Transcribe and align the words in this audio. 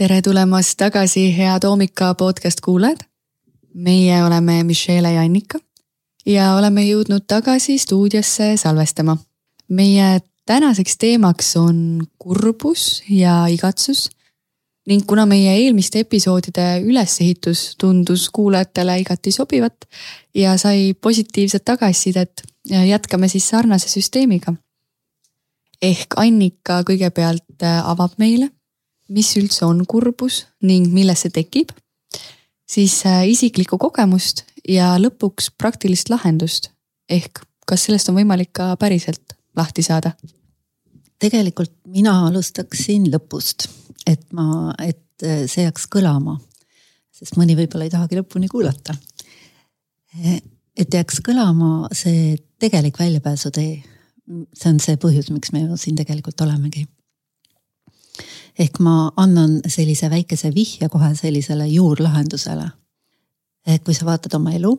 tere 0.00 0.22
tulemast 0.24 0.78
tagasi, 0.80 1.26
head 1.36 1.64
Oomika 1.68 2.14
podcast 2.14 2.60
kuulajad. 2.64 3.02
meie 3.74 4.24
oleme 4.24 4.64
Michelle 4.64 5.12
ja 5.12 5.20
Annika 5.20 5.58
ja 6.26 6.54
oleme 6.54 6.82
jõudnud 6.86 7.26
tagasi 7.28 7.78
stuudiosse 7.78 8.56
salvestama. 8.56 9.16
meie 9.68 10.20
tänaseks 10.46 10.96
teemaks 10.98 11.56
on 11.56 12.06
kurbus 12.18 13.02
ja 13.08 13.46
igatsus. 13.46 14.10
ning 14.86 15.04
kuna 15.06 15.26
meie 15.26 15.52
eelmiste 15.56 15.98
episoodide 15.98 16.80
ülesehitus 16.80 17.76
tundus 17.80 18.30
kuulajatele 18.30 18.98
igati 18.98 19.32
sobivat 19.32 19.84
ja 20.34 20.56
sai 20.56 20.94
positiivset 20.94 21.64
tagasisidet, 21.64 22.42
jätkame 22.86 23.28
siis 23.28 23.48
sarnase 23.48 23.88
süsteemiga. 23.88 24.54
ehk 25.82 26.16
Annika 26.16 26.80
kõigepealt 26.88 27.68
avab 27.84 28.16
meile 28.18 28.50
mis 29.10 29.30
üldse 29.38 29.66
on 29.66 29.82
kurbus 29.88 30.44
ning 30.66 30.90
millest 30.94 31.26
see 31.26 31.34
tekib, 31.40 31.72
siis 32.70 33.00
äh, 33.08 33.24
isiklikku 33.30 33.78
kogemust 33.80 34.44
ja 34.68 34.94
lõpuks 35.00 35.50
praktilist 35.58 36.12
lahendust. 36.12 36.70
ehk 37.10 37.42
kas 37.66 37.86
sellest 37.86 38.08
on 38.10 38.18
võimalik 38.20 38.52
ka 38.54 38.74
päriselt 38.76 39.34
lahti 39.56 39.82
saada? 39.82 40.14
tegelikult 41.20 41.72
mina 41.84 42.14
alustaksin 42.28 43.10
lõpust, 43.12 43.66
et 44.06 44.22
ma, 44.32 44.72
et 44.78 45.26
äh, 45.26 45.44
see 45.50 45.66
jääks 45.66 45.88
kõlama, 45.92 46.38
sest 47.12 47.36
mõni 47.36 47.58
võib-olla 47.58 47.88
ei 47.88 47.92
tahagi 47.92 48.20
lõpuni 48.20 48.48
kuulata. 48.48 48.94
et 50.22 50.94
jääks 50.94 51.20
kõlama 51.26 51.90
see 51.92 52.38
tegelik 52.58 52.98
väljapääsutee. 52.98 53.82
see 54.54 54.70
on 54.70 54.80
see 54.80 54.96
põhjus, 54.96 55.34
miks 55.34 55.52
me 55.52 55.66
ju 55.66 55.76
siin 55.76 55.98
tegelikult 55.98 56.40
olemegi 56.46 56.86
ehk 58.60 58.80
ma 58.84 59.10
annan 59.16 59.60
sellise 59.68 60.10
väikese 60.12 60.52
vihje 60.54 60.88
kohe 60.92 61.14
sellisele 61.16 61.66
juurlahendusele. 61.70 62.70
kui 63.84 63.94
sa 63.94 64.06
vaatad 64.06 64.34
oma 64.34 64.52
elu, 64.56 64.72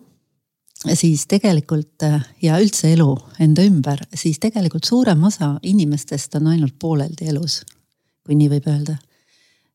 siis 0.93 1.27
tegelikult 1.29 2.03
ja 2.41 2.57
üldse 2.59 2.91
elu 2.93 3.09
enda 3.39 3.63
ümber, 3.63 4.01
siis 4.13 4.39
tegelikult 4.41 4.89
suurem 4.89 5.23
osa 5.23 5.53
inimestest 5.63 6.35
on 6.35 6.49
ainult 6.51 6.75
pooleldi 6.81 7.29
elus, 7.29 7.61
kui 8.25 8.35
nii 8.35 8.49
võib 8.55 8.67
öelda. 8.67 8.97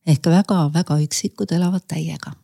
ehk 0.07 0.27
väga-väga 0.27 0.99
üksikud 1.03 1.53
elavad 1.53 1.87
täiega. 1.89 2.35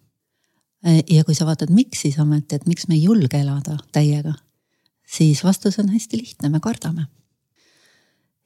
ja 1.10 1.24
kui 1.24 1.34
sa 1.34 1.46
vaatad, 1.46 1.70
miks 1.70 2.00
siis 2.00 2.18
ometi, 2.18 2.54
et 2.56 2.66
miks 2.66 2.88
me 2.88 2.94
ei 2.94 3.02
julge 3.02 3.38
elada 3.38 3.78
täiega, 3.92 4.34
siis 5.06 5.44
vastus 5.44 5.78
on 5.78 5.88
hästi 5.88 6.16
lihtne, 6.16 6.48
me 6.48 6.60
kardame 6.60 7.06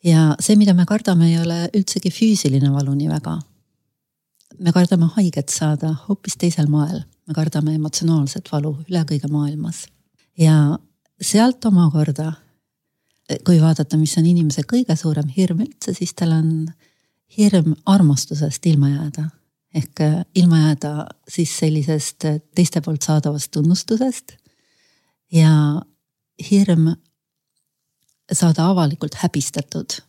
ja 0.04 0.34
see, 0.40 0.56
mida 0.56 0.74
me 0.74 0.86
kardame, 0.86 1.30
ei 1.30 1.38
ole 1.40 1.66
üldsegi 1.74 2.10
füüsiline 2.12 2.72
valu 2.72 2.94
nii 2.94 3.08
väga. 3.10 3.38
me 4.58 4.72
kardame 4.72 5.06
haiget 5.16 5.52
saada 5.52 5.94
hoopis 6.08 6.36
teisel 6.40 6.66
moel, 6.66 7.02
me 7.28 7.34
kardame 7.34 7.74
emotsionaalset 7.74 8.48
valu 8.52 8.76
üle 8.88 9.04
kõige 9.04 9.30
maailmas. 9.30 9.86
ja 10.38 10.78
sealt 11.20 11.64
omakorda, 11.64 12.32
kui 13.44 13.60
vaadata, 13.60 13.96
mis 13.96 14.16
on 14.18 14.26
inimese 14.26 14.62
kõige 14.62 14.96
suurem 14.96 15.28
hirm 15.28 15.64
üldse, 15.64 15.94
siis 15.94 16.14
tal 16.14 16.32
on 16.32 16.68
hirm 17.36 17.74
armastusest 17.86 18.66
ilma 18.66 18.88
jääda. 18.88 19.30
ehk 19.74 20.00
ilma 20.34 20.58
jääda 20.58 21.06
siis 21.28 21.58
sellisest 21.58 22.24
teiste 22.54 22.80
poolt 22.80 23.02
saadavast 23.02 23.50
tunnustusest 23.50 24.32
ja 25.32 25.82
hirm 26.50 26.94
saada 28.32 28.68
avalikult 28.70 29.14
häbistatud. 29.14 30.02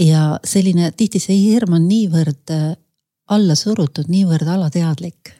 ja 0.00 0.40
selline, 0.44 0.90
tihti 0.96 1.20
see 1.20 1.36
hirm 1.36 1.76
on 1.76 1.84
niivõrd 1.88 2.50
äh, 2.50 2.76
alla 3.28 3.54
surutud, 3.54 4.08
niivõrd 4.08 4.48
alateadlik. 4.48 5.32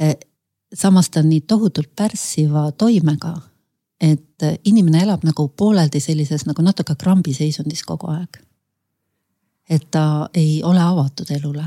Äh, 0.00 0.14
samas 0.74 1.10
ta 1.10 1.20
on 1.20 1.30
nii 1.32 1.40
tohutult 1.40 1.90
pärssiva 1.96 2.70
toimega, 2.72 3.34
et 4.00 4.42
äh, 4.42 4.58
inimene 4.64 5.02
elab 5.02 5.24
nagu 5.24 5.48
pooleldi 5.48 6.00
sellises 6.00 6.44
nagu 6.46 6.62
natuke 6.62 6.94
krambiseisundis 6.94 7.82
kogu 7.82 8.12
aeg. 8.12 8.44
et 9.70 9.84
ta 9.90 10.28
ei 10.34 10.62
ole 10.64 10.80
avatud 10.82 11.30
elule. 11.30 11.64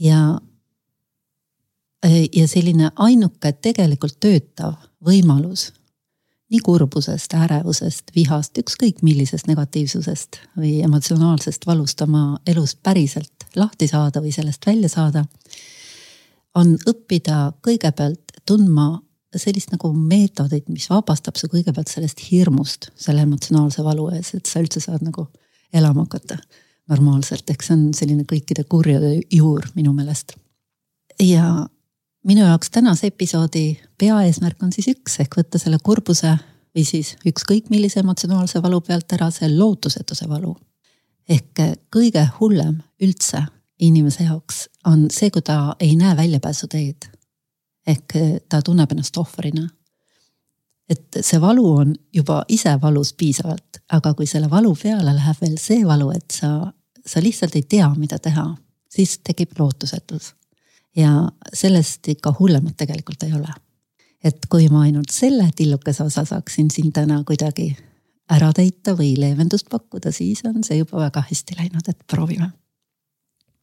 ja 0.00 0.40
ja 2.36 2.48
selline 2.48 2.90
ainuke 2.96 3.52
tegelikult 3.52 4.20
töötav 4.20 4.74
võimalus 5.04 5.72
nii 6.50 6.60
kurbusest, 6.62 7.34
ärevusest, 7.34 8.12
vihast, 8.14 8.58
ükskõik 8.62 9.02
millisest 9.02 9.48
negatiivsusest 9.50 10.40
või 10.58 10.78
emotsionaalsest 10.86 11.66
valust 11.66 12.02
oma 12.06 12.38
elust 12.46 12.78
päriselt 12.86 13.48
lahti 13.56 13.88
saada 13.90 14.22
või 14.22 14.34
sellest 14.34 14.66
välja 14.66 14.88
saada. 14.88 15.24
on 16.54 16.78
õppida 16.88 17.52
kõigepealt 17.60 18.32
tundma 18.46 19.02
sellist 19.36 19.72
nagu 19.72 19.92
meetodit, 19.92 20.68
mis 20.68 20.88
vabastab 20.90 21.36
su 21.36 21.48
kõigepealt 21.52 21.90
sellest 21.90 22.22
hirmust 22.30 22.90
selle 22.96 23.26
emotsionaalse 23.26 23.84
valu 23.84 24.08
ees, 24.14 24.34
et 24.34 24.46
sa 24.46 24.62
üldse 24.62 24.80
saad 24.80 25.02
nagu 25.02 25.26
elama 25.74 26.06
hakata 26.06 26.38
normaalselt, 26.88 27.50
ehk 27.50 27.62
see 27.62 27.74
on 27.74 27.86
selline 27.94 28.24
kõikide 28.24 28.64
kurjade 28.64 29.18
juur 29.32 29.66
minu 29.74 29.92
meelest. 29.92 30.36
ja 31.20 31.66
minu 32.26 32.44
jaoks 32.44 32.70
tänase 32.70 33.06
episoodi 33.06 33.80
peaeesmärk 33.98 34.62
on 34.62 34.72
siis 34.72 34.88
üks 34.90 35.20
ehk 35.22 35.36
võtta 35.38 35.58
selle 35.62 35.78
kurbuse 35.82 36.32
või 36.74 36.84
siis 36.84 37.14
ükskõik 37.26 37.70
millise 37.70 38.00
emotsionaalse 38.02 38.62
valu 38.62 38.80
pealt 38.80 39.12
ära 39.14 39.30
see 39.30 39.48
lootusetuse 39.52 40.28
valu. 40.28 40.56
ehk 41.28 41.60
kõige 41.96 42.26
hullem 42.40 42.80
üldse 43.02 43.42
inimese 43.80 44.24
jaoks 44.24 44.66
on 44.86 45.06
see, 45.10 45.30
kui 45.30 45.42
ta 45.42 45.76
ei 45.80 45.96
näe 45.96 46.16
väljapääsuteed. 46.16 47.08
ehk 47.86 48.14
ta 48.48 48.62
tunneb 48.62 48.92
ennast 48.92 49.16
ohvrina. 49.16 49.68
et 50.88 51.18
see 51.20 51.40
valu 51.40 51.70
on 51.70 51.94
juba 52.12 52.44
ise 52.48 52.78
valus 52.82 53.12
piisavalt, 53.12 53.82
aga 53.92 54.14
kui 54.14 54.26
selle 54.26 54.50
valu 54.50 54.74
peale 54.82 55.14
läheb 55.14 55.36
veel 55.40 55.58
see 55.58 55.86
valu, 55.86 56.10
et 56.10 56.30
sa, 56.30 56.72
sa 57.06 57.22
lihtsalt 57.22 57.54
ei 57.56 57.62
tea, 57.62 57.88
mida 57.96 58.18
teha, 58.18 58.56
siis 58.90 59.18
tekib 59.18 59.54
lootusetus 59.58 60.34
ja 60.96 61.28
sellest 61.54 62.08
ikka 62.08 62.34
hullemat 62.38 62.76
tegelikult 62.76 63.22
ei 63.22 63.32
ole. 63.32 63.54
et 64.24 64.46
kui 64.50 64.68
ma 64.68 64.80
ainult 64.82 65.12
selle 65.12 65.50
tillukese 65.56 66.02
osa 66.02 66.24
saaksin 66.24 66.70
siin 66.70 66.92
täna 66.92 67.20
kuidagi 67.24 67.76
ära 68.32 68.50
täita 68.52 68.96
või 68.98 69.12
leevendust 69.20 69.68
pakkuda, 69.70 70.10
siis 70.12 70.42
on 70.48 70.64
see 70.66 70.80
juba 70.80 70.98
väga 71.04 71.22
hästi 71.28 71.58
läinud, 71.58 71.88
et 71.88 71.98
proovime. 72.10 72.50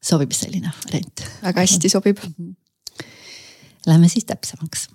sobib 0.04 0.32
selline 0.32 0.72
variant? 0.86 1.26
väga 1.44 1.66
hästi 1.66 1.90
sobib. 1.90 2.20
Läheme 3.88 4.10
siis 4.10 4.26
täpsemaks. 4.26 4.88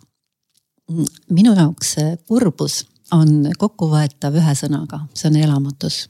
minu 1.30 1.54
jaoks 1.54 1.96
kurbus 2.26 2.84
on 3.12 3.50
kokkuvõetav 3.58 4.36
ühe 4.36 4.54
sõnaga, 4.54 5.06
see 5.14 5.28
on 5.28 5.36
elamatus. 5.36 6.08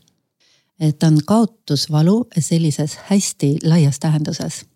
et 0.81 1.03
on 1.03 1.19
kaotusvalu 1.27 2.29
sellises 2.39 2.99
hästi 3.11 3.57
laias 3.65 3.99
tähenduses 3.99 4.68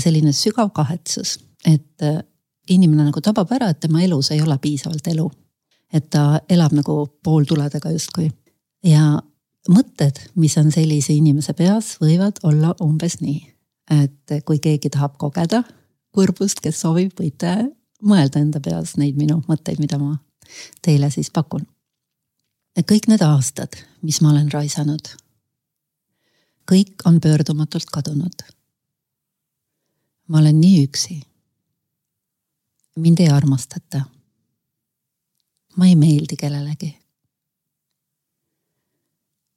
selline 0.00 0.32
sügav 0.32 0.70
kahetsus, 0.74 1.38
et 1.66 2.02
äh, 2.02 2.22
inimene 2.68 3.08
nagu 3.08 3.20
tabab 3.20 3.52
ära, 3.52 3.70
et 3.70 3.80
tema 3.80 4.02
elus 4.02 4.30
ei 4.34 4.42
ole 4.42 4.58
piisavalt 4.58 5.06
elu. 5.12 5.30
et 5.94 6.08
ta 6.10 6.40
elab 6.50 6.72
nagu 6.74 6.94
pooltuledega 7.22 7.90
justkui 7.94 8.24
ja 8.82 9.20
mõtted, 9.70 10.18
mis 10.34 10.56
on 10.58 10.72
sellise 10.74 11.14
inimese 11.14 11.52
peas, 11.54 11.92
võivad 12.02 12.40
olla 12.42 12.72
umbes 12.82 13.20
nii, 13.20 13.38
et 14.02 14.34
kui 14.44 14.58
keegi 14.58 14.90
tahab 14.90 15.14
kogeda 15.20 15.62
kurbust, 16.14 16.58
kes 16.64 16.80
soovib, 16.82 17.12
võite 17.18 17.54
mõelda 18.02 18.42
enda 18.42 18.60
peas 18.60 18.96
neid 18.98 19.18
minu 19.18 19.40
mõtteid, 19.46 19.78
mida 19.78 19.98
ma 19.98 20.16
teile 20.82 21.10
siis 21.10 21.30
pakun. 21.30 21.66
kõik 22.90 23.06
need 23.08 23.22
aastad, 23.22 23.78
mis 24.02 24.20
ma 24.20 24.32
olen 24.32 24.50
raisanud, 24.50 25.14
kõik 26.66 27.06
on 27.06 27.20
pöördumatult 27.20 27.90
kadunud 27.92 28.42
ma 30.28 30.38
olen 30.38 30.60
nii 30.60 30.84
üksi. 30.84 31.20
mind 32.96 33.18
ei 33.18 33.28
armastata. 33.28 34.00
ma 35.76 35.86
ei 35.86 35.96
meeldi 35.96 36.36
kellelegi. 36.36 36.98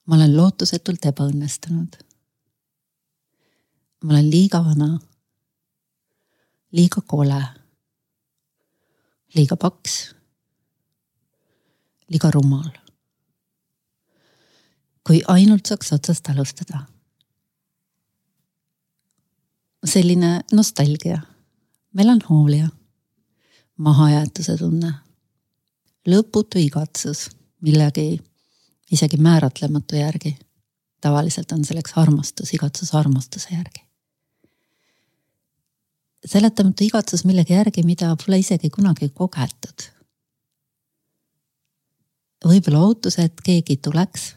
ma 0.06 0.16
olen 0.16 0.38
lootusetult 0.38 1.06
ebaõnnestunud. 1.06 1.96
ma 4.04 4.14
olen 4.14 4.30
liiga 4.30 4.64
vana, 4.66 5.00
liiga 6.72 7.02
kole, 7.02 7.44
liiga 9.36 9.56
paks, 9.56 10.16
liiga 12.10 12.32
rumal. 12.32 12.70
kui 15.08 15.24
ainult 15.28 15.66
saaks 15.66 15.94
otsast 15.94 16.30
alustada 16.30 16.97
selline 19.88 20.42
nostalgia, 20.54 21.22
melanhoolia, 21.94 22.70
mahajäetuse 23.78 24.58
tunne, 24.58 24.94
lõputu 26.08 26.60
igatsus 26.60 27.30
millegi 27.62 28.18
isegi 28.92 29.18
määratlematu 29.18 29.96
järgi, 29.96 30.38
tavaliselt 31.02 31.52
on 31.52 31.66
selleks 31.66 31.94
armastus, 31.96 32.54
igatsus 32.54 32.96
armastuse 32.96 33.50
järgi. 33.52 33.84
seletamatu 36.26 36.84
igatsus 36.84 37.26
millegi 37.26 37.54
järgi, 37.54 37.84
mida 37.84 38.16
pole 38.26 38.40
isegi 38.40 38.70
kunagi 38.70 39.10
kogetud. 39.10 39.92
võib-olla 42.46 42.80
ootus, 42.80 43.20
et 43.20 43.42
keegi 43.44 43.78
tuleks 43.78 44.36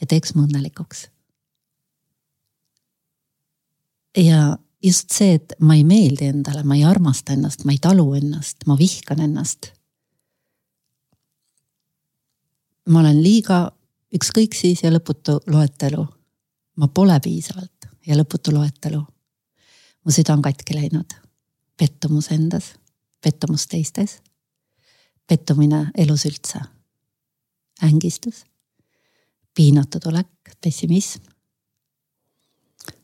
ja 0.00 0.06
teeks 0.06 0.34
mu 0.34 0.42
õnnelikuks. 0.42 1.11
Ja 4.16 4.58
just 4.82 5.10
see, 5.10 5.34
et 5.34 5.54
ma 5.60 5.74
ei 5.74 5.84
meeldi 5.84 6.26
endale, 6.28 6.62
ma 6.62 6.76
ei 6.76 6.84
armasta 6.84 7.32
ennast, 7.32 7.64
ma 7.64 7.72
ei 7.72 7.78
talu 7.80 8.14
ennast, 8.14 8.66
ma 8.66 8.76
vihkan 8.78 9.20
ennast. 9.20 9.72
ma 12.90 12.98
olen 12.98 13.22
liiga 13.22 13.70
ükskõik 14.14 14.56
siis 14.58 14.82
ja 14.82 14.90
lõputu 14.90 15.38
loetelu. 15.46 16.06
ma 16.76 16.88
pole 16.88 17.18
piisavalt 17.20 17.88
ja 18.06 18.16
lõputu 18.16 18.52
loetelu. 18.52 19.00
mu 20.04 20.12
süda 20.12 20.32
on 20.32 20.42
katki 20.42 20.74
läinud. 20.74 21.14
pettumus 21.76 22.30
endas, 22.30 22.74
pettumus 23.20 23.66
teistes, 23.66 24.20
pettumine 25.26 25.90
elus 25.96 26.26
üldse. 26.26 26.60
ängistus, 27.82 28.44
piinatud 29.54 30.06
olek, 30.06 30.56
pessimism. 30.60 31.22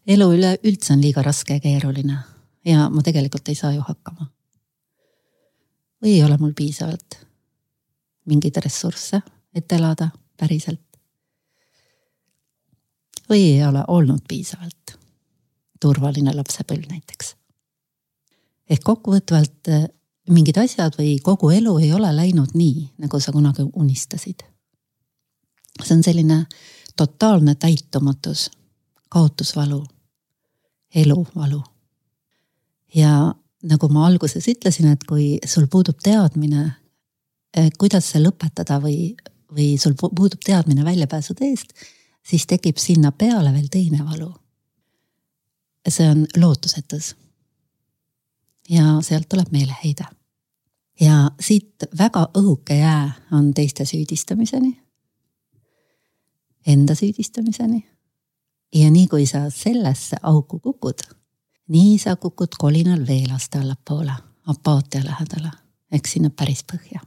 Elu 0.09 0.33
üleüldse 0.35 0.93
on 0.93 1.03
liiga 1.05 1.23
raske 1.23 1.59
ja 1.59 1.61
keeruline 1.61 2.19
ja 2.65 2.89
ma 2.91 3.03
tegelikult 3.05 3.49
ei 3.49 3.55
saa 3.55 3.73
ju 3.73 3.85
hakkama. 3.85 4.31
või 6.03 6.15
ei 6.15 6.23
ole 6.25 6.37
mul 6.39 6.53
piisavalt 6.55 7.19
mingeid 8.29 8.57
ressursse, 8.65 9.21
et 9.55 9.73
elada 9.73 10.11
päriselt 10.37 10.81
või 13.29 13.43
ei 13.53 13.65
ole 13.65 13.85
olnud 13.89 14.25
piisavalt 14.29 14.99
turvaline 15.81 16.35
lapsepõlv 16.35 16.89
näiteks. 16.91 17.35
ehk 18.71 18.83
kokkuvõtvalt 18.85 19.69
eh, 19.69 19.89
mingid 20.31 20.57
asjad 20.57 20.97
või 20.99 21.19
kogu 21.23 21.51
elu 21.51 21.79
ei 21.79 21.93
ole 21.93 22.13
läinud 22.17 22.55
nii, 22.55 22.89
nagu 22.99 23.21
sa 23.21 23.33
kunagi 23.33 23.63
unistasid. 23.75 24.43
see 25.85 25.95
on 25.95 26.03
selline 26.03 26.47
totaalne 26.97 27.55
täitumatus, 27.55 28.51
kaotusvalu, 29.09 29.85
eluvalu. 30.95 31.63
ja 32.95 33.35
nagu 33.63 33.89
ma 33.89 34.07
alguses 34.07 34.49
ütlesin, 34.49 34.93
et 34.93 35.05
kui 35.05 35.39
sul 35.47 35.67
puudub 35.67 35.99
teadmine, 36.03 36.73
eh, 37.57 37.71
kuidas 37.79 38.11
see 38.11 38.23
lõpetada 38.23 38.81
või, 38.81 39.17
või 39.53 39.79
sul 39.79 39.95
puudub 39.99 40.41
teadmine 40.45 40.85
väljapääsu 40.85 41.35
teest 41.35 41.75
siis 42.31 42.47
tekib 42.47 42.77
sinna 42.77 43.13
peale 43.13 43.53
veel 43.53 43.69
teine 43.71 44.05
valu. 44.05 44.35
see 45.89 46.11
on 46.11 46.27
lootusetus. 46.37 47.17
ja 48.71 48.83
sealt 49.01 49.29
tuleb 49.29 49.49
meeleheide. 49.53 50.05
ja 51.01 51.31
siit 51.41 51.85
väga 51.99 52.29
õhuke 52.39 52.75
jää 52.75 53.13
on 53.33 53.55
teiste 53.55 53.85
süüdistamiseni. 53.85 54.81
Enda 56.67 56.95
süüdistamiseni. 56.95 57.89
Ja 58.75 58.91
nii 58.91 59.07
kui 59.09 59.27
sa 59.27 59.51
sellesse 59.51 60.17
auku 60.23 60.59
kukud, 60.59 61.05
nii 61.69 61.99
sa 61.99 62.17
kukud 62.17 62.59
kolinal 62.59 63.07
veel 63.07 63.31
aste 63.35 63.59
allapoole, 63.59 64.17
apaatia 64.47 65.05
lähedale 65.05 65.53
ehk 65.93 66.07
sinna 66.07 66.31
päris 66.31 66.65
põhja 66.73 67.01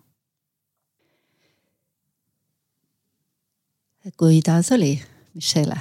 kuidas 4.17 4.71
oli, 4.71 5.01
Michelle? 5.33 5.77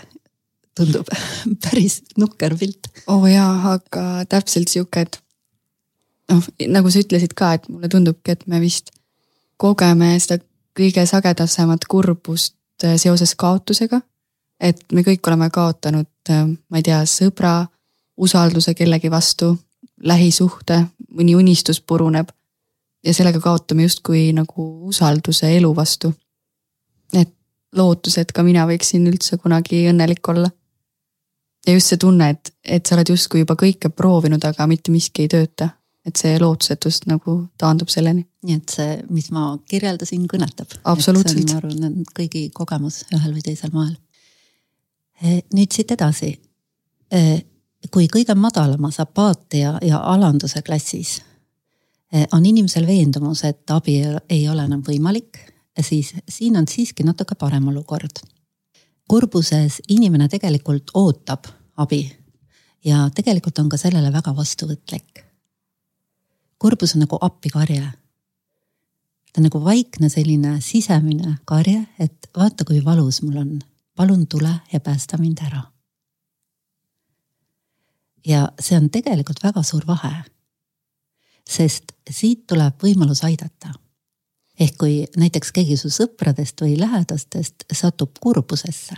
tundub 0.77 1.07
päris 1.65 2.03
nukker 2.19 2.57
pilt. 2.59 2.87
oo 3.07 3.17
oh 3.17 3.27
jaa, 3.27 3.73
aga 3.73 4.25
täpselt 4.29 4.69
sihuke, 4.69 5.01
et 5.01 5.19
noh, 6.31 6.45
nagu 6.69 6.91
sa 6.91 7.03
ütlesid 7.03 7.35
ka, 7.37 7.55
et 7.57 7.69
mulle 7.69 7.89
tundubki, 7.89 8.37
et 8.37 8.47
me 8.47 8.61
vist 8.63 8.93
kogeme 9.61 10.13
seda 10.23 10.39
kõige 10.79 11.05
sagedasemat 11.07 11.85
kurbust 11.91 12.55
äh, 12.85 12.97
seoses 13.01 13.35
kaotusega. 13.35 14.01
Et 14.61 14.93
me 14.93 15.03
kõik 15.03 15.27
oleme 15.27 15.51
kaotanud, 15.51 16.11
äh, 16.31 16.47
ma 16.47 16.81
ei 16.81 16.87
tea, 16.87 17.01
sõbra, 17.09 17.67
usalduse 18.21 18.75
kellegi 18.77 19.11
vastu, 19.11 19.55
lähisuhte, 20.05 20.85
mõni 21.17 21.37
unistus 21.37 21.81
puruneb. 21.81 22.29
ja 23.05 23.15
sellega 23.17 23.41
kaotame 23.41 23.87
justkui 23.87 24.27
nagu 24.37 24.65
usalduse 24.89 25.57
elu 25.57 25.77
vastu. 25.77 26.13
et 27.13 27.33
lootus, 27.77 28.19
et 28.19 28.33
ka 28.33 28.43
mina 28.43 28.67
võiksin 28.67 29.07
üldse 29.09 29.39
kunagi 29.39 29.87
õnnelik 29.91 30.29
olla. 30.29 30.51
ja 31.67 31.73
just 31.73 31.93
see 31.93 31.97
tunne, 31.97 32.31
et, 32.31 32.53
et 32.65 32.87
sa 32.87 32.95
oled 32.97 33.09
justkui 33.09 33.45
juba 33.45 33.55
kõike 33.55 33.89
proovinud, 33.89 34.45
aga 34.45 34.67
mitte 34.67 34.93
miski 34.93 35.23
ei 35.23 35.29
tööta. 35.29 35.71
et 36.07 36.17
see 36.17 36.39
lootusetust 36.41 37.07
nagu 37.07 37.47
taandub 37.59 37.89
selleni. 37.89 38.27
nii 38.43 38.57
et 38.57 38.77
see, 38.77 39.01
mis 39.09 39.31
ma 39.31 39.57
kirjeldasin, 39.69 40.27
kõnetab. 40.29 40.79
absoluutselt. 40.85 41.53
ma 41.53 41.57
arvan, 41.63 42.01
et 42.03 42.15
kõigi 42.17 42.51
kogemus 42.53 43.05
ühel 43.13 43.33
või 43.33 43.43
teisel 43.49 43.73
moel. 43.73 43.97
Eh, 45.31 45.43
nüüd 45.55 45.73
siit 45.73 45.95
edasi. 45.95 46.33
Eh, 47.11 47.39
kui 47.91 48.09
kõige 48.13 48.35
madalamas 48.35 48.99
apaatia 49.01 49.79
ja 49.83 50.03
alanduse 50.13 50.63
klassis 50.63 51.21
eh, 52.13 52.27
on 52.33 52.47
inimesel 52.47 52.87
veendumus, 52.87 53.45
et 53.45 53.71
abi 53.71 54.01
ei 54.29 54.43
ole 54.49 54.67
enam 54.67 54.83
võimalik 54.87 55.39
siis 55.83 56.15
siin 56.29 56.57
on 56.57 56.69
siiski 56.69 57.05
natuke 57.05 57.35
parem 57.35 57.69
olukord. 57.69 58.23
kurbuses 59.09 59.81
inimene 59.89 60.29
tegelikult 60.29 60.91
ootab 60.95 61.49
abi 61.77 62.05
ja 62.85 63.09
tegelikult 63.15 63.59
on 63.59 63.69
ka 63.69 63.77
sellele 63.77 64.13
väga 64.13 64.37
vastuvõtlik. 64.37 65.25
kurbus 66.59 66.95
on 66.95 67.01
nagu 67.01 67.19
appikarje. 67.21 67.93
ta 69.33 69.39
on 69.39 69.43
nagu 69.43 69.65
vaikne 69.65 70.09
selline 70.09 70.61
sisemine 70.61 71.39
karje, 71.45 71.87
et 71.99 72.31
vaata, 72.37 72.65
kui 72.65 72.85
valus 72.85 73.23
mul 73.23 73.37
on, 73.37 73.61
palun 74.01 74.27
tule 74.27 74.55
ja 74.73 74.81
päästa 74.81 75.19
mind 75.19 75.39
ära. 75.47 75.63
ja 78.27 78.49
see 78.61 78.79
on 78.79 78.91
tegelikult 78.91 79.43
väga 79.45 79.63
suur 79.63 79.85
vahe. 79.87 80.25
sest 81.51 81.93
siit 82.11 82.47
tuleb 82.47 82.81
võimalus 82.83 83.21
aidata 83.29 83.75
ehk 84.61 84.77
kui 84.81 84.95
näiteks 85.17 85.53
keegi 85.53 85.77
su 85.77 85.91
sõpradest 85.93 86.65
või 86.65 86.79
lähedastest 86.81 87.67
satub 87.73 88.17
kurbusesse. 88.21 88.97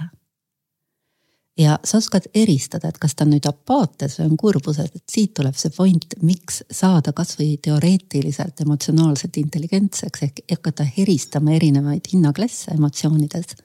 ja 1.58 1.78
sa 1.84 1.98
oskad 1.98 2.30
eristada, 2.34 2.88
et 2.88 2.98
kas 2.98 3.14
ta 3.14 3.24
on 3.24 3.34
nüüd 3.34 3.46
apaatias 3.48 4.20
või 4.20 4.30
on 4.30 4.36
kurbuses, 4.36 4.94
et 4.94 5.04
siit 5.10 5.34
tuleb 5.34 5.58
see 5.58 5.74
point, 5.76 6.14
miks 6.22 6.62
saada 6.70 7.12
kasvõi 7.12 7.56
teoreetiliselt 7.62 8.60
emotsionaalselt 8.60 9.36
intelligentseks 9.36 10.22
ehk 10.28 10.44
hakata 10.50 10.86
eristama 10.96 11.58
erinevaid 11.58 12.06
hinnaklasse 12.12 12.70
emotsioonides. 12.78 13.56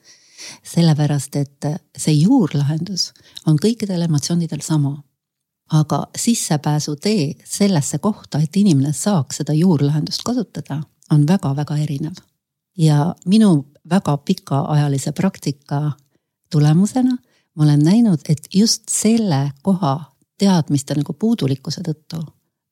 Sellepärast, 0.62 1.36
et 1.36 1.66
see 1.96 2.14
juurlahendus 2.14 3.12
on 3.46 3.58
kõikidel 3.58 4.04
emotsioonidel 4.06 4.60
sama 4.62 4.96
aga 5.72 6.06
sissepääsutee 6.16 7.34
sellesse 7.44 7.98
kohta, 7.98 8.38
et 8.38 8.56
inimene 8.56 8.92
saaks 8.92 9.42
seda 9.42 9.52
juurlahendust 9.52 10.22
kasutada 10.24 10.82
on 11.12 11.26
väga-väga 11.26 11.76
erinev. 11.76 12.14
ja 12.78 13.14
minu 13.26 13.66
väga 13.90 14.16
pikaajalise 14.16 15.12
praktika 15.12 15.92
tulemusena 16.50 17.16
ma 17.56 17.64
olen 17.64 17.80
näinud, 17.80 18.20
et 18.28 18.48
just 18.54 18.82
selle 18.90 19.50
koha 19.62 20.14
teadmiste 20.38 20.94
nagu 20.94 21.12
puudulikkuse 21.12 21.82
tõttu 21.82 22.22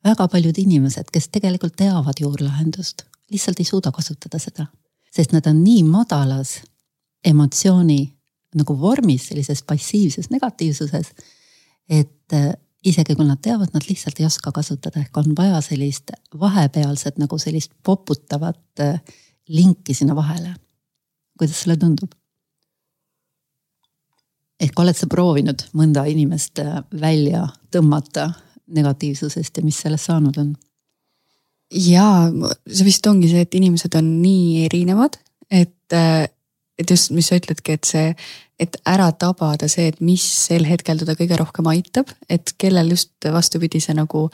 väga 0.05 0.29
paljud 0.29 0.59
inimesed, 0.59 1.11
kes 1.13 1.29
tegelikult 1.29 1.77
teavad 1.77 2.21
juurlahendust, 2.21 3.03
lihtsalt 3.31 3.61
ei 3.61 3.65
suuda 3.65 3.93
kasutada 3.93 4.39
seda, 4.39 4.67
sest 5.11 5.33
nad 5.33 5.47
on 5.47 5.65
nii 5.65 5.83
madalas 5.83 6.61
emotsiooni 7.27 8.01
nagu 8.57 8.77
vormis, 8.81 9.27
sellises 9.29 9.63
passiivses 9.67 10.31
negatiivsuses, 10.33 11.11
et 11.93 12.37
isegi 12.87 13.17
kui 13.17 13.27
nad 13.27 13.41
teavad, 13.43 13.73
nad 13.75 13.87
lihtsalt 13.89 14.21
ei 14.21 14.27
oska 14.29 14.53
kasutada, 14.55 15.03
ehk 15.03 15.19
on 15.21 15.35
vaja 15.39 15.59
sellist 15.65 16.13
vahepealset 16.41 17.19
nagu 17.23 17.39
sellist 17.41 17.73
poputavat 17.85 18.85
äh, 18.85 19.01
linki 19.49 19.95
sinna 19.95 20.17
vahele. 20.17 20.55
kuidas 21.39 21.63
sulle 21.63 21.77
tundub? 21.77 22.15
ehk 24.61 24.79
oled 24.81 24.97
sa 24.97 25.07
proovinud 25.11 25.67
mõnda 25.77 26.07
inimest 26.09 26.63
äh, 26.63 26.79
välja 27.01 27.47
tõmmata 27.75 28.31
negatiivsusest 28.67 29.59
ja 29.59 29.65
mis 29.65 29.83
sellest 29.83 30.09
saanud 30.09 30.39
on? 30.43 30.55
jaa, 31.71 32.31
see 32.71 32.87
vist 32.87 33.07
ongi 33.07 33.33
see, 33.33 33.43
et 33.43 33.55
inimesed 33.59 33.95
on 33.99 34.11
nii 34.23 34.67
erinevad, 34.69 35.19
et, 35.51 35.93
äh, 35.93 36.29
et 36.79 36.91
just, 36.91 37.11
mis 37.17 37.29
sa 37.29 37.39
ütledki, 37.41 37.77
et 37.77 37.89
see 37.89 38.11
et 38.61 38.79
ära 38.89 39.11
tabada 39.13 39.69
see, 39.69 39.91
et 39.91 39.99
mis 40.05 40.23
sel 40.23 40.65
hetkel 40.69 41.01
teda 41.03 41.17
kõige 41.19 41.37
rohkem 41.41 41.67
aitab, 41.73 42.13
et 42.33 42.55
kellel 42.61 42.95
just 42.95 43.13
vastupidi 43.33 43.83
see 43.85 43.97
nagu 43.97 44.27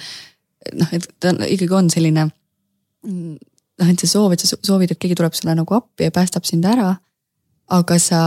noh, 0.79 0.93
et 0.95 1.09
ta 1.21 1.33
ikkagi 1.43 1.75
on 1.75 1.89
selline 1.91 2.29
noh, 2.29 3.89
et 3.89 4.03
see 4.03 4.11
soov, 4.11 4.35
et 4.35 4.45
sa 4.45 4.59
soovid, 4.59 4.95
et 4.95 5.01
keegi 5.01 5.19
tuleb 5.19 5.35
sulle 5.35 5.57
nagu 5.59 5.79
appi 5.79 6.07
ja 6.07 6.15
päästab 6.15 6.47
sind 6.49 6.69
ära. 6.69 6.95
aga 7.73 7.97
sa 7.99 8.21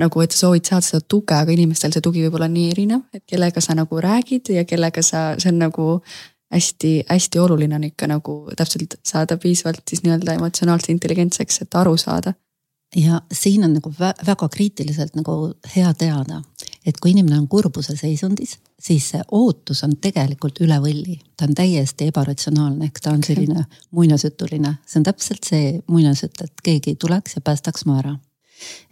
nagu, 0.00 0.20
et 0.24 0.32
sa 0.32 0.46
soovid 0.46 0.64
saada 0.64 0.86
seda 0.86 1.04
tuge, 1.04 1.34
aga 1.36 1.52
inimestel 1.52 1.92
see 1.92 2.00
tugi 2.00 2.22
võib 2.24 2.38
olla 2.38 2.48
nii 2.48 2.70
erinev, 2.72 3.02
et 3.12 3.22
kellega 3.28 3.60
sa 3.60 3.74
nagu 3.76 4.00
räägid 4.00 4.48
ja 4.54 4.64
kellega 4.64 5.02
sa, 5.02 5.34
see 5.38 5.50
on 5.52 5.58
nagu 5.60 6.00
hästi-hästi 6.54 7.42
oluline 7.42 7.76
on 7.76 7.84
ikka 7.84 8.06
nagu 8.08 8.36
täpselt 8.56 8.96
saada 9.04 9.36
piisavalt 9.36 9.82
siis 9.90 10.02
nii-öelda 10.06 10.38
emotsionaalselt 10.38 10.94
intelligentseks, 10.94 11.60
et 11.66 11.74
aru 11.76 11.96
saada 12.00 12.32
ja 12.96 13.22
siin 13.32 13.64
on 13.64 13.74
nagu 13.74 13.92
väga 14.26 14.48
kriitiliselt 14.48 15.14
nagu 15.16 15.54
hea 15.76 15.94
teada, 15.94 16.42
et 16.86 17.00
kui 17.00 17.10
inimene 17.10 17.38
on 17.38 17.48
kurbuse 17.48 17.96
seisundis, 17.96 18.56
siis 18.80 19.10
see 19.10 19.20
ootus 19.32 19.82
on 19.84 19.96
tegelikult 20.00 20.60
üle 20.64 20.78
võlli, 20.80 21.18
ta 21.36 21.48
on 21.48 21.54
täiesti 21.54 22.08
ebaratsionaalne, 22.08 22.88
ehk 22.88 23.00
ta 23.04 23.12
on 23.12 23.24
selline 23.24 23.66
muinasjutuline, 23.90 24.74
see 24.86 25.00
on 25.00 25.06
täpselt 25.10 25.44
see 25.44 25.70
muinasjutt, 25.86 26.40
et 26.44 26.64
keegi 26.64 26.96
tuleks 26.96 27.36
ja 27.36 27.44
päästaks 27.44 27.84
mu 27.86 27.98
ära. 27.98 28.16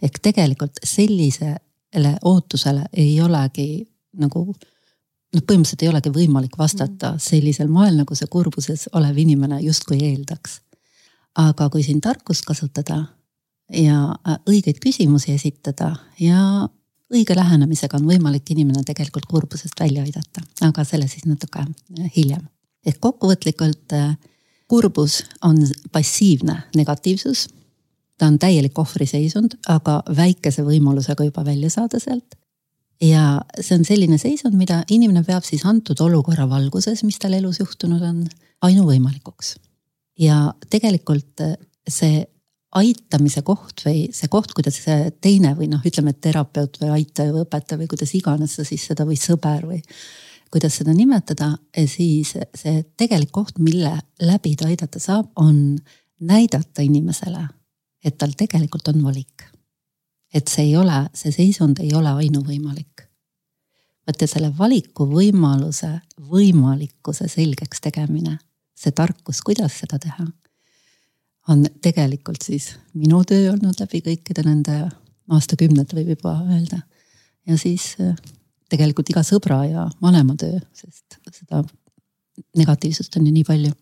ehk 0.01 0.19
tegelikult 0.21 0.79
sellisele 0.83 2.15
ootusele 2.23 2.85
ei 2.93 3.21
olegi 3.21 3.87
nagu 4.13 4.45
noh, 5.33 5.43
põhimõtteliselt 5.43 5.83
ei 5.83 5.89
olegi 5.89 6.13
võimalik 6.13 6.57
vastata 6.57 7.13
mm. 7.13 7.19
sellisel 7.19 7.67
moel, 7.67 7.97
nagu 7.97 8.15
see 8.15 8.29
kurbuses 8.31 8.87
olev 8.93 9.17
inimene 9.17 9.59
justkui 9.61 9.99
eeldaks. 10.03 10.61
aga 11.37 11.69
kui 11.69 11.83
siin 11.83 12.01
tarkust 12.01 12.45
kasutada 12.45 13.03
ja 13.73 13.99
äh, 14.27 14.39
õigeid 14.49 14.79
küsimusi 14.83 15.33
esitada 15.35 15.93
ja 16.19 16.67
õige 17.13 17.35
lähenemisega 17.35 17.99
on 17.99 18.07
võimalik 18.07 18.49
inimene 18.51 18.83
tegelikult 18.87 19.27
kurbusest 19.29 19.79
välja 19.79 20.03
aidata, 20.03 20.43
aga 20.67 20.85
selle 20.87 21.07
siis 21.11 21.27
natuke 21.27 21.63
äh, 21.63 22.09
hiljem. 22.15 22.47
ehk 22.85 22.99
kokkuvõtlikult 23.03 23.95
äh, 23.95 24.15
kurbus 24.67 25.23
on 25.43 25.59
passiivne 25.91 26.63
negatiivsus. 26.75 27.47
ta 28.17 28.25
on 28.25 28.39
täielik 28.39 28.79
ohvriseisund, 28.79 29.59
aga 29.67 30.01
väikese 30.15 30.63
võimalusega 30.65 31.23
juba 31.23 31.45
välja 31.45 31.69
saada 31.69 31.99
sealt. 31.99 32.35
ja 33.01 33.41
see 33.59 33.77
on 33.77 33.85
selline 33.85 34.17
seisund, 34.17 34.55
mida 34.55 34.83
inimene 34.89 35.23
peab 35.23 35.43
siis 35.43 35.65
antud 35.65 35.99
olukorra 35.99 36.49
valguses, 36.49 37.03
mis 37.03 37.19
tal 37.19 37.33
elus 37.33 37.59
juhtunud 37.59 38.01
on, 38.01 38.25
ainuvõimalikuks. 38.61 39.55
ja 40.19 40.53
tegelikult 40.69 41.41
see 41.87 42.25
aitamise 42.77 43.41
koht 43.45 43.83
või 43.85 44.07
see 44.15 44.29
koht, 44.31 44.53
kuidas 44.55 44.79
teine 45.21 45.53
või 45.57 45.69
noh, 45.71 45.83
ütleme, 45.85 46.13
terapeut 46.13 46.79
või 46.81 46.93
aitaja 46.99 47.33
või 47.33 47.43
õpetaja 47.45 47.81
või 47.81 47.89
kuidas 47.91 48.13
iganes 48.17 48.57
sa 48.57 48.65
siis 48.67 48.85
seda 48.89 49.05
või 49.07 49.19
sõber 49.19 49.67
või 49.67 49.81
kuidas 50.51 50.77
seda 50.79 50.93
nimetada, 50.95 51.51
siis 51.91 52.33
see 52.55 52.83
tegelik 52.97 53.31
koht, 53.35 53.59
mille 53.59 53.91
läbi 54.23 54.55
ta 54.55 54.69
aidata 54.71 54.99
saab, 54.99 55.29
on 55.35 55.77
näidata 56.23 56.85
inimesele, 56.85 57.43
et 58.03 58.17
tal 58.17 58.33
tegelikult 58.37 58.87
on 58.93 59.03
valik. 59.03 59.43
et 60.33 60.47
see 60.51 60.65
ei 60.67 60.73
ole, 60.77 61.07
see 61.15 61.31
seisund 61.31 61.79
ei 61.79 61.93
ole 61.95 62.09
ainuvõimalik. 62.09 63.03
ja 64.07 64.27
selle 64.27 64.51
valiku 64.57 65.05
võimaluse, 65.05 65.99
võimalikkuse 66.19 67.27
selgeks 67.27 67.81
tegemine, 67.81 68.37
see 68.75 68.91
tarkus, 68.91 69.41
kuidas 69.41 69.79
seda 69.79 69.99
teha 69.99 70.27
on 71.47 71.65
tegelikult 71.81 72.43
siis 72.43 72.71
minu 72.93 73.23
töö 73.27 73.51
olnud 73.53 73.79
läbi 73.79 74.01
kõikide 74.05 74.43
nende 74.45 74.77
aastakümnete, 75.31 75.95
võib 75.97 76.15
juba 76.15 76.37
öelda. 76.45 76.81
ja 77.47 77.57
siis 77.57 77.95
äh, 78.03 78.15
tegelikult 78.71 79.09
iga 79.11 79.23
sõbra 79.23 79.63
ja 79.67 79.87
vanema 80.03 80.35
töö, 80.39 80.59
sest 80.75 81.19
seda 81.31 81.63
negatiivsust 82.57 83.15
on 83.17 83.27
ju 83.27 83.33
nii 83.33 83.45
palju. 83.47 83.73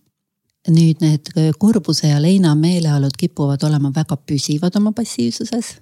nüüd 0.65 1.01
need 1.03 1.29
kurbuse 1.62 2.07
ja 2.10 2.17
leina 2.22 2.55
meeleolud 2.57 3.13
kipuvad 3.17 3.62
olema 3.67 3.91
väga 3.93 4.17
püsivad 4.17 4.75
oma 4.77 4.91
passiivsuses. 4.91 5.75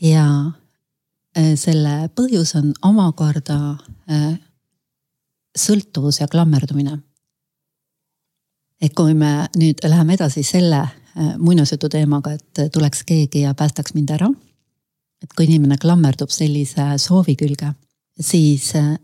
ja 0.00 0.26
äh, 1.36 1.54
selle 1.56 2.10
põhjus 2.16 2.54
on 2.56 2.72
omakorda 2.82 3.58
äh, 4.10 4.38
sõltuvus 5.56 6.20
ja 6.20 6.28
klammerdumine 6.28 6.98
et 8.80 8.94
kui 8.94 9.14
me 9.14 9.48
nüüd 9.58 9.82
läheme 9.84 10.14
edasi 10.14 10.44
selle 10.46 10.82
äh, 10.84 11.34
muinasjutu 11.38 11.90
teemaga, 11.92 12.36
et 12.36 12.62
tuleks 12.72 13.02
keegi 13.08 13.44
ja 13.46 13.54
päästaks 13.58 13.94
mind 13.94 14.14
ära. 14.14 14.30
et 15.22 15.32
kui 15.34 15.48
inimene 15.48 15.74
klammerdub 15.82 16.30
sellise 16.30 16.92
soovi 17.02 17.34
külge, 17.36 17.72
siis 18.20 18.70
äh, 18.78 18.94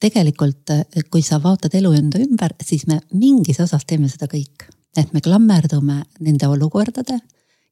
tegelikult, 0.00 0.70
äh, 0.70 1.04
kui 1.10 1.22
sa 1.22 1.42
vaatad 1.42 1.74
elu 1.74 1.92
enda 1.92 2.18
ümber, 2.18 2.54
siis 2.64 2.86
me 2.86 3.00
mingis 3.12 3.60
osas 3.60 3.84
teeme 3.84 4.08
seda 4.08 4.26
kõik. 4.26 4.70
et 4.96 5.12
me 5.12 5.20
klammerdume 5.20 6.04
nende 6.20 6.48
olukordade, 6.48 7.18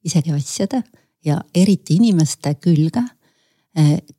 isegi 0.03 0.31
asjade 0.31 0.83
ja 1.25 1.41
eriti 1.55 1.95
inimeste 1.95 2.55
külge, 2.59 3.01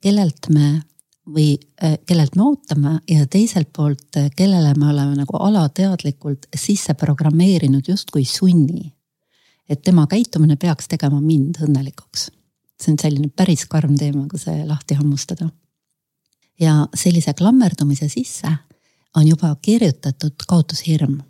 kellelt 0.01 0.49
me 0.49 0.81
või 1.27 1.55
äh, 1.83 1.99
kellelt 2.07 2.37
me 2.37 2.43
ootame 2.43 2.99
ja 3.11 3.27
teiselt 3.27 3.71
poolt, 3.73 4.17
äh, 4.17 4.31
kellele 4.37 4.75
me 4.77 4.91
oleme 4.93 5.17
nagu 5.17 5.39
alateadlikult 5.41 6.49
sisse 6.57 6.95
programmeerinud 6.95 7.89
justkui 7.89 8.25
sunni. 8.25 8.93
et 9.69 9.83
tema 9.83 10.07
käitumine 10.07 10.57
peaks 10.57 10.89
tegema 10.89 11.21
mind 11.21 11.57
õnnelikuks. 11.65 12.31
see 12.81 12.93
on 12.93 12.99
selline 13.01 13.29
päris 13.37 13.67
karm 13.67 13.97
teema, 13.97 14.27
kui 14.29 14.39
see 14.39 14.67
lahti 14.67 14.95
hammustada. 14.95 15.49
ja 16.61 16.87
sellise 16.95 17.35
klammerdumise 17.35 18.09
sisse 18.09 18.49
on 19.17 19.27
juba 19.29 19.57
kirjutatud 19.63 20.35
kaotushirm 20.49 21.21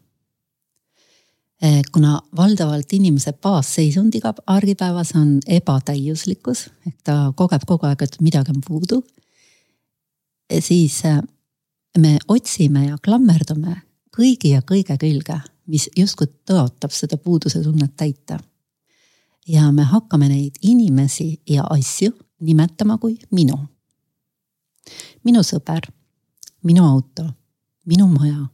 äh, 1.64 1.82
kuna 1.92 2.20
valdavalt 2.36 2.92
inimese 2.92 3.32
baasseisund 3.32 4.14
iga 4.14 4.34
argipäevas 4.46 5.14
on 5.14 5.38
ebatäiuslikkus 5.46 6.70
ehk 6.86 6.96
ta 7.04 7.32
kogeb 7.36 7.62
kogu 7.66 7.86
aeg, 7.86 8.02
et 8.02 8.20
midagi 8.20 8.50
on 8.50 8.60
puudu 8.66 9.04
siis 10.60 11.04
äh, 11.04 11.20
me 11.98 12.18
otsime 12.28 12.86
ja 12.86 12.98
klammerdume 13.04 13.76
kõigi 14.14 14.54
ja 14.54 14.62
kõige 14.62 14.96
külge, 15.00 15.38
mis 15.66 15.88
justkui 15.96 16.28
tõotab 16.46 16.92
seda 16.94 17.18
puuduse 17.18 17.62
tunnet 17.62 17.96
täita. 17.96 18.38
ja 19.48 19.72
me 19.72 19.82
hakkame 19.82 20.28
neid 20.28 20.54
inimesi 20.62 21.42
ja 21.48 21.64
asju 21.70 22.12
nimetama 22.40 22.98
kui 22.98 23.18
minu. 23.30 23.58
minu 25.24 25.42
sõber, 25.42 25.90
minu 26.62 26.84
auto, 26.84 27.24
minu 27.86 28.06
maja, 28.06 28.46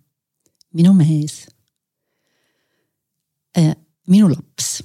minu 0.75 0.93
mees, 0.95 1.47
äh, 3.59 3.75
minu 4.07 4.29
laps, 4.29 4.83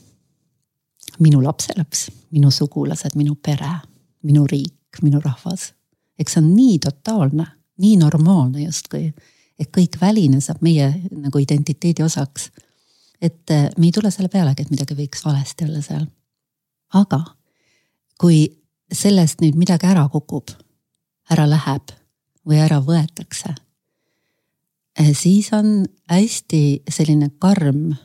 minu 1.20 1.42
lapselaps, 1.42 2.10
minu 2.32 2.52
sugulased, 2.52 3.16
minu 3.16 3.36
pere, 3.36 3.80
minu 4.24 4.48
riik, 4.48 5.02
minu 5.02 5.20
rahvas 5.20 5.74
eks 6.19 6.36
see 6.36 6.41
on 6.41 6.51
nii 6.55 6.79
totaalne, 6.79 7.45
nii 7.81 7.98
normaalne 8.00 8.65
justkui, 8.65 9.10
et 9.60 9.72
kõik 9.75 9.98
väline 10.01 10.41
saab 10.43 10.62
meie 10.65 10.89
nagu 11.12 11.39
identiteedi 11.39 12.03
osaks. 12.03 12.51
et 13.22 13.51
eh, 13.51 13.69
me 13.77 13.88
ei 13.88 13.91
tule 13.91 14.12
selle 14.12 14.29
pealegi, 14.29 14.62
et 14.62 14.72
midagi 14.72 14.95
võiks 14.95 15.25
valesti 15.25 15.65
olla 15.65 15.81
seal. 15.81 16.05
aga 16.93 17.24
kui 18.19 18.48
sellest 18.91 19.41
nüüd 19.41 19.55
midagi 19.55 19.88
ära 19.88 20.07
kukub, 20.10 20.51
ära 21.31 21.48
läheb 21.50 21.91
või 22.48 22.60
ära 22.60 22.79
võetakse, 22.79 23.55
eh, 25.00 25.13
siis 25.13 25.51
on 25.53 25.86
hästi 26.10 26.84
selline 26.89 27.31
karm, 27.39 27.95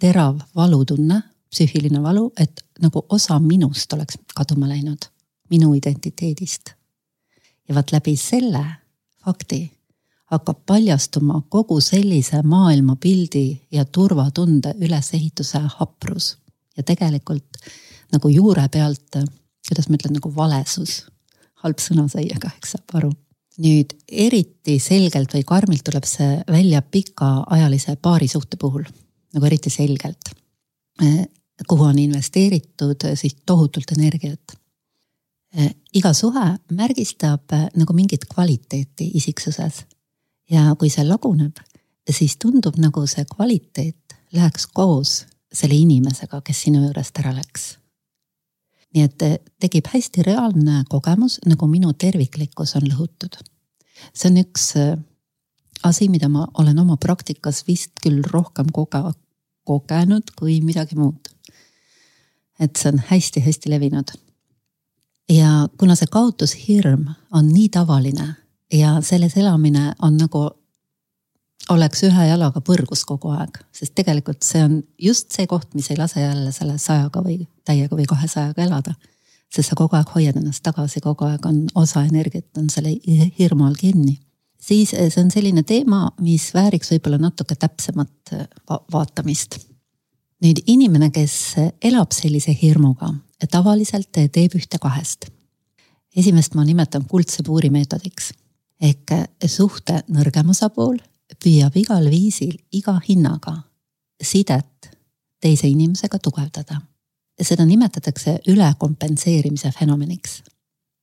terav 0.00 0.40
valutunne, 0.54 1.22
psüühiline 1.50 2.02
valu, 2.02 2.32
et 2.38 2.64
nagu 2.80 3.04
osa 3.08 3.38
minust 3.38 3.92
oleks 3.92 4.18
kaduma 4.34 4.68
läinud, 4.68 5.10
minu 5.50 5.74
identiteedist 5.74 6.79
ja 7.70 7.74
vaat 7.74 7.92
läbi 7.94 8.16
selle 8.18 8.64
fakti 9.24 9.62
hakkab 10.30 10.58
paljastuma 10.66 11.42
kogu 11.48 11.80
sellise 11.80 12.42
maailmapildi 12.42 13.60
ja 13.72 13.84
turvatunde 13.84 14.74
ülesehituse 14.78 15.60
haprus. 15.78 16.36
ja 16.76 16.82
tegelikult 16.82 17.58
nagu 18.12 18.28
juure 18.28 18.68
pealt, 18.68 19.16
kuidas 19.68 19.88
ma 19.88 19.98
ütlen, 19.98 20.14
nagu 20.18 20.32
valesus. 20.36 21.06
halb 21.62 21.78
sõna 21.78 22.06
saiaga, 22.08 22.50
eks 22.56 22.76
saab 22.76 22.94
aru. 22.94 23.12
nüüd 23.58 23.94
eriti 24.08 24.78
selgelt 24.78 25.34
või 25.34 25.44
karmilt 25.44 25.84
tuleb 25.84 26.06
see 26.08 26.42
välja 26.48 26.82
pikaajalise 26.82 27.96
paarisuhte 27.96 28.56
puhul, 28.56 28.84
nagu 29.34 29.46
eriti 29.46 29.70
selgelt. 29.70 30.34
kuhu 31.68 31.84
on 31.84 31.98
investeeritud 31.98 33.06
siis 33.14 33.36
tohutult 33.46 33.92
energiat 33.98 34.59
iga 35.94 36.12
suhe 36.14 36.46
märgistab 36.76 37.52
eh, 37.56 37.66
nagu 37.78 37.94
mingit 37.96 38.26
kvaliteeti 38.30 39.10
isiksuses. 39.18 39.84
ja 40.50 40.74
kui 40.78 40.90
see 40.90 41.04
laguneb, 41.06 41.58
siis 42.10 42.36
tundub 42.42 42.78
nagu 42.82 43.06
see 43.06 43.24
kvaliteet 43.24 44.16
läheks 44.34 44.66
koos 44.66 45.26
selle 45.52 45.74
inimesega, 45.74 46.40
kes 46.42 46.62
sinu 46.66 46.82
juurest 46.84 47.18
ära 47.18 47.34
läks. 47.34 47.76
nii 48.94 49.04
et 49.06 49.22
eh, 49.22 49.38
tekib 49.60 49.90
hästi 49.90 50.22
reaalne 50.26 50.84
kogemus, 50.90 51.40
nagu 51.46 51.66
minu 51.66 51.92
terviklikkus 51.92 52.76
on 52.76 52.86
lõhutud. 52.90 53.40
see 54.14 54.30
on 54.30 54.42
üks 54.44 54.70
asi, 55.82 56.08
mida 56.08 56.28
ma 56.28 56.46
olen 56.58 56.78
oma 56.78 56.96
praktikas 56.96 57.66
vist 57.66 57.98
küll 58.02 58.22
rohkem 58.22 58.66
koge-, 58.72 59.14
kogenud 59.64 60.30
kui 60.36 60.60
midagi 60.60 60.96
muud 60.96 61.28
et 62.60 62.76
see 62.76 62.92
on 62.92 63.00
hästi-hästi 63.10 63.72
levinud. 63.72 64.12
Ja 65.30 65.68
kuna 65.78 65.94
see 65.94 66.10
kaotushirm 66.10 67.06
on 67.32 67.48
nii 67.48 67.68
tavaline 67.68 68.34
ja 68.72 69.00
selles 69.00 69.36
elamine 69.36 69.92
on 70.02 70.16
nagu 70.16 70.50
oleks 71.70 72.02
ühe 72.06 72.26
jalaga 72.26 72.62
põrgus 72.64 73.04
kogu 73.06 73.30
aeg, 73.34 73.60
sest 73.74 73.94
tegelikult 73.98 74.42
see 74.46 74.62
on 74.64 74.80
just 74.98 75.30
see 75.34 75.46
koht, 75.50 75.68
mis 75.74 75.90
ei 75.90 75.98
lase 75.98 76.22
jälle 76.22 76.52
selle 76.52 76.78
sajaga 76.78 77.22
või 77.24 77.44
täiega 77.68 77.96
või 77.96 78.08
kahesajaga 78.10 78.64
elada. 78.64 78.94
sest 79.54 79.70
sa 79.70 79.76
kogu 79.76 79.96
aeg 79.96 80.10
hoiad 80.14 80.36
ennast 80.38 80.62
tagasi, 80.62 81.00
kogu 81.00 81.26
aeg 81.26 81.46
on 81.46 81.64
osa 81.74 82.04
energiat 82.06 82.58
on 82.58 82.70
selle 82.70 82.94
hirmu 83.38 83.66
all 83.66 83.78
kinni. 83.78 84.18
siis 84.60 84.94
eh, 84.94 85.10
see 85.12 85.24
on 85.24 85.30
selline 85.30 85.62
teema, 85.62 86.10
mis 86.20 86.50
vääriks 86.54 86.90
võib-olla 86.92 87.18
natuke 87.18 87.54
täpsemat 87.54 88.32
eh, 88.32 88.46
va 88.68 88.80
vaatamist. 88.92 89.58
nüüd 90.44 90.62
inimene, 90.66 91.10
kes 91.10 91.56
elab 91.82 92.12
sellise 92.16 92.56
hirmuga, 92.62 93.12
tavaliselt 93.50 94.10
teeb 94.12 94.54
ühte 94.54 94.78
kahest. 94.78 95.30
esimest 96.16 96.54
ma 96.54 96.64
nimetan 96.64 97.04
kuldse 97.04 97.42
puuri 97.42 97.70
meetodiks 97.70 98.32
ehk 98.80 99.12
suhte 99.46 100.02
nõrgem 100.08 100.50
osapool 100.50 100.98
püüab 101.38 101.76
igal 101.76 102.10
viisil, 102.10 102.56
iga 102.72 102.98
hinnaga 103.08 103.60
sidet 104.22 104.90
teise 105.40 105.68
inimesega 105.68 106.18
tugevdada. 106.18 106.80
seda 107.40 107.64
nimetatakse 107.64 108.40
ülekompenseerimise 108.48 109.72
fenomeniks. 109.72 110.42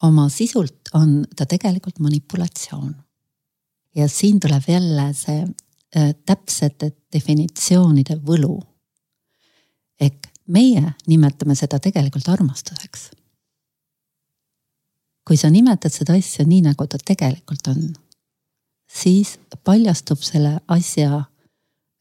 oma 0.04 0.30
sisult 0.30 0.90
on 0.94 1.26
ta 1.36 1.46
tegelikult 1.46 2.00
manipulatsioon. 2.00 2.96
ja 3.96 4.08
siin 4.08 4.40
tuleb 4.40 4.64
jälle 4.68 5.14
see 5.14 5.42
äh, 5.98 6.16
täpsete 6.26 6.92
definitsioonide 7.14 8.16
võlu. 8.16 8.62
ehk 10.00 10.28
meie 10.48 10.94
nimetame 11.08 11.56
seda 11.56 11.80
tegelikult 11.80 12.28
armastuseks. 12.30 13.12
kui 15.28 15.38
sa 15.38 15.50
nimetad 15.52 15.92
seda 15.92 16.14
asja 16.16 16.46
nii, 16.48 16.62
nagu 16.70 16.88
ta 16.88 16.98
tegelikult 17.04 17.68
on 17.68 17.82
siis 18.88 19.40
paljastub 19.64 20.22
selle 20.24 20.60
asja 20.68 21.24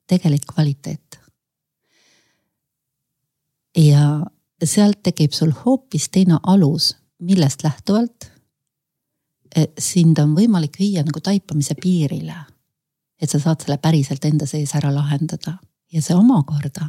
tegelik 0.06 0.46
kvaliteet. 0.54 1.18
ja 3.76 4.26
sealt 4.64 5.02
tekib 5.02 5.32
sul 5.32 5.52
hoopis 5.64 6.08
teine 6.08 6.38
alus, 6.42 6.96
millest 7.18 7.62
lähtuvalt 7.62 8.30
e, 9.56 9.66
sind 9.78 10.18
on 10.18 10.32
võimalik 10.36 10.78
viia 10.78 11.02
nagu 11.04 11.20
taipamise 11.20 11.74
piirile. 11.82 12.36
et 13.20 13.30
sa 13.30 13.38
saad 13.40 13.60
selle 13.60 13.78
päriselt 13.78 14.24
enda 14.24 14.46
sees 14.46 14.74
ära 14.74 14.94
lahendada 14.94 15.58
ja 15.92 16.02
see 16.02 16.14
omakorda 16.14 16.88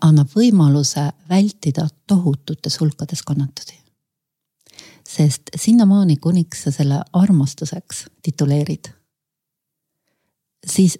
annab 0.00 0.30
võimaluse 0.36 1.10
vältida 1.30 1.88
tohututes 2.06 2.80
hulkades 2.80 3.22
kannatusi 3.22 3.78
sest 5.08 5.42
sinnamaani, 5.56 6.16
kuniks 6.16 6.62
sa 6.62 6.70
selle 6.70 7.00
armastuseks 7.16 8.04
tituleerid, 8.22 8.90
siis 10.66 10.98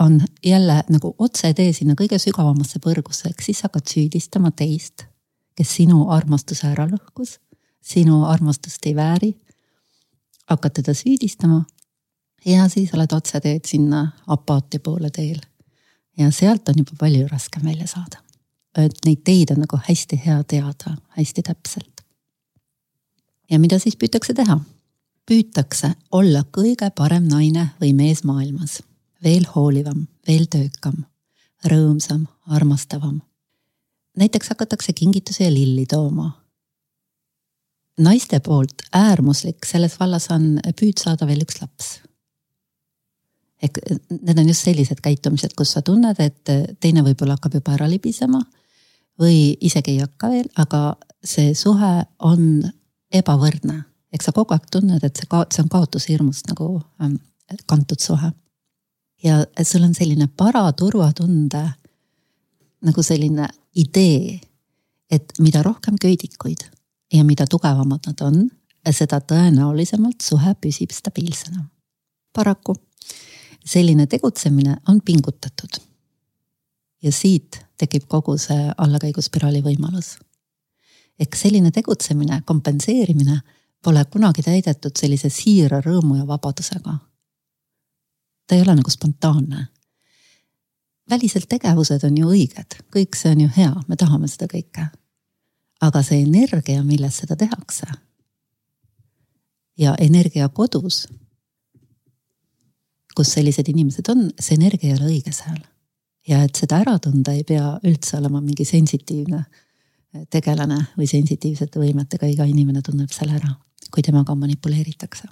on 0.00 0.20
jälle 0.44 0.82
nagu 0.88 1.14
otsetee 1.18 1.72
sinna 1.72 1.94
kõige 1.98 2.18
sügavamasse 2.20 2.80
põrgusse, 2.84 3.28
ehk 3.30 3.42
siis 3.44 3.62
hakkad 3.64 3.88
süüdistama 3.88 4.52
teist, 4.56 5.06
kes 5.56 5.76
sinu 5.80 6.06
armastuse 6.12 6.68
ära 6.68 6.86
lõhkus, 6.88 7.38
sinu 7.80 8.24
armastust 8.28 8.86
ei 8.86 8.96
vääri. 8.96 9.34
hakkad 10.50 10.72
teda 10.72 10.94
süüdistama 10.94 11.64
ja 12.44 12.68
siis 12.68 12.94
oled 12.94 13.12
otseteed 13.12 13.64
sinna 13.64 14.12
apaatia 14.26 14.80
poole 14.80 15.10
teel. 15.10 15.38
Ja 16.20 16.30
sealt 16.34 16.68
on 16.68 16.82
juba 16.84 16.98
palju 17.00 17.28
raskem 17.28 17.64
välja 17.64 17.86
saada. 17.86 18.22
et 18.76 19.04
neid 19.04 19.24
teid 19.24 19.50
on 19.50 19.64
nagu 19.64 19.80
hästi 19.88 20.20
hea 20.26 20.42
teada, 20.44 20.96
hästi 21.16 21.42
täpselt 21.42 22.00
ja 23.50 23.58
mida 23.58 23.78
siis 23.78 23.96
püütakse 23.98 24.34
teha? 24.36 24.58
püütakse 25.30 25.92
olla 26.16 26.42
kõige 26.50 26.88
parem 26.96 27.28
naine 27.30 27.68
või 27.78 27.92
mees 27.94 28.24
maailmas, 28.26 28.80
veel 29.22 29.44
hoolivam, 29.52 30.08
veel 30.26 30.48
töökam, 30.50 31.04
rõõmsam, 31.70 32.24
armastavam. 32.46 33.20
näiteks 34.18 34.50
hakatakse 34.50 34.92
kingitusi 34.92 35.44
ja 35.44 35.50
lilli 35.54 35.86
tooma. 35.86 36.32
naiste 37.98 38.40
poolt 38.40 38.82
äärmuslik 38.92 39.66
selles 39.66 39.98
vallas 40.00 40.30
on 40.30 40.58
püüd 40.80 40.98
saada 40.98 41.26
veel 41.26 41.42
üks 41.46 41.60
laps. 41.62 42.00
Ehk 43.62 43.78
need 44.22 44.38
on 44.38 44.48
just 44.48 44.64
sellised 44.64 45.00
käitumised, 45.04 45.54
kus 45.56 45.74
sa 45.76 45.82
tunned, 45.84 46.16
et 46.20 46.52
teine 46.80 47.04
võib-olla 47.04 47.36
hakkab 47.36 47.58
juba 47.58 47.76
ära 47.76 47.88
libisema 47.90 48.40
või 49.20 49.56
isegi 49.60 49.96
ei 49.96 50.04
hakka 50.04 50.30
veel, 50.32 50.48
aga 50.60 50.96
see 51.24 51.52
suhe 51.54 51.92
on 52.24 52.62
ebavõrdne, 53.12 53.82
eks 54.14 54.30
sa 54.30 54.34
kogu 54.36 54.54
aeg 54.56 54.68
tunned, 54.72 55.04
et 55.04 55.16
see 55.16 55.28
ka-, 55.30 55.46
see 55.52 55.64
on 55.64 55.72
kaotushirmust 55.72 56.48
nagu 56.52 56.78
ähm, 57.02 57.18
kantud 57.68 58.00
suhe. 58.00 58.32
ja 59.22 59.44
sul 59.64 59.84
on 59.84 59.94
selline 59.94 60.30
paraturvatunde 60.36 61.64
nagu 62.80 63.02
selline 63.04 63.48
idee, 63.76 64.40
et 65.10 65.32
mida 65.38 65.62
rohkem 65.62 65.98
köidikuid 66.00 66.64
ja 67.12 67.24
mida 67.24 67.44
tugevamad 67.46 68.06
nad 68.06 68.22
on, 68.24 68.46
seda 68.90 69.20
tõenäolisemalt 69.20 70.24
suhe 70.24 70.54
püsib 70.54 70.94
stabiilsena. 70.96 71.66
paraku 72.32 72.74
selline 73.70 74.06
tegutsemine 74.06 74.76
on 74.88 75.00
pingutatud. 75.04 75.80
ja 77.02 77.12
siit 77.12 77.60
tekib 77.78 78.08
kogu 78.08 78.36
see 78.38 78.72
allakäiguspiraali 78.76 79.62
võimalus 79.64 80.18
ehk 81.20 81.36
selline 81.36 81.70
tegutsemine, 81.70 82.42
kompenseerimine 82.46 83.40
pole 83.84 84.04
kunagi 84.12 84.42
täidetud 84.42 84.96
sellise 84.96 85.28
siira 85.32 85.80
rõõmu 85.84 86.16
ja 86.18 86.26
vabadusega. 86.26 86.98
ta 88.46 88.54
ei 88.54 88.62
ole 88.62 88.74
nagu 88.74 88.90
spontaanne. 88.90 89.66
välised 91.10 91.46
tegevused 91.48 92.04
on 92.04 92.18
ju 92.18 92.30
õiged, 92.30 92.78
kõik 92.96 93.16
see 93.16 93.30
on 93.30 93.40
ju 93.40 93.48
hea, 93.56 93.74
me 93.88 93.96
tahame 93.96 94.28
seda 94.28 94.46
kõike. 94.46 94.86
aga 95.80 96.02
see 96.02 96.22
energia, 96.22 96.82
milles 96.82 97.16
seda 97.16 97.36
tehakse 97.36 97.86
ja 99.78 99.94
energia 99.98 100.48
kodus, 100.48 101.06
kus 103.20 103.34
sellised 103.36 103.68
inimesed 103.68 104.08
on, 104.12 104.28
see 104.40 104.56
energia 104.56 104.94
ei 104.94 104.96
ole 104.96 105.10
õige 105.12 105.34
seal. 105.36 105.60
ja 106.28 106.44
et 106.46 106.56
seda 106.56 106.78
ära 106.84 106.98
tunda, 107.02 107.32
ei 107.34 107.44
pea 107.44 107.74
üldse 107.88 108.18
olema 108.18 108.40
mingi 108.44 108.64
sensitiivne 108.68 109.40
tegelane 110.30 110.78
või 110.98 111.08
sensitiivsete 111.10 111.80
võimetega, 111.80 112.28
iga 112.28 112.46
inimene 112.48 112.82
tunneb 112.86 113.12
selle 113.14 113.36
ära, 113.38 113.52
kui 113.90 114.02
temaga 114.06 114.34
manipuleeritakse. 114.34 115.28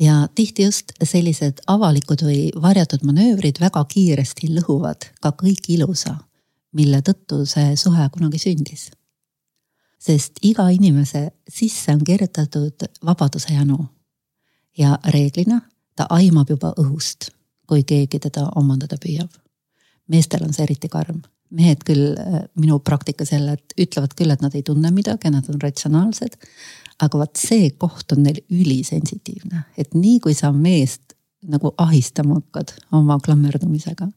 ja 0.00 0.28
tihti 0.34 0.68
just 0.68 0.92
sellised 1.02 1.64
avalikud 1.66 2.22
või 2.22 2.50
varjatud 2.54 3.02
manöövrid 3.08 3.60
väga 3.60 3.84
kiiresti 3.94 4.52
lõhuvad 4.58 5.08
ka 5.22 5.32
kõik 5.40 5.72
ilusa, 5.74 6.18
mille 6.72 7.00
tõttu 7.02 7.44
see 7.46 7.76
suhe 7.76 8.08
kunagi 8.12 8.38
sündis. 8.44 8.90
sest 9.98 10.38
iga 10.42 10.68
inimese 10.70 11.30
sisse 11.48 11.92
on 11.92 12.04
kirjutatud 12.04 12.88
vabaduse 13.04 13.54
janu. 13.54 13.88
ja 14.78 14.98
reeglina 15.04 15.60
ta 15.98 16.06
aimab 16.14 16.50
juba 16.54 16.70
õhust, 16.78 17.32
kui 17.66 17.82
keegi 17.84 18.20
teda 18.22 18.46
omandada 18.56 18.96
püüab. 19.02 19.32
meestel 20.08 20.46
on 20.46 20.54
see 20.56 20.64
eriti 20.64 20.88
karm 20.88 21.18
mehed 21.50 21.84
küll 21.86 22.12
äh, 22.20 22.42
minu 22.60 22.78
praktikas 22.84 23.32
jälle, 23.32 23.56
et 23.56 23.74
ütlevad 23.80 24.14
küll, 24.16 24.32
et 24.32 24.42
nad 24.44 24.54
ei 24.54 24.62
tunne 24.62 24.90
midagi, 24.92 25.30
nad 25.32 25.48
on 25.48 25.60
ratsionaalsed. 25.62 26.36
aga 26.98 27.18
vot 27.18 27.38
see 27.38 27.70
koht 27.78 28.12
on 28.12 28.24
neil 28.26 28.40
ülisensitiivne, 28.50 29.62
et 29.78 29.92
nii 29.94 30.18
kui 30.20 30.34
sa 30.34 30.50
meest 30.52 31.14
nagu 31.46 31.70
ahistama 31.78 32.40
hakkad 32.40 32.74
oma 32.92 33.18
klammerdumisega. 33.24 34.08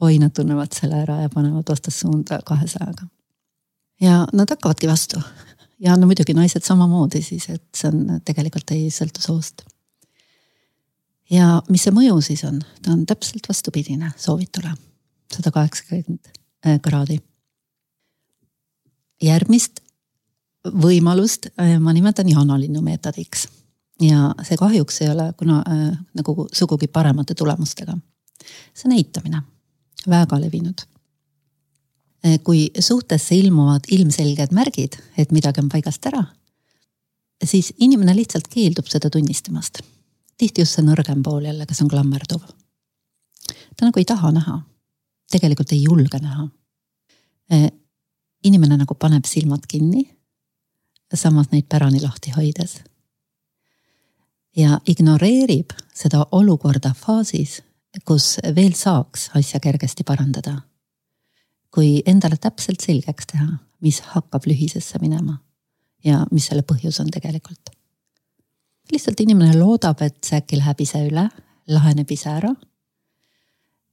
oi, 0.00 0.18
nad 0.18 0.32
tunnevad 0.32 0.72
selle 0.72 1.02
ära 1.04 1.20
ja 1.22 1.28
panevad 1.32 1.68
vastassuunda 1.68 2.40
kahesajaga. 2.44 3.06
ja 4.00 4.26
nad 4.32 4.50
hakkavadki 4.50 4.88
vastu 4.88 5.20
ja 5.80 5.96
no 5.96 6.06
muidugi 6.06 6.34
naised 6.34 6.64
samamoodi 6.64 7.22
siis, 7.22 7.48
et 7.50 7.64
see 7.76 7.92
on 7.92 8.20
tegelikult 8.24 8.70
ei 8.74 8.88
sõltu 8.90 9.22
soost. 9.22 9.62
Ja 11.30 11.62
mis 11.68 11.84
see 11.86 11.94
mõju 11.94 12.20
siis 12.22 12.44
on, 12.44 12.62
ta 12.82 12.92
on 12.92 13.06
täpselt 13.06 13.48
vastupidine 13.48 14.12
soovitule, 14.16 14.74
sada 15.32 15.50
kaheksakümmend 15.50 16.36
Äh, 16.66 16.80
kraadi. 16.82 17.20
järgmist 19.22 19.80
võimalust 20.66 21.46
äh, 21.60 21.76
ma 21.80 21.92
nimetan 21.94 22.28
jaanalinnu 22.28 22.80
meetodiks 22.82 23.46
ja 24.02 24.32
see 24.44 24.58
kahjuks 24.58 24.98
ei 25.04 25.10
ole 25.12 25.28
kuna 25.38 25.60
äh, 25.62 25.92
nagu 26.16 26.48
sugugi 26.52 26.88
paremate 26.88 27.34
tulemustega. 27.34 27.94
see 28.74 28.88
on 28.90 28.96
eitamine, 28.96 29.42
väga 30.08 30.40
levinud. 30.40 30.82
Äh, 32.26 32.40
kui 32.42 32.70
suhtesse 32.80 33.36
ilmuvad 33.36 33.86
ilmselged 33.90 34.52
märgid, 34.52 34.98
et 35.16 35.30
midagi 35.32 35.60
on 35.60 35.68
paigast 35.68 36.06
ära, 36.06 36.24
siis 37.44 37.72
inimene 37.78 38.16
lihtsalt 38.16 38.48
keeldub 38.48 38.88
seda 38.90 39.10
tunnistamast. 39.10 39.84
Tihti 40.38 40.60
just 40.60 40.76
see 40.76 40.84
nõrgem 40.84 41.22
pool 41.22 41.44
jälle, 41.44 41.66
kes 41.66 41.82
on 41.82 41.88
klammerduv. 41.88 42.42
ta 43.76 43.86
nagu 43.86 44.00
ei 44.00 44.04
taha 44.04 44.32
näha 44.32 44.62
tegelikult 45.30 45.72
ei 45.72 45.82
julge 45.82 46.18
näha. 46.18 46.48
inimene 48.44 48.76
nagu 48.76 48.94
paneb 48.94 49.24
silmad 49.26 49.66
kinni, 49.68 50.04
samas 51.14 51.50
neid 51.50 51.66
pärani 51.68 52.00
lahti 52.02 52.30
hoides. 52.30 52.82
ja 54.56 54.80
ignoreerib 54.86 55.72
seda 55.94 56.26
olukorda 56.32 56.94
faasis, 56.94 57.62
kus 58.04 58.38
veel 58.54 58.72
saaks 58.72 59.30
asja 59.34 59.60
kergesti 59.60 60.04
parandada. 60.04 60.60
kui 61.70 62.02
endale 62.06 62.36
täpselt 62.36 62.80
selgeks 62.80 63.26
teha, 63.26 63.58
mis 63.80 64.00
hakkab 64.00 64.46
lühisesse 64.46 64.98
minema 64.98 65.38
ja 66.04 66.26
mis 66.30 66.46
selle 66.46 66.62
põhjus 66.62 67.00
on 67.00 67.10
tegelikult. 67.10 67.75
Lihtsalt 68.92 69.20
inimene 69.20 69.58
loodab, 69.58 70.00
et 70.02 70.18
see 70.24 70.38
äkki 70.38 70.58
läheb 70.60 70.80
ise 70.80 71.02
üle, 71.08 71.28
laheneb 71.68 72.10
ise 72.10 72.30
ära. 72.30 72.54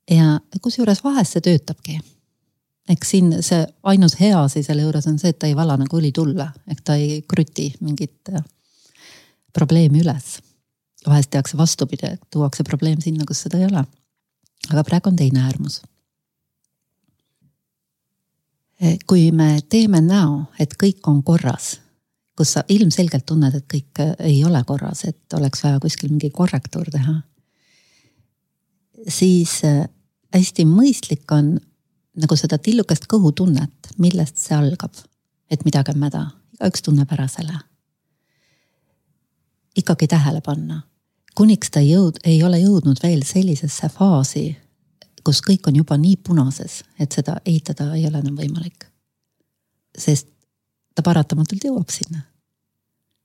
ja 0.09 0.39
kusjuures 0.61 1.03
vahest 1.03 1.33
see 1.33 1.41
töötabki 1.41 1.99
eks 2.89 3.09
siin 3.09 3.35
see 3.43 3.65
ainus 3.83 4.17
hea 4.19 4.41
asi 4.43 4.63
selle 4.63 4.83
juures 4.83 5.07
on 5.07 5.19
see, 5.19 5.31
et 5.31 5.39
ta 5.39 5.47
ei 5.47 5.55
vala 5.55 5.77
nagu 5.79 5.99
õli 5.99 6.11
tulle, 6.15 6.49
ehk 6.67 6.83
ta 6.83 6.97
ei 6.99 7.21
kruti 7.27 7.69
mingit 7.81 8.33
äh, 8.33 8.43
probleemi 9.53 10.03
üles. 10.03 10.39
vahest 11.07 11.29
tehakse 11.31 11.57
vastupidi, 11.57 12.15
tuuakse 12.31 12.63
probleem 12.63 13.01
sinna, 13.01 13.25
kus 13.27 13.43
seda 13.43 13.59
ei 13.59 13.65
ole. 13.65 13.85
aga 14.71 14.83
praegu 14.83 15.09
on 15.09 15.15
teine 15.15 15.43
äärmus. 15.43 15.81
Kui 19.07 19.31
me 19.31 19.61
teeme 19.69 20.01
näo, 20.01 20.45
et 20.59 20.73
kõik 20.75 21.07
on 21.07 21.21
korras, 21.23 21.79
kus 22.37 22.55
sa 22.55 22.63
ilmselgelt 22.69 23.25
tunned, 23.29 23.55
et 23.55 23.65
kõik 23.69 24.01
äh, 24.01 24.15
ei 24.31 24.39
ole 24.45 24.63
korras, 24.67 25.05
et 25.09 25.37
oleks 25.37 25.63
vaja 25.63 25.81
kuskil 25.83 26.11
mingi 26.11 26.29
korrektuur 26.33 26.89
teha. 26.91 27.21
siis 29.07 29.59
äh, 29.67 29.85
hästi 30.33 30.65
mõistlik 30.65 31.29
on 31.31 31.57
nagu 32.17 32.37
seda 32.37 32.57
tillukest 32.57 33.05
kõhutunnet, 33.09 33.93
millest 33.97 34.37
see 34.41 34.55
algab, 34.57 34.95
et 35.49 35.65
midagi 35.65 35.93
on 35.93 36.01
mäda, 36.01 36.23
igaüks 36.57 36.81
tunneb 36.81 37.11
ära 37.11 37.27
selle. 37.27 37.59
ikkagi 39.77 40.07
tähele 40.07 40.41
panna, 40.41 40.83
kuniks 41.35 41.71
ta 41.73 41.81
jõud, 41.81 42.19
ei 42.23 42.43
ole 42.43 42.59
jõudnud 42.61 42.99
veel 43.03 43.23
sellisesse 43.25 43.89
faasi, 43.89 44.57
kus 45.23 45.41
kõik 45.41 45.67
on 45.67 45.75
juba 45.75 45.97
nii 45.97 46.17
punases, 46.17 46.83
et 46.99 47.11
seda 47.11 47.39
eitada 47.45 47.93
ei 47.95 48.07
ole 48.07 48.19
enam 48.19 48.37
võimalik. 48.37 48.85
sest 49.97 50.32
ta 50.95 51.01
paratamatult 51.01 51.63
jõuab 51.63 51.89
sinna. 51.89 52.21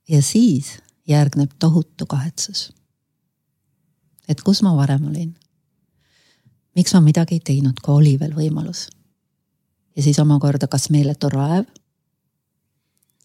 ja 0.08 0.22
siis 0.22 0.78
järgneb 1.08 1.50
tohutu 1.58 2.06
kahetsus. 2.06 2.72
et 4.28 4.40
kus 4.42 4.62
ma 4.62 4.76
varem 4.76 5.06
olin 5.06 5.34
miks 6.78 6.94
ma 6.94 7.00
midagi 7.02 7.38
ei 7.38 7.42
teinud, 7.42 7.80
kui 7.82 7.94
oli 7.94 8.14
veel 8.20 8.34
võimalus? 8.36 8.86
ja 9.96 10.02
siis 10.02 10.18
omakorda, 10.22 10.68
kas 10.70 10.90
meeletu 10.94 11.26
raev, 11.32 11.66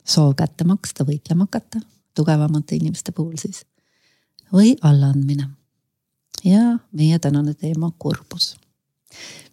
soov 0.04 0.34
kätte 0.40 0.66
maksta, 0.66 1.06
võitlema 1.06 1.46
hakata, 1.46 1.84
tugevamate 2.18 2.80
inimeste 2.80 3.14
puhul 3.14 3.38
siis, 3.38 3.62
või 4.54 4.74
allaandmine. 4.82 5.52
ja 6.44 6.80
meie 6.92 7.20
tänane 7.20 7.54
teema 7.54 7.92
kurbus. 8.00 8.56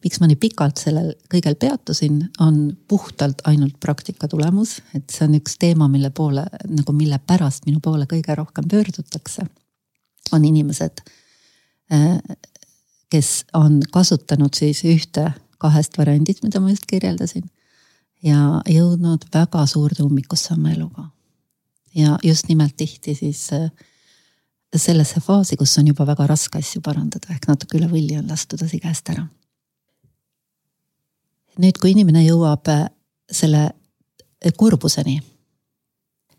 Miks 0.05 0.21
ma 0.21 0.29
nii 0.31 0.39
pikalt 0.41 0.81
sellel 0.81 1.13
kõigel 1.33 1.57
peatusin, 1.61 2.21
on 2.41 2.77
puhtalt 2.89 3.43
ainult 3.49 3.77
praktika 3.81 4.29
tulemus, 4.29 4.79
et 4.95 5.11
see 5.11 5.27
on 5.27 5.39
üks 5.41 5.59
teema, 5.61 5.89
mille 5.89 6.11
poole 6.11 6.47
nagu, 6.69 6.95
mille 6.97 7.19
pärast 7.27 7.67
minu 7.69 7.81
poole 7.85 8.09
kõige 8.11 8.37
rohkem 8.37 8.69
pöördutakse. 8.71 9.47
on 10.33 10.45
inimesed 10.45 11.01
äh, 11.93 12.19
kes 13.11 13.45
on 13.55 13.81
kasutanud 13.93 14.55
siis 14.55 14.85
ühte 14.87 15.31
kahest 15.61 15.99
variandist, 15.99 16.45
mida 16.47 16.61
ma 16.61 16.71
just 16.71 16.87
kirjeldasin. 16.91 17.51
ja 18.23 18.61
jõudnud 18.69 19.23
väga 19.33 19.63
suurde 19.67 20.03
ummikusse 20.05 20.55
oma 20.55 20.73
eluga. 20.73 21.11
ja 21.95 22.19
just 22.25 22.49
nimelt 22.49 22.77
tihti 22.77 23.15
siis 23.15 23.53
äh, 23.53 23.71
sellesse 24.77 25.21
faasi, 25.21 25.57
kus 25.57 25.79
on 25.79 25.87
juba 25.87 26.07
väga 26.07 26.27
raske 26.27 26.59
asju 26.59 26.81
parandada, 26.81 27.33
ehk 27.35 27.49
natuke 27.49 27.79
üle 27.79 27.89
võlli 27.91 28.19
on 28.19 28.29
lastud 28.29 28.63
asi 28.63 28.79
käest 28.81 29.11
ära. 29.11 29.27
Nüüd, 31.61 31.79
kui 31.81 31.93
inimene 31.95 32.25
jõuab 32.25 32.69
äh, 32.73 32.87
selle 33.31 33.67
äh, 33.69 34.55
kurbuseni 34.57 35.21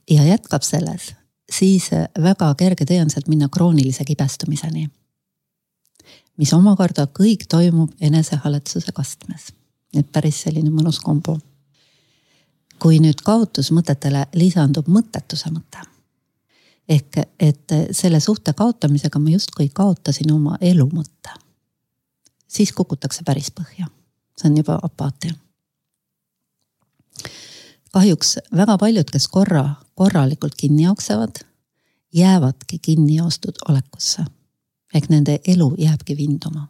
ja 0.09 0.25
jätkab 0.25 0.65
selles, 0.65 1.13
siis 1.51 1.91
väga 2.19 2.53
kerge 2.59 2.85
tee 2.85 3.01
on 3.01 3.09
sealt 3.13 3.29
minna 3.31 3.47
kroonilise 3.51 4.05
kibestumiseni 4.07 4.89
mis 6.41 6.53
omakorda 6.57 7.05
kõik 7.05 7.45
toimub 7.49 7.93
enesehalletsuse 8.01 8.91
kastmes. 8.97 9.51
et 9.93 10.07
päris 10.11 10.41
selline 10.41 10.69
mõnus 10.69 10.99
kombo. 10.99 11.37
kui 12.79 12.99
nüüd 12.99 13.21
kaotusmõtetele 13.23 14.25
lisandub 14.33 14.87
mõttetuse 14.87 15.51
mõte. 15.51 15.85
ehk 16.89 17.17
et 17.39 17.77
selle 17.91 18.19
suhte 18.19 18.53
kaotamisega 18.53 19.19
ma 19.19 19.29
justkui 19.29 19.69
kaotasin 19.69 20.31
oma 20.31 20.57
elu 20.61 20.89
mõtte. 20.93 21.29
siis 22.47 22.71
kukutakse 22.71 23.23
päris 23.25 23.51
põhja, 23.51 23.87
see 24.41 24.49
on 24.49 24.57
juba 24.57 24.79
apaatia 24.83 25.37
kahjuks 27.91 28.37
väga 28.55 28.77
paljud, 28.77 29.07
kes 29.11 29.27
korra 29.27 29.65
korralikult 29.95 30.55
kinni 30.57 30.83
jooksevad, 30.83 31.43
jäävadki 32.15 32.79
kinni 32.81 33.15
joostud 33.15 33.63
olekusse 33.69 34.25
ehk 34.93 35.09
nende 35.09 35.39
elu 35.47 35.73
jääbki 35.77 36.17
vinduma. 36.17 36.67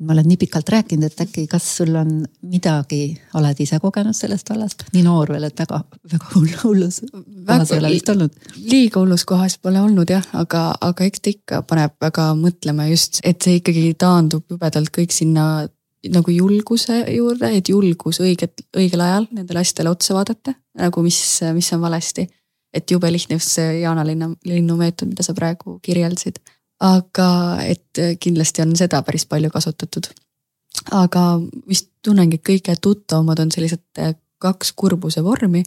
ma 0.00 0.12
olen 0.12 0.28
nii 0.28 0.36
pikalt 0.40 0.68
rääkinud, 0.72 1.04
et 1.04 1.20
äkki, 1.20 1.42
kas 1.46 1.64
sul 1.76 1.94
on 2.00 2.22
midagi, 2.48 3.18
oled 3.36 3.58
ise 3.60 3.76
kogenud 3.82 4.16
sellest 4.16 4.48
vallast, 4.48 4.86
nii 4.94 5.02
noor 5.04 5.28
veel, 5.28 5.44
et 5.44 5.60
väga, 5.60 5.82
väga 6.12 6.30
hull, 6.34 6.54
hullus 6.62 7.02
kohas 7.10 7.72
ei 7.74 7.78
ole 7.82 7.90
vist 7.92 8.08
olnud. 8.08 8.38
liiga 8.56 9.02
hullus 9.02 9.26
kohas 9.28 9.58
pole 9.58 9.80
olnud 9.80 10.10
jah, 10.10 10.24
aga, 10.40 10.62
aga 10.80 11.04
eks 11.04 11.20
ta 11.20 11.30
ikka 11.34 11.60
paneb 11.68 11.92
väga 12.00 12.30
mõtlema 12.40 12.88
just, 12.88 13.20
et 13.24 13.44
see 13.44 13.60
ikkagi 13.60 13.92
taandub 14.00 14.48
jubedalt 14.48 14.88
kõik 14.96 15.12
sinna 15.12 15.68
nagu 16.08 16.32
julguse 16.32 17.02
juurde, 17.12 17.50
et 17.56 17.68
julgus 17.68 18.22
õiget, 18.24 18.62
õigel 18.76 19.02
ajal 19.04 19.26
nendele 19.36 19.60
asjadele 19.60 19.90
otsa 19.92 20.14
vaadata, 20.16 20.54
nagu 20.80 21.02
mis, 21.04 21.18
mis 21.56 21.72
on 21.76 21.82
valesti. 21.82 22.28
et 22.72 22.90
jube 22.90 23.08
lihtne 23.10 23.34
just 23.34 23.50
see 23.50 23.80
Jaana-Linna, 23.80 24.28
linnu 24.46 24.76
meetod, 24.78 25.08
mida 25.10 25.24
sa 25.26 25.34
praegu 25.34 25.80
kirjeldasid 25.82 26.38
aga 26.80 27.28
et 27.64 28.00
kindlasti 28.20 28.64
on 28.64 28.74
seda 28.78 29.02
päris 29.04 29.26
palju 29.28 29.50
kasutatud. 29.52 30.08
aga 30.96 31.22
vist 31.68 31.90
tunnengi, 32.04 32.38
et 32.38 32.46
kõige 32.46 32.74
tuttavamad 32.80 33.42
on 33.42 33.50
sellised 33.52 33.82
äh, 33.98 34.14
kaks 34.38 34.72
kurbuse 34.72 35.22
vormi. 35.24 35.64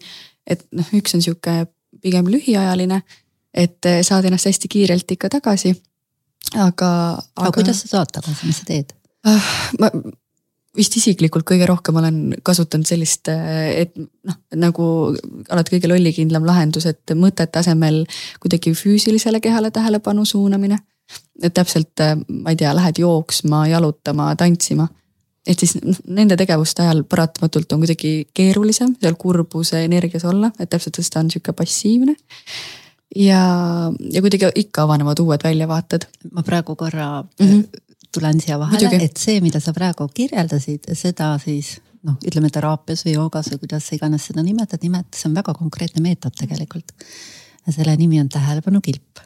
et 0.47 0.65
noh, 0.71 0.87
üks 0.93 1.15
on 1.15 1.21
sihuke 1.21 1.67
pigem 2.01 2.27
lühiajaline, 2.27 3.01
et 3.53 3.85
äh, 3.85 4.01
saad 4.01 4.25
ennast 4.25 4.49
hästi 4.49 4.67
kiirelt 4.67 5.11
ikka 5.11 5.29
tagasi. 5.29 5.75
aga, 6.55 6.65
aga. 6.65 7.23
aga 7.35 7.51
kuidas 7.51 7.83
sa 7.83 7.97
saad 7.97 8.13
tagasi, 8.13 8.49
mis 8.49 8.61
sa 8.63 8.69
teed? 8.71 8.93
Ah, 9.23 9.51
ma 9.79 9.91
vist 10.77 10.95
isiklikult 10.97 11.45
kõige 11.45 11.67
rohkem 11.69 11.95
olen 11.95 12.15
kasutanud 12.43 12.87
sellist, 12.89 13.29
et 13.29 13.93
noh, 13.97 14.39
nagu 14.57 14.85
alati 15.49 15.75
kõige 15.75 15.91
lollikindlam 15.91 16.47
lahendus, 16.47 16.87
et 16.89 17.13
mõtete 17.13 17.61
asemel 17.61 18.03
kuidagi 18.41 18.73
füüsilisele 18.77 19.41
kehale 19.43 19.71
tähelepanu 19.71 20.25
suunamine 20.25 20.79
et 21.41 21.53
täpselt, 21.53 22.03
ma 22.27 22.53
ei 22.53 22.59
tea, 22.59 22.73
lähed 22.75 22.99
jooksma, 23.01 23.65
jalutama, 23.71 24.33
tantsima. 24.39 24.87
et 25.43 25.59
siis 25.59 25.73
nende 26.07 26.37
tegevuste 26.39 26.85
ajal 26.85 27.01
paratamatult 27.03 27.73
on 27.75 27.81
kuidagi 27.81 28.29
keerulisem 28.33 28.93
seal 29.01 29.17
kurbuse 29.19 29.81
energias 29.83 30.23
olla, 30.29 30.53
et 30.59 30.69
täpselt 30.71 30.95
sest 30.95 31.11
ta 31.13 31.19
on 31.19 31.31
sihuke 31.31 31.53
passiivne. 31.57 32.15
ja, 33.15 33.41
ja 34.11 34.21
kuidagi 34.21 34.51
ikka 34.63 34.85
avanevad 34.87 35.19
uued 35.19 35.43
väljavaated. 35.43 36.07
ma 36.31 36.43
praegu 36.43 36.75
korra 36.75 37.23
mm 37.23 37.47
-hmm. 37.47 37.81
Tulen 38.13 38.39
siia 38.41 38.59
vahele, 38.61 39.01
et 39.03 39.17
see, 39.17 39.41
mida 39.41 39.59
sa 39.63 39.73
praegu 39.73 40.07
kirjeldasid, 40.13 40.91
seda 40.97 41.33
siis 41.41 41.75
noh, 42.03 42.17
ütleme 42.25 42.51
teraapias 42.53 43.05
või 43.07 43.15
joogas 43.17 43.49
või 43.53 43.63
kuidas 43.65 43.89
iganes 43.95 44.27
seda 44.29 44.43
nimetad, 44.45 44.81
nimet-, 44.83 45.13
see 45.17 45.29
on 45.29 45.37
väga 45.37 45.55
konkreetne 45.57 46.03
meetod 46.03 46.35
tegelikult. 46.39 46.93
selle 47.69 47.95
nimi 47.97 48.19
on 48.19 48.29
tähelepanukilp 48.29 49.23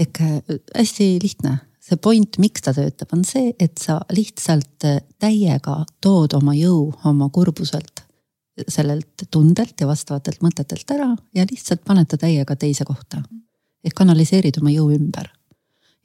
ehk 0.00 0.20
äh, 0.24 0.60
hästi 0.76 1.18
lihtne, 1.22 1.56
see 1.80 1.98
point, 2.02 2.38
miks 2.42 2.64
ta 2.64 2.74
töötab, 2.76 3.12
on 3.16 3.24
see, 3.26 3.52
et 3.60 3.80
sa 3.80 4.00
lihtsalt 4.14 4.86
äh, 4.88 5.00
täiega 5.20 5.80
tood 6.04 6.36
oma 6.38 6.54
jõu 6.56 6.90
oma 7.08 7.30
kurbuselt, 7.32 8.04
sellelt 8.68 9.26
tundelt 9.32 9.80
ja 9.80 9.88
vastavatelt 9.88 10.42
mõtetelt 10.44 10.92
ära 10.92 11.10
ja 11.36 11.46
lihtsalt 11.48 11.84
paned 11.86 12.10
ta 12.10 12.18
täiega 12.20 12.56
teise 12.60 12.84
kohta. 12.84 13.22
ehk 13.84 13.94
kanaliseerid 13.96 14.58
oma 14.60 14.72
jõu 14.72 14.90
ümber. 14.92 15.30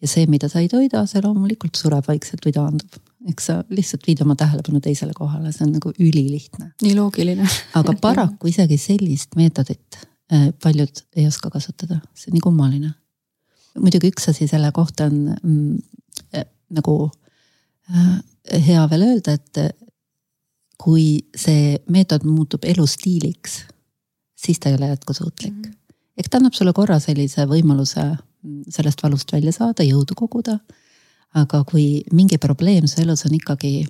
Ja 0.05 0.11
see, 0.11 0.25
mida 0.31 0.49
sa 0.51 0.61
ei 0.63 0.69
toida, 0.71 1.03
see 1.09 1.23
loomulikult 1.25 1.77
sureb 1.79 2.07
vaikselt 2.07 2.45
või 2.45 2.55
taandub. 2.55 2.99
eks 3.25 3.47
sa 3.49 3.55
lihtsalt 3.73 4.05
viid 4.05 4.19
oma 4.21 4.35
tähelepanu 4.37 4.79
teisele 4.85 5.15
kohale, 5.17 5.51
see 5.51 5.65
on 5.65 5.71
nagu 5.79 5.93
ülilihtne. 5.97 6.73
nii 6.85 6.97
loogiline 6.97 7.47
aga 7.81 7.95
paraku 8.01 8.53
isegi 8.53 8.77
sellist 8.77 9.35
meetodit 9.39 9.99
äh, 10.31 10.51
paljud 10.63 11.03
ei 11.15 11.27
oska 11.27 11.49
kasutada, 11.49 11.99
see 12.13 12.29
on 12.31 12.39
nii 12.39 12.45
kummaline 12.45 12.93
muidugi 13.81 14.11
üks 14.13 14.29
asi 14.31 14.47
selle 14.49 14.71
kohta 14.75 15.09
on 15.09 15.31
mm, 15.35 15.79
eh, 16.33 16.47
nagu 16.75 16.95
äh, 17.91 18.13
hea 18.67 18.85
veel 18.91 19.07
öelda, 19.09 19.35
et 19.35 19.81
kui 20.81 21.25
see 21.37 21.77
meetod 21.91 22.25
muutub 22.27 22.65
elustiiliks, 22.67 23.61
siis 24.35 24.59
ta 24.59 24.69
ei 24.69 24.77
ole 24.77 24.91
jätkusuutlik 24.91 25.53
mm. 25.53 25.61
-hmm. 25.61 25.99
ehk 26.17 26.29
ta 26.29 26.37
annab 26.37 26.53
sulle 26.53 26.73
korra 26.73 26.99
sellise 26.99 27.47
võimaluse 27.49 28.03
sellest 28.71 29.03
valust 29.03 29.31
välja 29.33 29.53
saada, 29.55 29.85
jõudu 29.85 30.17
koguda. 30.17 30.59
aga 31.35 31.63
kui 31.67 32.03
mingi 32.15 32.37
probleem 32.39 32.85
su 32.87 33.01
elus 33.01 33.25
on 33.27 33.33
ikkagi 33.35 33.85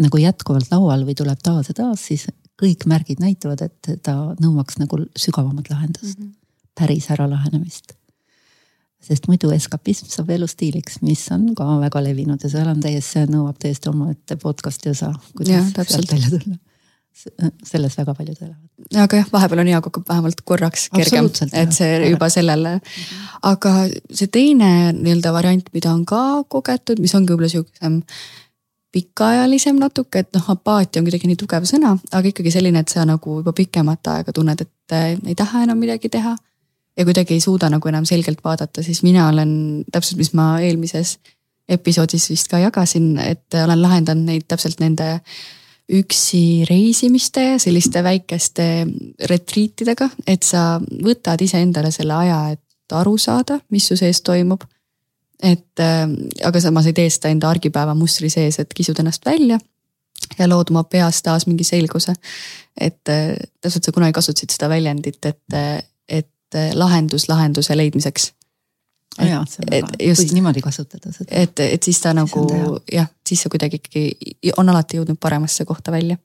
nagu 0.00 0.18
jätkuvalt 0.18 0.70
laual 0.72 1.04
või 1.04 1.14
tuleb 1.18 1.42
taas 1.44 1.68
ja 1.68 1.74
taas, 1.76 2.06
siis 2.08 2.24
kõik 2.60 2.86
märgid 2.88 3.20
näitavad, 3.20 3.60
et 3.60 3.90
ta 4.02 4.14
nõuaks 4.40 4.78
nagu 4.80 5.02
sügavamat 5.18 5.68
lahendust 5.70 6.18
mm, 6.18 6.24
-hmm. 6.24 6.34
päris 6.74 7.10
äralahenemist. 7.10 7.92
sest 9.04 9.26
muidu 9.28 9.50
eskapism 9.52 10.06
saab 10.08 10.30
elustiiliks, 10.30 11.02
mis 11.02 11.26
on 11.30 11.54
ka 11.54 11.64
väga 11.80 12.00
levinud 12.02 12.40
ja 12.42 12.48
seal 12.48 12.68
on 12.68 12.80
täiesti, 12.80 13.10
see 13.10 13.26
nõuab 13.26 13.58
täiesti 13.60 13.88
omaette 13.88 14.36
podcast'i 14.36 14.90
osa, 14.90 15.12
kuidas 15.36 15.72
sealt 15.74 16.12
välja 16.12 16.30
tulla 16.30 16.56
selles 17.14 17.94
väga 17.98 18.14
paljud 18.14 18.38
elavad. 18.42 18.86
aga 19.04 19.18
jah, 19.20 19.28
vahepeal 19.32 19.62
on 19.62 19.70
hea, 19.70 19.80
hakkab 19.80 20.08
vähemalt 20.08 20.40
korraks 20.44 20.88
kergem, 20.94 21.28
et 21.52 21.76
see 21.76 21.90
jah. 21.92 22.06
juba 22.10 22.28
sellele. 22.32 22.78
aga 23.42 23.74
see 24.10 24.30
teine 24.34 24.70
nii-öelda 24.96 25.32
variant, 25.36 25.68
mida 25.76 25.92
on 25.94 26.04
ka 26.08 26.42
kogetud, 26.50 27.02
mis 27.02 27.14
ongi 27.14 27.32
võib-olla 27.32 27.52
sihukesem 27.52 28.00
pikaajalisem 28.94 29.78
natuke, 29.82 30.22
et 30.22 30.30
noh, 30.36 30.50
apaatia 30.54 31.00
on 31.00 31.06
kuidagi 31.08 31.30
nii 31.30 31.38
tugev 31.38 31.66
sõna, 31.66 31.96
aga 32.14 32.30
ikkagi 32.30 32.52
selline, 32.54 32.84
et 32.84 32.92
sa 32.92 33.06
nagu 33.08 33.40
juba 33.40 33.54
pikemat 33.56 34.10
aega 34.12 34.34
tunned, 34.34 34.60
et 34.62 34.94
äh, 34.94 35.14
ei 35.26 35.34
taha 35.38 35.64
enam 35.66 35.80
midagi 35.82 36.10
teha. 36.12 36.36
ja 36.94 37.02
kuidagi 37.02 37.34
ei 37.34 37.40
suuda 37.42 37.66
nagu 37.72 37.88
enam 37.90 38.04
selgelt 38.06 38.38
vaadata, 38.44 38.82
siis 38.86 39.02
mina 39.02 39.26
olen 39.28 39.82
täpselt, 39.92 40.18
mis 40.18 40.30
ma 40.38 40.60
eelmises 40.62 41.16
episoodis 41.68 42.28
vist 42.30 42.46
ka 42.50 42.60
jagasin, 42.62 43.16
et 43.18 43.56
olen 43.64 43.82
lahendanud 43.82 44.28
neid 44.28 44.46
täpselt 44.46 44.78
nende 44.78 45.08
üksi 45.92 46.64
reisimiste 46.68 47.42
ja 47.42 47.58
selliste 47.60 48.00
väikeste 48.04 48.68
retriitidega, 49.30 50.08
et 50.26 50.42
sa 50.42 50.78
võtad 50.80 51.42
iseendale 51.44 51.90
selle 51.92 52.14
aja, 52.14 52.38
et 52.56 52.94
aru 52.96 53.18
saada, 53.20 53.58
mis 53.72 53.88
su 53.88 53.96
sees 53.96 54.22
toimub 54.24 54.64
et 55.44 55.80
äh, 55.80 56.08
aga 56.46 56.60
samas 56.60 56.88
ei 56.88 56.96
tee 56.96 57.10
seda 57.12 57.32
enda 57.32 57.50
argipäeva 57.50 57.94
mustri 57.98 58.30
sees, 58.32 58.58
et 58.62 58.74
kisud 58.74 59.00
ennast 59.02 59.24
välja 59.26 59.58
ja 60.38 60.48
lood 60.48 60.70
oma 60.72 60.84
peas 60.88 61.20
taas 61.22 61.46
mingi 61.46 61.66
selguse. 61.66 62.14
et 62.80 63.08
äh, 63.08 63.34
täpselt 63.60 63.84
sa 63.84 63.92
kunagi 63.92 64.16
kasutasid 64.16 64.54
seda 64.54 64.68
väljendit, 64.72 65.20
et, 65.26 65.42
äh, 65.54 65.82
et 66.08 66.58
lahendus 66.74 67.28
lahenduse 67.28 67.76
leidmiseks. 67.76 68.32
See 69.48 69.64
on 69.64 69.70
väga, 69.70 69.90
võid 70.20 70.36
niimoodi 70.36 70.62
kasutada 70.64 71.12
seda. 71.12 71.30
et, 71.30 71.60
et 71.60 71.82
siis 71.82 72.00
ta 72.02 72.14
nagu 72.16 72.44
jah, 72.92 73.10
siis 73.26 73.44
sa 73.44 73.52
kuidagi 73.52 73.80
ikkagi 73.82 74.54
on 74.58 74.72
alati 74.72 75.00
jõudnud 75.00 75.20
paremasse 75.20 75.66
kohta 75.68 75.94
välja 75.94 76.18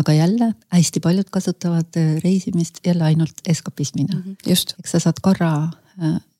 aga 0.00 0.12
jälle 0.12 0.54
hästi 0.72 1.00
paljud 1.00 1.28
kasutavad 1.30 1.98
reisimist 2.24 2.80
jälle 2.86 3.04
ainult 3.04 3.44
eskapismina 3.48 4.16
mm. 4.16 4.22
-hmm, 4.22 4.50
just. 4.50 4.74
eks 4.78 4.96
sa 4.96 4.98
saad 4.98 5.22
korra 5.22 5.52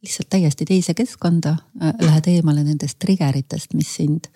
lihtsalt 0.03 0.29
täiesti 0.33 0.65
teise 0.65 0.95
keskkonda, 0.95 1.57
äh, 1.83 1.95
lähed 2.01 2.29
eemale 2.33 2.65
nendest 2.65 2.99
triggeritest, 3.03 3.75
mis 3.75 3.95
sind 3.97 4.31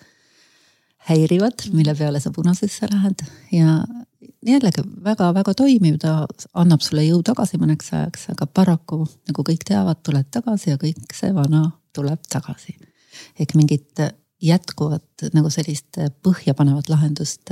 häirivad, 1.09 1.67
mille 1.73 1.95
peale 1.95 2.19
sa 2.19 2.31
punasesse 2.33 2.89
lähed 2.91 3.25
ja 3.53 3.79
jällegi 4.45 4.83
väga-väga 5.03 5.53
toimiv, 5.57 5.97
ta 6.01 6.25
annab 6.53 6.83
sulle 6.83 7.05
jõu 7.05 7.21
tagasi 7.25 7.59
mõneks 7.61 7.93
ajaks, 7.93 8.29
aga 8.33 8.47
paraku 8.47 9.03
nagu 9.29 9.45
kõik 9.47 9.65
teavad, 9.67 10.01
tuled 10.03 10.29
tagasi 10.31 10.71
ja 10.73 10.81
kõik 10.81 11.15
see 11.15 11.33
vana 11.35 11.69
tuleb 11.93 12.21
tagasi. 12.29 12.77
ehk 13.39 13.55
mingit 13.55 13.99
jätkuvat 14.41 15.29
nagu 15.33 15.49
sellist 15.49 15.97
põhjapanevat 16.23 16.89
lahendust 16.89 17.51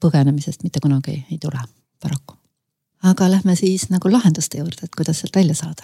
põgenemisest 0.00 0.62
mitte 0.64 0.80
kunagi 0.80 1.24
ei 1.30 1.38
tule, 1.38 1.60
paraku. 2.02 2.36
aga 3.02 3.30
lähme 3.30 3.56
siis 3.56 3.90
nagu 3.90 4.12
lahenduste 4.12 4.58
juurde, 4.58 4.84
et 4.84 4.96
kuidas 4.96 5.20
sealt 5.20 5.36
välja 5.36 5.54
saada 5.54 5.82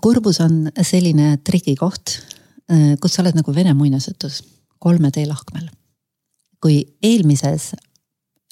kurbus 0.00 0.40
on 0.40 0.70
selline 0.82 1.36
trikikoht, 1.44 2.18
kus 3.00 3.14
sa 3.14 3.22
oled 3.22 3.38
nagu 3.38 3.54
vene 3.54 3.74
muinasjutus 3.74 4.42
kolme 4.78 5.10
teelahkmel. 5.10 5.68
kui 6.62 6.84
eelmises 7.02 7.72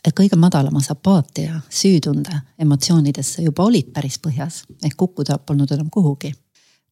eh, 0.04 0.12
kõige 0.20 0.36
madalamas 0.36 0.90
apaatia, 0.90 1.60
süütunde 1.68 2.40
emotsioonidesse 2.58 3.42
juba 3.42 3.64
olid 3.64 3.92
päris 3.92 4.18
põhjas 4.18 4.62
ehk 4.84 4.96
kukkuda 4.96 5.38
polnud 5.38 5.70
enam 5.70 5.90
kuhugi. 5.90 6.32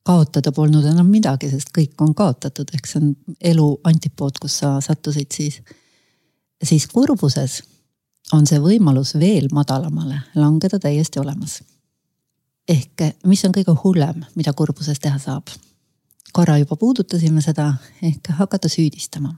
kaotada 0.03 0.53
polnud 0.53 0.85
enam 0.85 1.07
midagi, 1.07 1.51
sest 1.51 1.69
kõik 1.79 2.01
on 2.01 2.15
kaotatud, 2.15 2.71
ehk 2.75 2.87
see 2.87 3.01
on 3.01 3.17
elu 3.41 3.81
antipood, 3.85 4.39
kus 4.41 4.59
sa 4.59 4.81
sattusid 4.81 5.33
siis. 5.33 5.63
siis 6.65 6.87
kurbuses 6.87 7.63
on 8.33 8.47
see 8.47 8.59
võimalus 8.59 9.15
veel 9.19 9.49
madalamale 9.53 10.21
langeda 10.35 10.79
täiesti 10.79 11.21
olemas 11.21 11.61
ehk 12.69 13.09
mis 13.27 13.45
on 13.47 13.55
kõige 13.57 13.75
hullem, 13.83 14.23
mida 14.37 14.53
kurbuses 14.53 15.01
teha 15.01 15.19
saab? 15.19 15.49
korra 16.33 16.59
juba 16.61 16.77
puudutasime 16.77 17.41
seda, 17.43 17.73
ehk 18.05 18.29
hakata 18.37 18.69
süüdistama. 18.69 19.35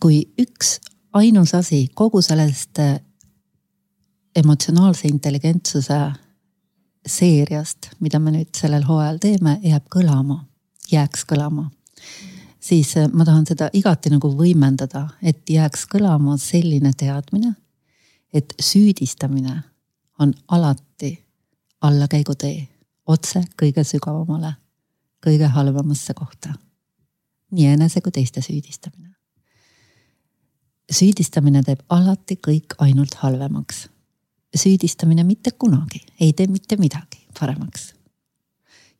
kui 0.00 0.24
üks 0.40 0.78
ainus 1.16 1.54
asi 1.54 1.88
kogu 1.94 2.22
sellest 2.22 2.78
eh, 2.78 3.00
emotsionaalse 4.36 5.08
intelligentsuse 5.08 6.00
seeriast, 7.06 7.90
mida 8.00 8.18
me 8.18 8.34
nüüd 8.34 8.52
sellel 8.56 8.84
hooajal 8.84 9.20
teeme, 9.22 9.56
jääb 9.64 9.86
kõlama, 9.92 10.40
jääks 10.92 11.24
kõlama, 11.30 11.70
siis 12.60 12.96
eh, 13.00 13.08
ma 13.12 13.24
tahan 13.24 13.46
seda 13.48 13.70
igati 13.72 14.12
nagu 14.12 14.30
võimendada, 14.36 15.06
et 15.22 15.40
jääks 15.50 15.86
kõlama 15.92 16.36
selline 16.42 16.92
teadmine, 16.98 17.54
et 18.34 18.52
süüdistamine 18.60 19.60
on 20.20 20.34
alati 20.52 21.14
allakäigutee 21.86 22.68
otse 23.06 23.44
kõige 23.60 23.84
sügavamale, 23.84 24.56
kõige 25.24 25.48
halvemasse 25.48 26.14
kohta. 26.14 26.54
nii 27.50 27.66
enese 27.66 28.00
kui 28.00 28.12
teiste 28.12 28.42
süüdistamine. 28.42 29.15
Süüdistamine 30.92 31.62
teeb 31.66 31.82
alati 31.88 32.36
kõik 32.36 32.76
ainult 32.78 33.14
halvemaks. 33.14 33.88
süüdistamine 34.56 35.24
mitte 35.24 35.50
kunagi 35.50 36.00
ei 36.20 36.32
tee 36.32 36.46
mitte 36.46 36.76
midagi 36.76 37.26
paremaks. 37.40 37.94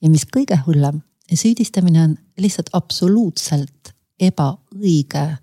ja 0.02 0.10
mis 0.10 0.26
kõige 0.26 0.58
hullem, 0.66 1.02
süüdistamine 1.34 2.02
on 2.02 2.16
lihtsalt 2.38 2.70
absoluutselt 2.72 3.94
ebaõige 4.20 5.38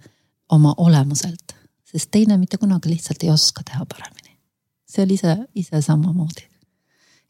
oma 0.49 0.73
olemuselt, 0.77 1.55
sest 1.83 2.11
teine 2.11 2.37
mitte 2.37 2.57
kunagi 2.57 2.89
lihtsalt 2.89 3.23
ei 3.23 3.29
oska 3.29 3.63
teha 3.63 3.85
paremini. 3.85 4.37
see 4.85 5.03
oli 5.03 5.13
ise, 5.13 5.37
ise 5.55 5.81
samamoodi 5.81 6.53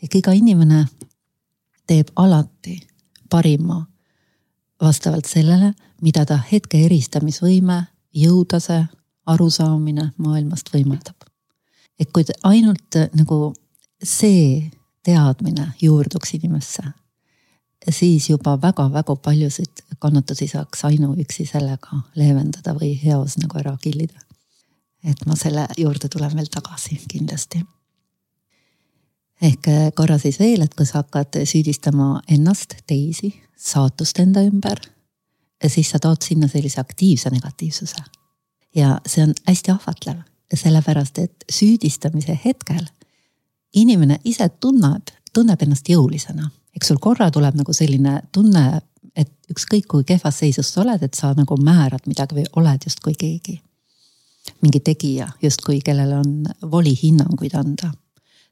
ehk 0.03 0.19
iga 0.19 0.33
inimene 0.35 0.83
teeb 1.87 2.11
alati 2.19 2.75
parima 3.31 3.79
vastavalt 4.83 5.27
sellele, 5.29 5.71
mida 6.03 6.25
ta 6.27 6.35
hetke 6.51 6.81
eristamisvõime, 6.83 7.77
jõutase, 8.13 8.81
arusaamine 9.25 10.11
maailmast 10.17 10.73
võimaldab. 10.73 11.15
et 11.99 12.09
kui 12.11 12.25
ainult 12.43 12.97
nagu 13.13 13.53
see 14.03 14.71
teadmine 15.03 15.67
juurduks 15.81 16.33
inimesse, 16.33 16.83
siis 17.89 18.29
juba 18.29 18.55
väga-väga 18.61 19.15
paljusid 19.15 19.83
kannatusi 19.99 20.47
saaks 20.47 20.85
ainuüksi 20.85 21.45
sellega 21.45 22.01
leevendada 22.15 22.73
või 22.73 22.95
heos 23.03 23.37
nagu 23.37 23.59
ära 23.59 23.77
killida. 23.81 24.19
et 25.03 25.25
ma 25.25 25.35
selle 25.35 25.67
juurde 25.77 26.09
tulen 26.09 26.35
veel 26.35 26.51
tagasi 26.51 27.01
kindlasti 27.07 27.63
ehk 29.43 29.67
äh, 29.67 29.91
korra 29.95 30.17
siis 30.17 30.39
veel, 30.39 30.63
et 30.63 30.75
kui 30.75 30.87
sa 30.87 31.01
hakkad 31.01 31.41
süüdistama 31.49 32.21
ennast, 32.31 32.77
teisi, 32.87 33.33
saatust 33.59 34.19
enda 34.23 34.43
ümber, 34.45 34.79
siis 35.67 35.93
sa 35.93 35.99
tood 35.99 36.23
sinna 36.23 36.47
sellise 36.51 36.81
aktiivse 36.81 37.31
negatiivsuse. 37.33 38.03
Ja 38.75 38.97
see 39.07 39.23
on 39.23 39.33
hästi 39.47 39.71
ahvatlev, 39.71 40.21
sellepärast 40.53 41.19
et 41.19 41.45
süüdistamise 41.51 42.37
hetkel 42.45 42.85
inimene 43.73 44.19
ise 44.25 44.49
tunneb, 44.49 45.09
tunneb 45.33 45.61
ennast 45.61 45.89
jõulisena. 45.89 46.49
eks 46.75 46.87
sul 46.87 46.97
korra 46.97 47.31
tuleb 47.31 47.55
nagu 47.55 47.73
selline 47.73 48.21
tunne, 48.31 48.81
et 49.15 49.31
ükskõik 49.49 49.87
kui 49.87 50.03
kehvas 50.03 50.39
seisus 50.39 50.73
sa 50.73 50.81
oled, 50.81 51.03
et 51.03 51.13
sa 51.13 51.33
nagu 51.33 51.57
määrad 51.57 52.07
midagi 52.07 52.35
või 52.35 52.45
oled 52.55 52.85
justkui 52.85 53.13
keegi. 53.13 53.61
mingi 54.61 54.79
tegija 54.79 55.29
justkui, 55.41 55.79
kellel 55.81 56.11
on 56.13 56.45
voli 56.71 56.95
hinnanguid 57.01 57.55
anda 57.55 57.93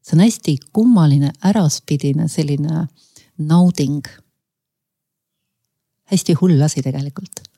see 0.01 0.17
on 0.17 0.23
hästi 0.23 0.57
kummaline, 0.73 1.31
äraspidine 1.45 2.27
selline 2.27 2.87
nauding. 3.37 4.05
hästi 6.03 6.33
hull 6.33 6.61
asi 6.61 6.81
tegelikult. 6.81 7.50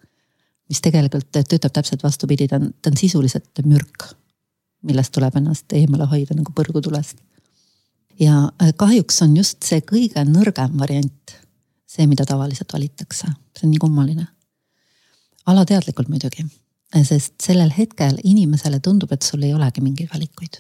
Mis 0.74 0.82
tegelikult 0.82 1.30
töötab 1.36 1.74
täpselt 1.76 2.02
vastupidi, 2.04 2.48
ta 2.50 2.58
on, 2.58 2.72
ta 2.82 2.90
on 2.90 2.98
sisuliselt 2.98 3.62
mürk, 3.70 4.10
millest 4.82 5.14
tuleb 5.14 5.38
ennast 5.38 5.78
eemale 5.78 6.10
hoida 6.10 6.34
nagu 6.34 6.56
põrgutulest. 6.58 7.22
ja 8.20 8.50
äh, 8.62 8.74
kahjuks 8.78 9.22
on 9.22 9.38
just 9.38 9.62
see 9.64 9.82
kõige 9.86 10.26
nõrgem 10.26 10.74
variant 10.80 11.38
see, 11.94 12.08
mida 12.10 12.26
tavaliselt 12.26 12.74
valitakse, 12.74 13.30
see 13.54 13.68
on 13.68 13.74
nii 13.74 13.82
kummaline. 13.82 14.28
alateadlikult 15.46 16.10
muidugi, 16.10 16.46
sest 17.04 17.34
sellel 17.44 17.74
hetkel 17.78 18.18
inimesele 18.24 18.80
tundub, 18.80 19.12
et 19.12 19.22
sul 19.22 19.44
ei 19.44 19.54
olegi 19.54 19.82
mingeid 19.82 20.10
valikuid. 20.14 20.60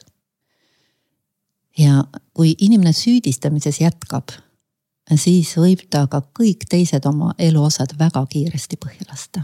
ja 1.77 2.03
kui 2.33 2.55
inimene 2.59 2.93
süüdistamises 2.93 3.81
jätkab, 3.81 4.35
siis 5.15 5.55
võib 5.57 5.87
ta 5.89 6.05
ka 6.07 6.21
kõik 6.39 6.67
teised 6.69 7.05
oma 7.05 7.33
eluosad 7.39 7.97
väga 7.99 8.25
kiiresti 8.29 8.77
põhja 8.77 9.09
lasta. 9.09 9.43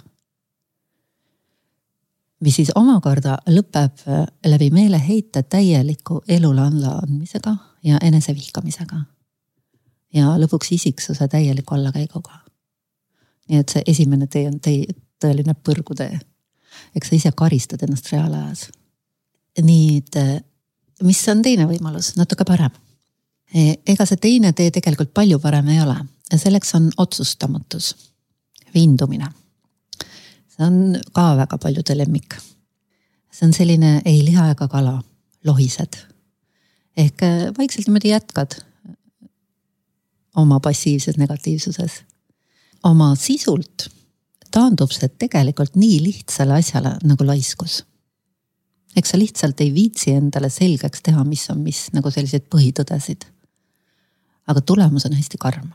Mis 2.42 2.56
siis 2.56 2.72
omakorda 2.76 3.38
lõpeb 3.50 4.04
läbi 4.46 4.70
meeleheite 4.72 5.44
täieliku 5.44 6.22
elule 6.28 6.62
allaandmisega 6.62 7.56
ja 7.84 7.98
enesevihkamisega. 8.04 9.02
ja 10.14 10.38
lõpuks 10.38 10.72
isiksuse 10.72 11.28
täieliku 11.28 11.76
allakäiguga. 11.76 12.40
nii 13.50 13.60
et 13.60 13.70
see 13.70 13.84
esimene 13.88 14.28
tee 14.28 14.48
on 14.48 14.60
tee, 14.60 14.86
tõeline 15.20 15.54
põrgutee 15.54 16.20
eks 16.96 17.10
sa 17.10 17.16
ise 17.16 17.32
karistad 17.36 17.84
ennast 17.86 18.12
reaalajas. 18.14 18.68
nüüd, 19.60 20.16
mis 21.04 21.20
on 21.28 21.42
teine 21.44 21.66
võimalus, 21.68 22.14
natuke 22.16 22.46
parem. 22.48 22.72
E, 23.52 23.74
ega 23.92 24.06
see 24.08 24.22
teine 24.22 24.54
tee 24.54 24.72
tegelikult 24.72 25.12
palju 25.14 25.40
parem 25.42 25.68
ei 25.74 25.82
ole 25.82 25.98
selleks 26.30 26.76
on 26.78 26.92
otsustamatus, 27.02 27.96
vindumine. 28.74 29.26
See 30.60 30.68
on 30.68 31.00
ka 31.16 31.36
väga 31.38 31.58
paljude 31.58 31.96
lemmik. 31.98 32.36
see 33.32 33.48
on 33.48 33.54
selline 33.54 34.02
ei 34.06 34.26
liha 34.26 34.50
ega 34.52 34.68
kala, 34.68 35.02
lohised. 35.46 35.96
ehk 36.98 37.24
e, 37.24 37.52
vaikselt 37.58 37.88
niimoodi 37.88 38.10
jätkad 38.10 38.60
oma 40.36 40.60
passiivses 40.60 41.18
negatiivsuses. 41.18 42.04
oma 42.84 43.16
sisult 43.16 43.88
taandub 44.52 44.92
see 44.92 45.08
tegelikult 45.08 45.76
nii 45.76 46.04
lihtsale 46.04 46.54
asjale 46.60 46.98
nagu 47.04 47.26
laiskus. 47.26 47.84
eks 48.96 49.10
sa 49.10 49.18
lihtsalt 49.18 49.62
ei 49.62 49.74
viitsi 49.74 50.12
endale 50.12 50.50
selgeks 50.50 51.02
teha, 51.02 51.24
mis 51.24 51.50
on 51.50 51.62
mis, 51.64 51.88
nagu 51.94 52.12
selliseid 52.12 52.50
põhitõdesid. 52.52 53.26
aga 54.48 54.62
tulemus 54.62 55.06
on 55.06 55.14
hästi 55.14 55.38
karm. 55.38 55.70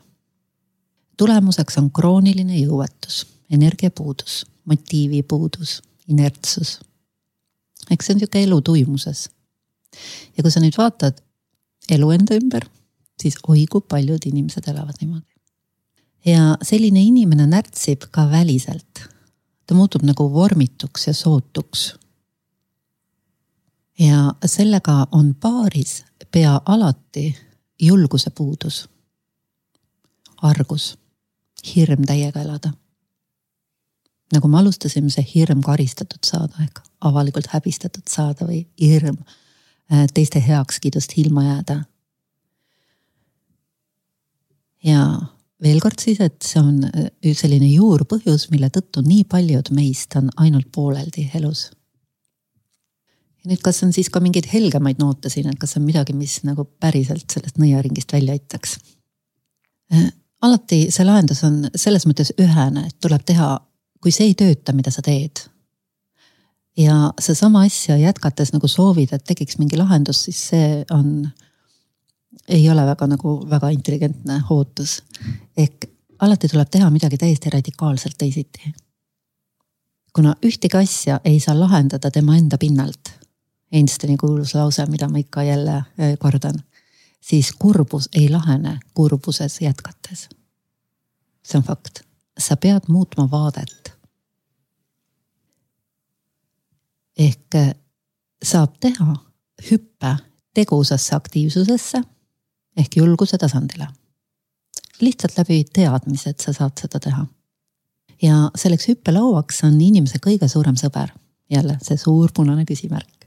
tulemuseks 1.16 1.78
on 1.78 1.90
krooniline 1.90 2.58
jõuetus, 2.58 3.26
energiapuudus, 3.50 4.44
motiivipuudus, 4.64 5.82
inertsus. 6.08 6.78
eks 7.90 8.06
see 8.06 8.14
on 8.14 8.20
sihuke 8.20 8.42
elu 8.42 8.60
tuimuses. 8.60 9.28
ja 10.36 10.42
kui 10.42 10.50
sa 10.50 10.60
nüüd 10.60 10.78
vaatad 10.78 11.20
elu 11.90 12.10
enda 12.10 12.34
ümber, 12.40 12.66
siis 13.20 13.38
oi 13.48 13.66
kui 13.70 13.84
paljud 13.88 14.26
inimesed 14.26 14.68
elavad 14.68 15.00
niimoodi 15.00 15.34
ja 16.26 16.56
selline 16.62 17.02
inimene 17.02 17.46
närtsib 17.46 18.08
ka 18.10 18.30
väliselt. 18.30 19.08
ta 19.66 19.74
muutub 19.74 20.02
nagu 20.04 20.32
vormituks 20.32 21.06
ja 21.06 21.14
sootuks. 21.14 21.94
ja 23.98 24.34
sellega 24.46 25.06
on 25.12 25.34
paaris 25.34 26.04
pea 26.30 26.60
alati 26.64 27.36
julguse 27.80 28.30
puudus, 28.30 28.88
argus, 30.42 30.98
hirm 31.74 32.04
täiega 32.06 32.40
elada. 32.40 32.72
Nagu 34.34 34.50
me 34.50 34.60
alustasime, 34.60 35.10
see 35.12 35.24
hirm 35.34 35.62
karistatud 35.64 36.22
saada 36.26 36.66
ehk 36.66 36.82
avalikult 37.04 37.50
häbistatud 37.52 38.06
saada 38.10 38.48
või 38.48 38.64
hirm 38.80 39.18
äh, 39.20 40.06
teiste 40.14 40.42
heakskiidust 40.44 41.16
ilma 41.20 41.44
jääda. 41.48 41.82
ja 44.84 45.04
veel 45.64 45.80
kord 45.80 46.00
siis, 46.02 46.20
et 46.20 46.42
see 46.44 46.60
on 46.60 46.82
äh, 46.88 47.08
selline 47.36 47.70
juurpõhjus, 47.72 48.48
mille 48.52 48.70
tõttu 48.72 49.04
nii 49.04 49.24
paljud 49.30 49.70
meist 49.76 50.16
on 50.20 50.30
ainult 50.42 50.70
pooleldi 50.74 51.30
elus. 51.38 51.70
ja 53.42 53.52
nüüd, 53.52 53.62
kas 53.64 53.82
on 53.86 53.92
siis 53.96 54.10
ka 54.12 54.22
mingeid 54.24 54.50
helgemaid 54.52 55.00
noote 55.02 55.32
siin, 55.32 55.48
et 55.52 55.60
kas 55.60 55.76
on 55.78 55.86
midagi, 55.86 56.16
mis 56.16 56.40
nagu 56.48 56.66
päriselt 56.80 57.30
sellest 57.30 57.60
nõiaringist 57.60 58.12
välja 58.12 58.36
aitaks? 58.36 58.78
Äh, 59.92 60.10
alati 60.44 60.86
see 60.92 61.06
lahendus 61.06 61.44
on 61.46 61.64
selles 61.76 62.06
mõttes 62.08 62.34
ühene, 62.40 62.88
et 62.88 62.98
tuleb 63.00 63.24
teha, 63.26 63.54
kui 64.04 64.12
see 64.12 64.28
ei 64.28 64.34
tööta, 64.36 64.74
mida 64.76 64.92
sa 64.92 65.00
teed. 65.02 65.48
ja 66.76 67.12
seesama 67.22 67.62
asja 67.64 67.96
jätkates 67.96 68.52
nagu 68.52 68.68
soovid, 68.68 69.12
et 69.14 69.24
tekiks 69.24 69.56
mingi 69.58 69.78
lahendus, 69.78 70.24
siis 70.26 70.40
see 70.50 70.84
on 70.92 71.30
ei 72.48 72.70
ole 72.70 72.86
väga 72.86 73.06
nagu 73.06 73.34
väga 73.50 73.68
intelligentne 73.68 74.42
ootus. 74.50 75.02
ehk 75.56 75.86
alati 76.18 76.48
tuleb 76.48 76.68
teha 76.70 76.90
midagi 76.90 77.18
täiesti 77.18 77.50
radikaalselt 77.50 78.18
teisiti. 78.18 78.74
kuna 80.12 80.34
ühtegi 80.46 80.76
asja 80.76 81.20
ei 81.24 81.40
saa 81.40 81.60
lahendada 81.60 82.10
tema 82.10 82.36
enda 82.36 82.58
pinnalt. 82.58 83.10
Einsteini 83.72 84.16
kuulus 84.16 84.54
lause, 84.54 84.86
mida 84.86 85.08
ma 85.08 85.18
ikka 85.18 85.42
jälle 85.42 85.74
äh, 85.74 85.86
kordan, 86.18 86.54
siis 87.20 87.52
kurbus 87.58 88.08
ei 88.12 88.28
lahene 88.28 88.78
kurbuses 88.94 89.60
jätkates. 89.60 90.28
see 91.44 91.58
on 91.58 91.62
fakt, 91.64 92.00
sa 92.38 92.56
pead 92.56 92.80
muutma 92.88 93.30
vaadet. 93.30 93.93
Ehk 97.18 97.54
äh, 97.54 97.74
saab 98.42 98.78
teha 98.80 99.14
hüppe 99.70 100.16
tegusasse 100.54 101.16
aktiivsusesse 101.16 102.02
ehk 102.76 102.96
julguse 102.96 103.38
tasandile. 103.38 103.88
lihtsalt 105.00 105.38
läbi 105.38 105.64
teadmise, 105.74 106.30
et 106.30 106.40
sa 106.40 106.52
saad 106.52 106.78
seda 106.80 107.00
teha. 107.00 107.26
ja 108.22 108.50
selleks 108.56 108.88
hüppelauaks 108.88 109.64
on 109.64 109.80
inimese 109.80 110.18
kõige 110.26 110.48
suurem 110.48 110.76
sõber, 110.78 111.10
jälle 111.50 111.78
see 111.82 111.96
suur 111.96 112.30
punane 112.34 112.64
küsimärk. 112.64 113.26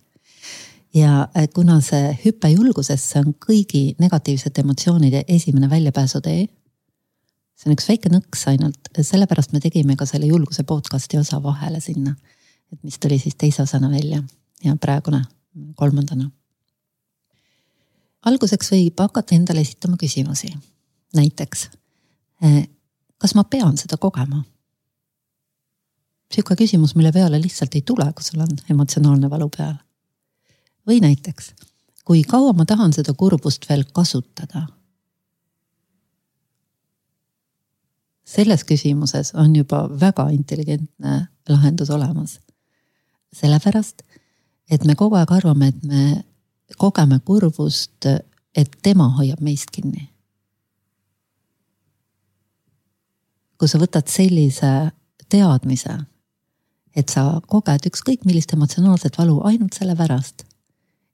ja 0.93 1.28
äh, 1.38 1.47
kuna 1.54 1.82
see 1.82 2.17
hüpe 2.26 2.50
julgusesse 2.50 3.19
on 3.19 3.36
kõigi 3.47 3.95
negatiivsete 4.00 4.62
emotsioonide 4.62 5.23
esimene 5.28 5.69
väljapääsutee. 5.69 6.47
see 7.56 7.69
on 7.69 7.76
üks 7.76 7.89
väike 7.89 8.10
nõks 8.10 8.47
ainult, 8.47 8.91
sellepärast 9.02 9.54
me 9.54 9.60
tegime 9.60 9.95
ka 9.95 10.06
selle 10.06 10.26
julguse 10.26 10.63
podcast'i 10.63 11.17
osa 11.17 11.43
vahele 11.43 11.80
sinna. 11.80 12.15
Et 12.73 12.84
mis 12.84 12.99
tuli 12.99 13.19
siis 13.19 13.36
teise 13.36 13.62
osana 13.62 13.89
välja 13.91 14.23
ja 14.63 14.75
praegune 14.75 15.23
kolmandana 15.75 16.30
alguseks 18.27 18.71
võib 18.73 18.99
hakata 18.99 19.36
endale 19.36 19.63
esitama 19.63 19.97
küsimusi. 19.99 20.51
näiteks, 21.15 21.69
eh, 22.41 22.67
kas 23.17 23.36
ma 23.36 23.43
pean 23.43 23.77
seda 23.77 23.97
kogema? 23.97 24.43
sihuke 26.32 26.56
küsimus, 26.60 26.95
mille 26.95 27.12
peale 27.12 27.39
lihtsalt 27.41 27.75
ei 27.75 27.82
tule, 27.82 28.12
kui 28.13 28.23
sul 28.23 28.41
on 28.43 28.58
emotsionaalne 28.69 29.30
valu 29.30 29.49
peal. 29.58 29.75
või 30.88 30.99
näiteks, 31.01 31.53
kui 32.06 32.23
kaua 32.23 32.53
ma 32.53 32.65
tahan 32.65 32.93
seda 32.93 33.13
kurbust 33.13 33.69
veel 33.69 33.86
kasutada? 33.93 34.67
selles 38.27 38.63
küsimuses 38.63 39.32
on 39.34 39.56
juba 39.56 39.88
väga 39.99 40.30
intelligentne 40.30 41.27
lahendus 41.49 41.89
olemas. 41.89 42.39
Sellepärast, 43.36 44.02
et 44.72 44.84
me 44.86 44.96
kogu 44.96 45.16
aeg 45.16 45.32
arvame, 45.32 45.68
et 45.68 45.84
me 45.84 46.24
kogeme 46.78 47.20
kurbust, 47.26 48.06
et 48.56 48.78
tema 48.84 49.10
hoiab 49.18 49.42
meist 49.42 49.72
kinni. 49.72 50.10
kui 53.58 53.66
sa 53.66 53.80
võtad 53.82 54.06
sellise 54.06 54.70
teadmise, 55.34 55.96
et 56.94 57.10
sa 57.10 57.40
koged 57.50 57.88
ükskõik 57.90 58.22
millist 58.30 58.54
emotsionaalset 58.54 59.18
valu 59.18 59.40
ainult 59.50 59.74
sellepärast, 59.74 60.44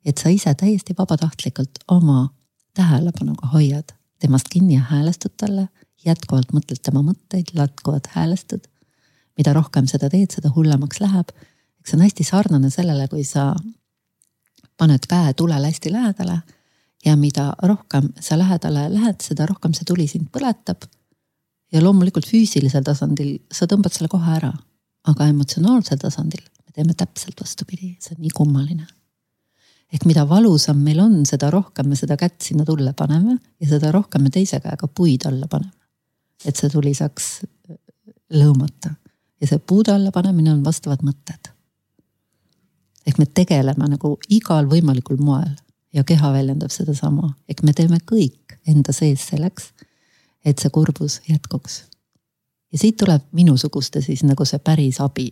et 0.03 0.19
sa 0.19 0.27
ise 0.27 0.51
täiesti 0.51 0.91
vabatahtlikult 0.97 1.79
oma 1.87 2.33
tähelepanuga 2.75 3.47
hoiad 3.53 3.95
temast 4.23 4.51
kinni 4.51 4.77
ja 4.77 4.83
häälestud 4.89 5.35
talle, 5.37 5.67
jätkuvalt 6.05 6.53
mõtled 6.55 6.79
tema 6.83 7.03
mõtteid, 7.03 7.51
jätkuvalt 7.53 8.07
häälestud. 8.15 8.69
mida 9.37 9.49
rohkem 9.53 9.87
seda 9.89 10.11
teed, 10.13 10.29
seda 10.29 10.51
hullemaks 10.55 10.99
läheb. 11.01 11.31
Eks 11.83 11.91
see 11.91 11.99
on 11.99 12.05
hästi 12.05 12.23
sarnane 12.23 12.69
sellele, 12.71 13.09
kui 13.11 13.25
sa 13.27 13.49
paned 14.79 15.03
käe 15.09 15.33
tulele 15.35 15.67
hästi 15.67 15.91
lähedale 15.91 16.37
ja 17.05 17.15
mida 17.19 17.51
rohkem 17.63 18.07
sa 18.19 18.37
lähedale 18.39 18.87
lähed, 18.93 19.19
seda 19.21 19.45
rohkem 19.45 19.75
see 19.75 19.83
tuli 19.87 20.07
sind 20.07 20.29
põletab. 20.31 20.87
ja 21.73 21.81
loomulikult 21.81 22.27
füüsilisel 22.29 22.83
tasandil 22.85 23.39
sa 23.51 23.65
tõmbad 23.65 23.91
selle 23.91 24.07
kohe 24.07 24.35
ära, 24.35 24.51
aga 25.09 25.27
emotsionaalsel 25.27 25.97
tasandil 25.99 26.43
me 26.43 26.71
teeme 26.75 26.93
täpselt 26.93 27.41
vastupidi, 27.41 27.97
see 27.99 28.15
on 28.15 28.21
nii 28.23 28.31
kummaline. 28.37 28.87
ehk 29.93 30.05
mida 30.05 30.23
valusam 30.29 30.79
meil 30.79 31.03
on, 31.03 31.25
seda 31.25 31.51
rohkem 31.51 31.89
me 31.89 31.99
seda 31.99 32.17
kätt 32.17 32.41
sinna 32.41 32.65
tulle 32.65 32.93
paneme 32.93 33.37
ja 33.59 33.67
seda 33.75 33.91
rohkem 33.91 34.23
me 34.23 34.29
teise 34.29 34.59
käega 34.63 34.87
puid 34.87 35.27
alla 35.27 35.47
paneme. 35.47 35.75
et 36.45 36.55
see 36.55 36.69
tuli 36.69 36.93
saaks 36.93 37.41
lõõmata 38.31 38.95
ja 39.41 39.47
see 39.47 39.59
puude 39.59 39.91
alla 39.91 40.11
panemine 40.11 40.53
on 40.53 40.63
vastavad 40.63 41.03
mõtted 41.03 41.52
ehk 43.07 43.17
me 43.17 43.25
tegeleme 43.25 43.87
nagu 43.95 44.17
igal 44.29 44.67
võimalikul 44.69 45.19
moel 45.19 45.51
ja 45.93 46.03
keha 46.03 46.31
väljendab 46.33 46.71
sedasama, 46.71 47.33
ehk 47.49 47.63
me 47.63 47.73
teeme 47.73 47.99
kõik 48.11 48.57
enda 48.67 48.93
sees 48.95 49.27
selleks, 49.31 49.71
et 50.45 50.59
see 50.59 50.69
kurbus 50.69 51.21
jätkuks. 51.29 51.83
ja 52.71 52.77
siit 52.77 52.97
tuleb 52.97 53.21
minusuguste 53.31 54.01
siis 54.01 54.23
nagu 54.23 54.45
see 54.45 54.59
päris 54.59 54.99
abi. 55.01 55.29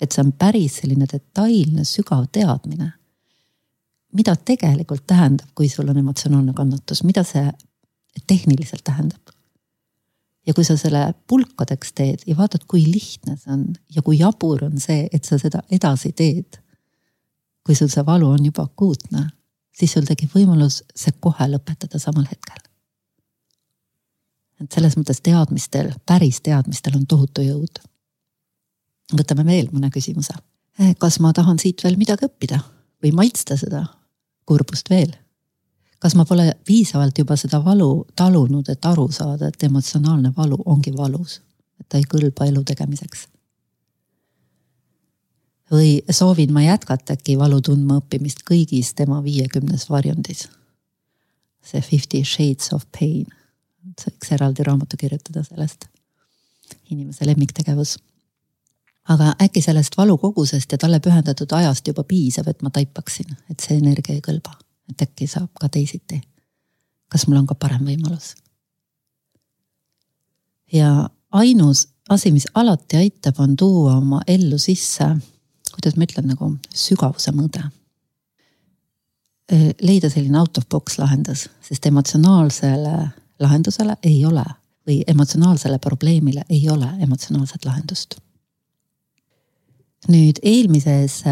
et 0.00 0.12
see 0.12 0.24
on 0.24 0.32
päris 0.32 0.80
selline 0.82 1.06
detailne, 1.12 1.84
sügav 1.84 2.26
teadmine. 2.32 2.92
mida 4.12 4.36
tegelikult 4.36 5.06
tähendab, 5.06 5.48
kui 5.54 5.68
sul 5.68 5.88
on 5.88 5.98
emotsionaalne 5.98 6.52
kannatus, 6.52 7.04
mida 7.04 7.22
see 7.24 7.50
tehniliselt 8.26 8.84
tähendab? 8.84 9.32
ja 10.46 10.54
kui 10.54 10.64
sa 10.64 10.76
selle 10.76 11.14
pulkadeks 11.30 11.92
teed 11.92 12.26
ja 12.26 12.36
vaatad, 12.38 12.66
kui 12.68 12.84
lihtne 12.86 13.36
see 13.36 13.52
on 13.54 13.66
ja 13.94 14.02
kui 14.02 14.18
jabur 14.18 14.64
on 14.64 14.80
see, 14.80 15.06
et 15.12 15.24
sa 15.24 15.38
seda 15.38 15.62
edasi 15.70 16.12
teed. 16.18 16.58
Kui 17.66 17.74
sul 17.78 17.90
see 17.92 18.04
valu 18.06 18.28
on 18.34 18.44
juba 18.44 18.66
akuutne, 18.66 19.28
siis 19.76 19.94
sul 19.94 20.06
tekib 20.08 20.34
võimalus 20.34 20.82
see 20.94 21.14
kohe 21.20 21.48
lõpetada 21.48 22.00
samal 22.02 22.26
hetkel. 22.30 22.58
et 24.62 24.72
selles 24.72 24.94
mõttes 24.94 25.18
teadmistel, 25.22 25.90
päris 26.06 26.40
teadmistel 26.40 26.96
on 26.96 27.06
tohutu 27.06 27.42
jõud. 27.42 27.80
võtame 29.12 29.44
veel 29.46 29.68
mõne 29.72 29.90
küsimuse. 29.90 30.34
kas 30.98 31.20
ma 31.20 31.32
tahan 31.32 31.58
siit 31.58 31.84
veel 31.84 31.96
midagi 31.96 32.26
õppida 32.26 32.60
või 33.02 33.12
maitsta 33.12 33.56
seda 33.56 33.86
kurbust 34.44 34.90
veel? 34.90 35.12
kas 35.98 36.14
ma 36.18 36.24
pole 36.24 36.52
piisavalt 36.66 37.18
juba 37.18 37.36
seda 37.36 37.64
valu 37.64 38.06
talunud, 38.16 38.68
et 38.68 38.84
aru 38.84 39.06
saada, 39.12 39.48
et 39.48 39.62
emotsionaalne 39.62 40.32
valu 40.36 40.58
ongi 40.66 40.90
valus, 40.96 41.40
et 41.80 41.86
ta 41.88 41.98
ei 41.98 42.08
kõlba 42.10 42.48
elu 42.50 42.64
tegemiseks? 42.64 43.28
Või 45.72 46.02
soovin 46.10 46.52
ma 46.52 46.62
jätkata 46.62 47.16
äkki 47.16 47.38
valu 47.38 47.60
tundma 47.64 48.00
õppimist 48.00 48.44
kõigis 48.48 48.94
tema 48.94 49.22
viiekümnes 49.24 49.88
varjundis? 49.90 50.48
see 51.62 51.80
Fifty 51.80 52.24
Shades 52.26 52.72
of 52.74 52.82
Pain, 52.98 53.26
võiks 54.02 54.32
eraldi 54.34 54.64
raamatu 54.66 54.96
kirjutada 54.98 55.44
sellest. 55.44 55.84
inimese 56.90 57.26
lemmiktegevus. 57.26 57.98
aga 59.08 59.34
äkki 59.42 59.62
sellest 59.62 59.96
valukogusest 59.96 60.72
ja 60.72 60.78
talle 60.78 61.00
pühendatud 61.00 61.52
ajast 61.52 61.88
juba 61.88 62.04
piisab, 62.04 62.48
et 62.48 62.62
ma 62.62 62.70
taipaksin, 62.70 63.36
et 63.50 63.60
see 63.60 63.76
energia 63.78 64.14
ei 64.14 64.20
kõlba 64.20 64.62
et 64.92 65.08
äkki 65.08 65.26
saab 65.26 65.50
ka 65.60 65.68
teisiti. 65.68 66.20
kas 67.08 67.26
mul 67.28 67.42
on 67.42 67.46
ka 67.46 67.54
parem 67.54 67.84
võimalus? 67.86 68.34
ja 70.72 71.08
ainus 71.30 71.88
asi, 72.08 72.32
mis 72.32 72.46
alati 72.54 72.96
aitab, 72.96 73.38
on 73.38 73.56
tuua 73.56 73.96
oma 73.96 74.22
ellu 74.26 74.58
sisse, 74.58 75.06
kuidas 75.74 75.96
ma 75.96 76.08
ütlen, 76.08 76.28
nagu 76.32 76.52
sügavuse 76.74 77.32
mõõde. 77.34 77.64
leida 79.82 80.08
selline 80.08 80.38
out 80.38 80.58
of 80.58 80.68
box 80.70 80.98
lahendus, 80.98 81.48
sest 81.60 81.86
emotsionaalsele 81.86 83.10
lahendusele 83.40 83.96
ei 84.02 84.24
ole 84.24 84.44
või 84.88 85.02
emotsionaalsele 85.06 85.78
probleemile 85.78 86.44
ei 86.48 86.68
ole 86.70 86.88
emotsionaalset 87.00 87.64
lahendust. 87.64 88.16
nüüd 90.08 90.38
eelmises 90.42 91.22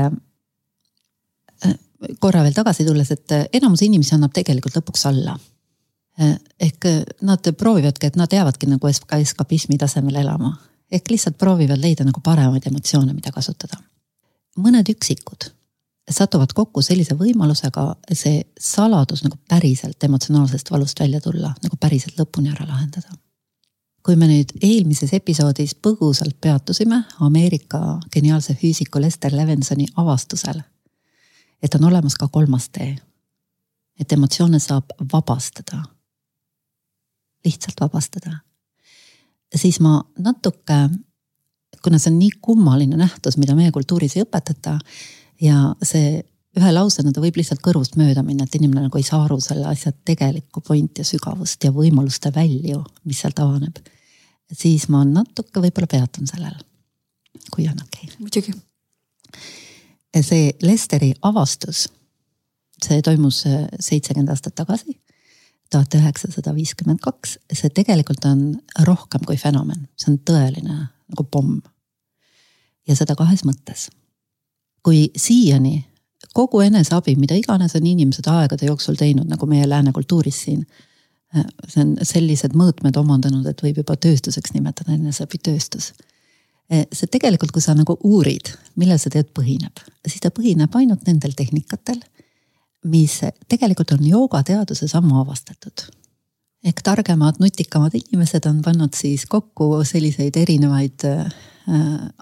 korra 2.21 2.43
veel 2.43 2.55
tagasi 2.57 2.85
tulles, 2.85 3.11
et 3.11 3.35
enamus 3.53 3.83
inimesi 3.85 4.15
annab 4.17 4.33
tegelikult 4.37 4.77
lõpuks 4.79 5.07
alla. 5.11 5.37
Eh, 6.21 6.35
ehk 6.69 6.89
eh, 6.89 7.03
nad 7.27 7.53
proovivadki, 7.57 8.11
et 8.11 8.19
nad 8.21 8.33
jäävadki 8.33 8.69
nagu 8.71 8.91
eskapismi 8.91 9.79
tasemel 9.79 10.21
elama. 10.25 10.57
ehk 10.91 11.11
lihtsalt 11.11 11.37
proovivad 11.39 11.79
leida 11.79 12.03
nagu 12.05 12.21
paremaid 12.21 12.65
emotsioone, 12.67 13.13
mida 13.15 13.31
kasutada. 13.33 13.77
Mõned 14.59 14.89
üksikud 14.93 15.51
satuvad 16.11 16.53
kokku 16.55 16.83
sellise 16.83 17.15
võimalusega 17.15 17.85
see 18.13 18.43
saladus 18.59 19.23
nagu 19.23 19.39
päriselt 19.49 20.03
emotsionaalsest 20.03 20.71
valust 20.71 21.01
välja 21.01 21.21
tulla, 21.21 21.53
nagu 21.63 21.77
päriselt 21.81 22.19
lõpuni 22.19 22.51
ära 22.51 22.67
lahendada. 22.67 23.15
kui 24.03 24.17
me 24.17 24.27
nüüd 24.27 24.57
eelmises 24.63 25.13
episoodis 25.13 25.75
põgusalt 25.75 26.41
peatusime 26.41 27.05
Ameerika 27.21 28.01
geniaalse 28.13 28.55
füüsiku 28.55 29.01
Lester 29.01 29.37
Levensoni 29.37 29.87
avastusel 29.97 30.63
et 31.63 31.75
on 31.75 31.85
olemas 31.85 32.15
ka 32.15 32.29
kolmas 32.29 32.69
tee. 32.69 32.97
et 34.01 34.13
emotsioone 34.13 34.59
saab 34.59 34.85
vabastada. 35.13 35.83
lihtsalt 37.45 37.81
vabastada. 37.81 38.39
siis 39.57 39.81
ma 39.81 40.05
natuke, 40.19 40.89
kuna 41.85 41.99
see 41.99 42.13
on 42.13 42.19
nii 42.21 42.33
kummaline 42.43 42.99
nähtus, 43.01 43.39
mida 43.41 43.55
meie 43.59 43.73
kultuuris 43.75 44.17
ei 44.17 44.25
õpetata 44.27 44.79
ja 45.43 45.71
see 45.83 46.21
ühe 46.59 46.73
lausena 46.75 47.13
ta 47.15 47.23
võib 47.23 47.39
lihtsalt 47.39 47.63
kõrvust 47.63 47.95
mööda 48.01 48.25
minna, 48.27 48.45
et 48.45 48.57
inimene 48.59 48.89
nagu 48.89 48.99
ei 48.99 49.07
saa 49.07 49.23
aru 49.25 49.39
selle 49.43 49.69
asja 49.71 49.93
tegelikku 49.93 50.63
pointi 50.67 51.05
ja 51.05 51.07
sügavust 51.07 51.63
ja 51.65 51.71
võimaluste 51.75 52.33
välju, 52.35 52.83
mis 53.07 53.23
sealt 53.23 53.39
avaneb. 53.39 53.79
siis 54.51 54.89
ma 54.91 55.05
natuke 55.07 55.63
võib-olla 55.63 55.87
peatun 55.87 56.27
sellel, 56.27 56.59
kui 57.55 57.69
on 57.71 57.79
okei. 57.79 58.11
Okay.. 58.11 58.17
muidugi 58.19 58.57
see 60.19 60.51
Lesteri 60.63 61.13
avastus, 61.23 61.87
see 62.83 63.03
toimus 63.03 63.45
äh, 63.47 63.69
seitsekümmend 63.79 64.33
aastat 64.33 64.57
tagasi, 64.59 64.97
tuhat 65.71 65.95
üheksasada 65.95 66.55
viiskümmend 66.57 66.99
kaks, 67.05 67.37
see 67.53 67.71
tegelikult 67.75 68.27
on 68.27 68.43
rohkem 68.87 69.23
kui 69.27 69.39
fenomen, 69.39 69.87
see 69.95 70.11
on 70.11 70.19
tõeline 70.27 70.81
nagu 71.11 71.27
pomm. 71.31 71.61
ja 72.89 72.97
seda 72.97 73.17
kahes 73.17 73.45
mõttes. 73.45 73.89
kui 74.83 75.11
siiani 75.17 75.85
kogu 76.35 76.61
eneseabi, 76.61 77.17
mida 77.17 77.35
iganes 77.35 77.75
on 77.77 77.87
inimesed 77.87 78.27
aegade 78.27 78.67
jooksul 78.67 78.95
teinud, 78.97 79.29
nagu 79.29 79.47
meie 79.47 79.69
lääne 79.69 79.93
kultuuris 79.93 80.43
siin. 80.43 80.67
Äh, 81.37 81.45
see 81.69 81.83
on 81.85 81.97
sellised 82.03 82.55
mõõtmed 82.57 82.97
omandanud, 82.97 83.47
et 83.47 83.63
võib 83.63 83.83
juba 83.83 83.97
tööstuseks 83.97 84.55
nimetada 84.55 84.93
eneseabitööstus 84.93 85.93
Eh, 86.71 86.87
see 86.95 87.11
tegelikult, 87.11 87.51
kui 87.51 87.63
sa 87.63 87.75
nagu 87.75 87.97
uurid, 88.07 88.53
millel 88.79 88.99
see 89.03 89.11
teod 89.11 89.33
põhineb, 89.35 89.81
siis 90.07 90.23
ta 90.23 90.31
põhineb 90.31 90.75
ainult 90.79 91.03
nendel 91.09 91.33
tehnikatel, 91.35 91.99
mis 92.87 93.17
tegelikult 93.51 93.97
on 93.97 94.05
joogateaduses 94.07 94.95
ammu 95.01 95.19
avastatud. 95.25 95.89
Ehk 96.65 96.83
targemad, 96.85 97.41
nutikamad 97.41 97.95
inimesed 97.95 98.47
on 98.47 98.63
pannud 98.63 98.97
siis 98.97 99.27
kokku 99.27 99.85
selliseid 99.85 100.37
erinevaid 100.37 101.07
äh, 101.09 101.31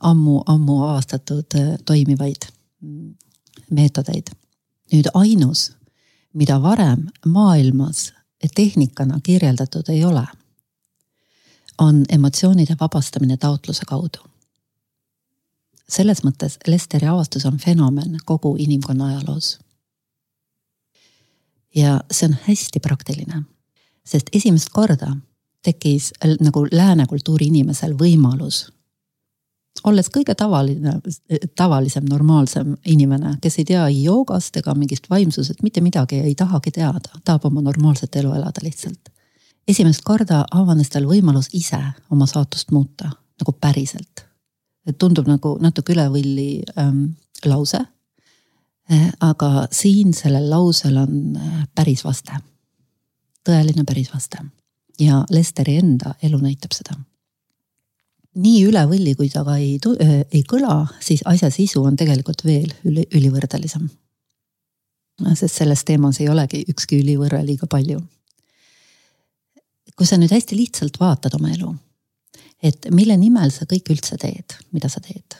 ammu, 0.02 0.42
ammu 0.46 0.82
avastatud 0.88 1.58
äh, 1.58 1.74
toimivaid 1.86 2.50
mm, 2.80 3.14
meetodeid. 3.70 4.30
nüüd 4.92 5.10
ainus, 5.14 5.72
mida 6.32 6.62
varem 6.62 7.08
maailmas 7.26 8.12
tehnikana 8.54 9.20
kirjeldatud 9.22 9.88
ei 9.92 10.04
ole, 10.04 10.24
on 11.78 12.04
emotsioonide 12.08 12.76
vabastamine 12.80 13.36
taotluse 13.36 13.84
kaudu 13.86 14.28
selles 15.88 16.22
mõttes 16.24 16.58
Lesteri 16.68 17.08
avastus 17.08 17.46
on 17.48 17.58
fenomen 17.58 18.18
kogu 18.24 18.54
inimkonna 18.58 19.12
ajaloos. 19.12 19.58
ja 21.74 22.00
see 22.10 22.26
on 22.28 22.36
hästi 22.48 22.80
praktiline, 22.80 23.42
sest 24.08 24.32
esimest 24.32 24.72
korda 24.72 25.12
tekkis 25.64 26.12
nagu 26.40 26.66
lääne 26.72 27.06
kultuuri 27.06 27.50
inimesel 27.52 27.94
võimalus 27.98 28.68
olles 29.86 30.08
kõige 30.10 30.34
tavaline, 30.34 30.96
tavalisem, 31.56 32.06
normaalsem 32.10 32.72
inimene, 32.90 33.36
kes 33.42 33.60
ei 33.60 33.66
tea 33.68 33.84
ei 33.86 34.00
joogast 34.02 34.56
ega 34.58 34.74
mingist 34.74 35.06
vaimsusest 35.10 35.62
mitte 35.62 35.80
midagi, 35.80 36.18
ei 36.18 36.34
tahagi 36.34 36.72
teada, 36.74 37.20
tahab 37.24 37.46
oma 37.46 37.62
normaalset 37.62 38.16
elu 38.16 38.32
elada 38.34 38.64
lihtsalt. 38.64 39.12
esimest 39.68 40.02
korda 40.04 40.44
avanes 40.50 40.90
tal 40.90 41.06
võimalus 41.06 41.52
ise 41.52 41.78
oma 42.10 42.26
saatust 42.26 42.72
muuta 42.72 43.10
nagu 43.38 43.52
päriselt 43.60 44.28
tundub 44.98 45.28
nagu 45.28 45.56
natuke 45.60 45.92
üle 45.92 46.06
võlli 46.12 46.50
ähm, 46.78 47.04
lause. 47.44 47.80
Äh, 48.88 49.08
aga 49.20 49.66
siin 49.74 50.14
sellel 50.16 50.48
lausel 50.50 50.96
on 50.96 51.36
äh, 51.36 51.66
päris 51.74 52.04
vaste. 52.06 52.38
Tõeline 53.48 53.84
päris 53.88 54.12
vaste 54.14 54.44
ja 55.00 55.22
Lesteri 55.30 55.78
enda 55.80 56.14
elu 56.22 56.40
näitab 56.42 56.74
seda. 56.76 56.98
nii 58.38 58.60
üle 58.68 58.84
võlli, 58.86 59.14
kui 59.18 59.30
ta 59.32 59.42
ka 59.44 59.56
ei, 59.58 59.78
äh, 60.00 60.20
ei 60.32 60.44
kõla, 60.46 60.86
siis 61.00 61.24
asja 61.24 61.50
sisu 61.50 61.82
on 61.82 61.96
tegelikult 61.96 62.44
veel 62.44 62.70
üli, 62.84 63.06
ülivõrdelisem. 63.14 63.88
sest 65.34 65.54
selles 65.54 65.84
teemas 65.84 66.20
ei 66.20 66.28
olegi 66.28 66.64
ükski 66.68 67.00
ülivõrre 67.02 67.44
liiga 67.46 67.66
palju. 67.66 68.00
kui 69.96 70.06
sa 70.06 70.16
nüüd 70.16 70.30
hästi 70.30 70.56
lihtsalt 70.56 71.00
vaatad 71.00 71.34
oma 71.34 71.50
elu 71.50 71.74
et 72.62 72.88
mille 72.94 73.16
nimel 73.18 73.52
sa 73.54 73.66
kõik 73.68 73.92
üldse 73.94 74.18
teed, 74.20 74.56
mida 74.74 74.90
sa 74.90 75.02
teed? 75.04 75.38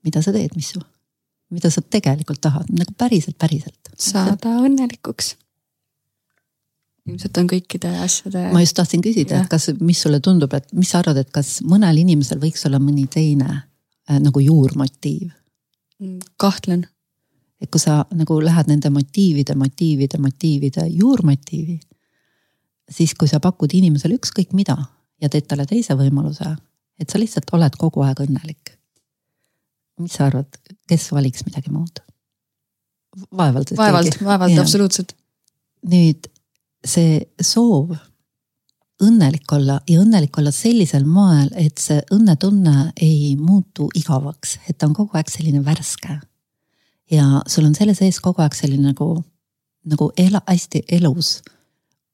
mida 0.00 0.22
sa 0.24 0.32
teed, 0.32 0.54
Missu? 0.56 0.80
mida 1.52 1.70
sa 1.70 1.82
tegelikult 1.82 2.40
tahad, 2.40 2.70
nagu 2.72 2.94
päriselt, 2.98 3.36
päriselt? 3.38 3.92
saada 4.00 4.56
õnnelikuks. 4.64 5.34
Ilmselt 7.08 7.40
on 7.40 7.48
kõikide 7.50 7.90
asjade. 8.04 8.46
ma 8.52 8.62
just 8.62 8.76
tahtsin 8.76 9.02
küsida, 9.04 9.40
et 9.40 9.50
kas, 9.50 9.70
mis 9.80 10.00
sulle 10.00 10.20
tundub, 10.20 10.52
et 10.54 10.72
mis 10.76 10.88
sa 10.90 11.00
arvad, 11.00 11.22
et 11.22 11.30
kas 11.34 11.60
mõnel 11.66 12.02
inimesel 12.02 12.40
võiks 12.42 12.66
olla 12.68 12.80
mõni 12.82 13.06
teine 13.10 13.50
äh, 13.50 14.18
nagu 14.20 14.42
juurmotiiv? 14.44 15.30
Mm, 16.00 16.18
kahtlen. 16.40 16.86
et 17.60 17.68
kui 17.68 17.80
sa 17.80 18.04
nagu 18.16 18.38
lähed 18.40 18.70
nende 18.72 18.88
motiivide, 18.90 19.54
motiivide, 19.54 20.18
motiivide 20.18 20.86
juurmotiivi 20.88 21.80
siis 22.90 23.14
kui 23.14 23.30
sa 23.30 23.40
pakud 23.42 23.72
inimesele 23.76 24.18
ükskõik 24.18 24.54
mida 24.56 24.76
ja 25.22 25.30
teed 25.30 25.46
talle 25.48 25.66
teise 25.68 25.94
võimaluse, 25.98 26.48
et 27.00 27.10
sa 27.10 27.20
lihtsalt 27.20 27.50
oled 27.56 27.76
kogu 27.78 28.04
aeg 28.06 28.24
õnnelik. 28.26 28.76
mis 30.00 30.14
sa 30.16 30.30
arvad, 30.30 30.48
kes 30.88 31.10
valiks 31.12 31.44
midagi 31.46 31.70
muud? 31.70 32.02
vaevalt. 33.36 33.74
vaevalt, 33.76 34.20
vaevalt 34.24 34.58
absoluutselt. 34.58 35.14
nüüd 35.86 36.30
see 36.84 37.20
soov 37.40 37.94
õnnelik 39.00 39.52
olla 39.52 39.78
ja 39.88 40.00
õnnelik 40.02 40.36
olla 40.38 40.52
sellisel 40.52 41.06
moel, 41.08 41.48
et 41.56 41.78
see 41.80 42.00
õnnetunne 42.12 42.90
ei 43.00 43.36
muutu 43.40 43.88
igavaks, 43.96 44.58
et 44.68 44.78
ta 44.78 44.88
on 44.88 44.96
kogu 44.96 45.16
aeg 45.16 45.30
selline 45.32 45.64
värske. 45.64 46.20
ja 47.10 47.40
sul 47.46 47.64
on 47.64 47.74
selle 47.74 47.94
sees 47.94 48.20
kogu 48.20 48.42
aeg 48.42 48.54
selline 48.54 48.92
nagu, 48.92 49.24
nagu 49.84 50.12
ela, 50.16 50.42
hästi 50.46 50.84
elus 50.88 51.40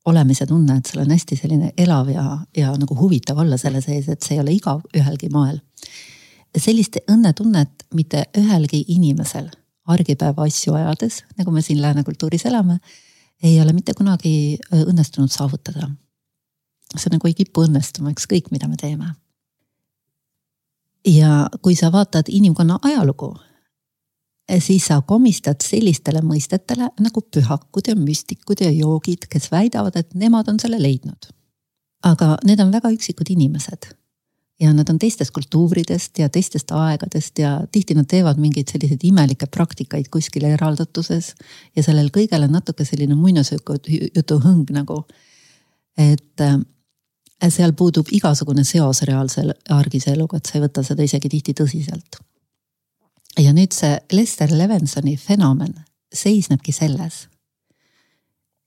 olemise 0.07 0.47
tunne, 0.47 0.79
et 0.79 0.87
sul 0.87 1.03
on 1.03 1.11
hästi 1.11 1.37
selline 1.37 1.73
elav 1.77 2.09
ja, 2.09 2.39
ja 2.57 2.73
nagu 2.79 2.97
huvitav 2.97 3.39
olla 3.43 3.59
selle 3.59 3.81
sees, 3.83 4.09
et 4.09 4.23
see 4.23 4.37
ei 4.37 4.41
ole 4.41 4.55
igav 4.55 4.83
ühelgi 4.97 5.29
moel. 5.33 5.61
sellist 6.57 6.97
õnnetunnet 7.11 7.85
mitte 7.95 8.23
ühelgi 8.39 8.85
inimesel 8.89 9.51
argipäeva 9.87 10.47
asju 10.47 10.75
ajades, 10.75 11.25
nagu 11.39 11.51
me 11.51 11.63
siin 11.63 11.83
lääne 11.83 12.05
kultuuris 12.05 12.47
elame, 12.47 12.79
ei 13.43 13.61
ole 13.61 13.73
mitte 13.73 13.95
kunagi 13.95 14.59
õnnestunud 14.73 15.31
saavutada 15.33 15.91
see 16.95 17.13
nagu 17.13 17.29
ei 17.29 17.35
kipu 17.37 17.67
õnnestuma, 17.67 18.13
ükskõik 18.15 18.53
mida 18.55 18.69
me 18.71 18.79
teeme. 18.81 19.15
ja 21.07 21.47
kui 21.63 21.77
sa 21.79 21.93
vaatad 21.93 22.27
inimkonna 22.29 22.81
ajalugu, 22.83 23.29
siis 24.59 24.89
sa 24.91 25.01
komistad 25.07 25.63
sellistele 25.63 26.23
mõistetele 26.23 26.89
nagu 27.01 27.23
pühakud 27.23 27.87
ja 27.87 27.95
müstikud 27.97 28.61
ja 28.61 28.71
joogid, 28.71 29.29
kes 29.31 29.51
väidavad, 29.51 29.97
et 29.97 30.15
nemad 30.15 30.49
on 30.49 30.59
selle 30.61 30.83
leidnud. 30.83 31.31
aga 32.03 32.37
need 32.45 32.61
on 32.61 32.73
väga 32.73 32.91
üksikud 32.95 33.31
inimesed 33.31 33.95
ja 34.61 34.73
nad 34.73 34.89
on 34.89 34.99
teistest 34.99 35.31
kultuuridest 35.31 36.19
ja 36.19 36.29
teistest 36.29 36.71
aegadest 36.73 37.39
ja 37.39 37.61
tihti 37.73 37.95
nad 37.95 38.09
teevad 38.09 38.41
mingeid 38.41 38.71
selliseid 38.73 39.05
imelikke 39.05 39.47
praktikaid 39.47 40.09
kuskil 40.13 40.45
eraldatuses. 40.49 41.35
ja 41.77 41.83
sellel 41.83 42.09
kõigel 42.15 42.47
on 42.49 42.57
natuke 42.57 42.85
selline 42.85 43.15
muinasjutu 43.15 44.39
hõng 44.45 44.73
nagu. 44.73 45.05
et 45.99 46.47
seal 47.49 47.73
puudub 47.73 48.09
igasugune 48.13 48.65
seos 48.65 49.03
reaalse 49.03 49.45
argise 49.69 50.13
eluga, 50.13 50.37
et 50.37 50.47
sa 50.47 50.59
ei 50.59 50.65
võta 50.65 50.83
seda 50.83 51.03
isegi 51.03 51.29
tihti 51.29 51.55
tõsiselt. 51.61 52.21
ja 53.39 53.53
nüüd 53.53 53.73
see 53.73 53.99
Lester 54.13 54.53
Levensoni 54.53 55.17
fenomen 55.17 55.75
seisnebki 56.13 56.73
selles, 56.73 57.27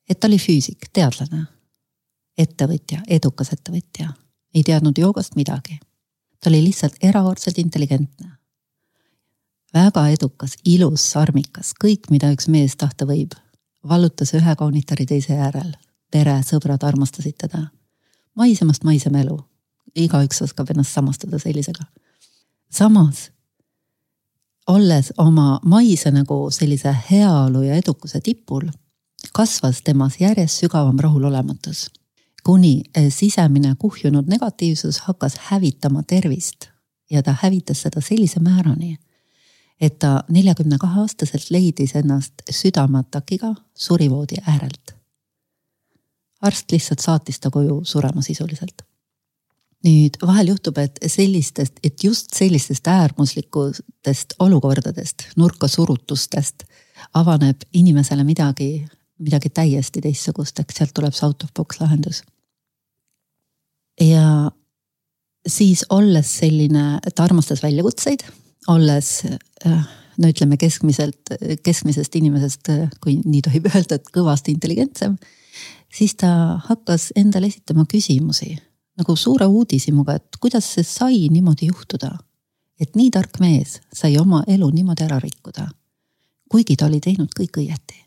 et 0.10 0.20
ta 0.20 0.28
oli 0.28 0.38
füüsik, 0.38 0.90
teadlane, 0.94 1.46
ettevõtja, 2.38 3.02
edukas 3.08 3.54
ettevõtja, 3.54 4.14
ei 4.54 4.64
teadnud 4.64 4.98
joogast 4.98 5.36
midagi. 5.36 5.80
ta 6.44 6.50
oli 6.50 6.64
lihtsalt 6.64 6.96
erakordselt 7.02 7.58
intelligentne. 7.58 8.32
väga 9.74 10.08
edukas, 10.08 10.58
ilus, 10.66 11.12
sarmikas, 11.12 11.74
kõik, 11.84 12.10
mida 12.10 12.32
üks 12.32 12.48
mees 12.48 12.76
tahta 12.76 13.06
võib. 13.06 13.32
vallutas 13.88 14.34
ühe 14.34 14.56
kaunitari 14.56 15.06
teise 15.06 15.34
järel, 15.34 15.74
pere, 16.12 16.42
sõbrad 16.44 16.84
armastasid 16.84 17.36
teda 17.38 17.68
maisemast 18.36 18.84
maisemaelu. 18.84 19.40
igaüks 19.96 20.42
oskab 20.42 20.70
ennast 20.70 20.94
samastada 20.94 21.40
sellisega. 21.40 21.84
samas, 22.72 23.32
olles 24.68 25.14
oma 25.18 25.60
maise 25.66 26.12
nagu 26.12 26.52
sellise 26.52 26.96
heaolu 27.12 27.62
ja 27.62 27.76
edukuse 27.76 28.22
tipul, 28.22 28.70
kasvas 29.34 29.82
temas 29.82 30.20
järjest 30.20 30.62
sügavam 30.64 31.00
rahulolematus. 31.00 31.90
Kuni 32.44 32.82
sisemine 33.10 33.76
kuhjunud 33.80 34.28
negatiivsus 34.28 35.00
hakkas 35.00 35.36
hävitama 35.50 36.04
tervist 36.04 36.70
ja 37.12 37.24
ta 37.24 37.36
hävitas 37.42 37.82
seda 37.82 38.02
sellise 38.02 38.40
määrani, 38.40 38.98
et 39.82 40.00
ta 40.00 40.24
neljakümne 40.30 40.78
kahe 40.78 41.02
aastaselt 41.02 41.50
leidis 41.50 41.96
ennast 41.96 42.34
südameatakiga 42.52 43.56
surivoodi 43.76 44.42
äärelt 44.48 45.00
arst 46.42 46.72
lihtsalt 46.72 47.00
saatis 47.00 47.40
ta 47.40 47.50
koju 47.50 47.82
surema 47.84 48.22
sisuliselt. 48.22 48.82
nüüd 49.80 50.18
vahel 50.28 50.50
juhtub, 50.52 50.76
et 50.78 50.98
sellistest, 51.08 51.78
et 51.84 52.04
just 52.04 52.34
sellistest 52.36 52.88
äärmuslikutest 52.88 54.34
olukordadest, 54.44 55.24
nurkasurutustest 55.40 56.66
avaneb 57.16 57.64
inimesele 57.74 58.26
midagi, 58.28 58.88
midagi 59.20 59.52
täiesti 59.54 60.02
teistsugust, 60.02 60.60
ehk 60.60 60.76
sealt 60.76 60.94
tuleb 60.96 61.16
see 61.16 61.28
out 61.28 61.44
of 61.44 61.54
box 61.54 61.82
lahendus. 61.82 62.24
ja 64.02 64.52
siis 65.48 65.86
olles 65.90 66.38
selline, 66.40 67.00
ta 67.16 67.24
armastas 67.24 67.64
väljakutseid, 67.64 68.24
olles 68.68 69.24
no 70.20 70.30
ütleme 70.30 70.58
keskmiselt, 70.60 71.32
keskmisest 71.64 72.16
inimesest, 72.16 72.72
kui 73.04 73.20
nii 73.26 73.42
tohib 73.48 73.68
öelda, 73.72 74.00
et 74.00 74.10
kõvasti 74.16 74.56
intelligentsem 74.56 75.18
siis 75.96 76.16
ta 76.16 76.60
hakkas 76.66 77.12
endale 77.16 77.50
esitama 77.50 77.86
küsimusi 77.90 78.58
nagu 79.00 79.16
suure 79.16 79.46
uudishimuga, 79.48 80.18
et 80.20 80.40
kuidas 80.42 80.66
see 80.74 80.84
sai 80.84 81.28
niimoodi 81.32 81.70
juhtuda. 81.70 82.18
et 82.80 82.96
nii 82.96 83.10
tark 83.12 83.40
mees 83.44 83.82
sai 83.94 84.18
oma 84.18 84.44
elu 84.48 84.70
niimoodi 84.70 85.04
ära 85.04 85.20
rikkuda. 85.20 85.68
kuigi 86.50 86.76
ta 86.76 86.86
oli 86.86 87.00
teinud 87.00 87.30
kõik 87.40 87.62
õieti. 87.64 88.04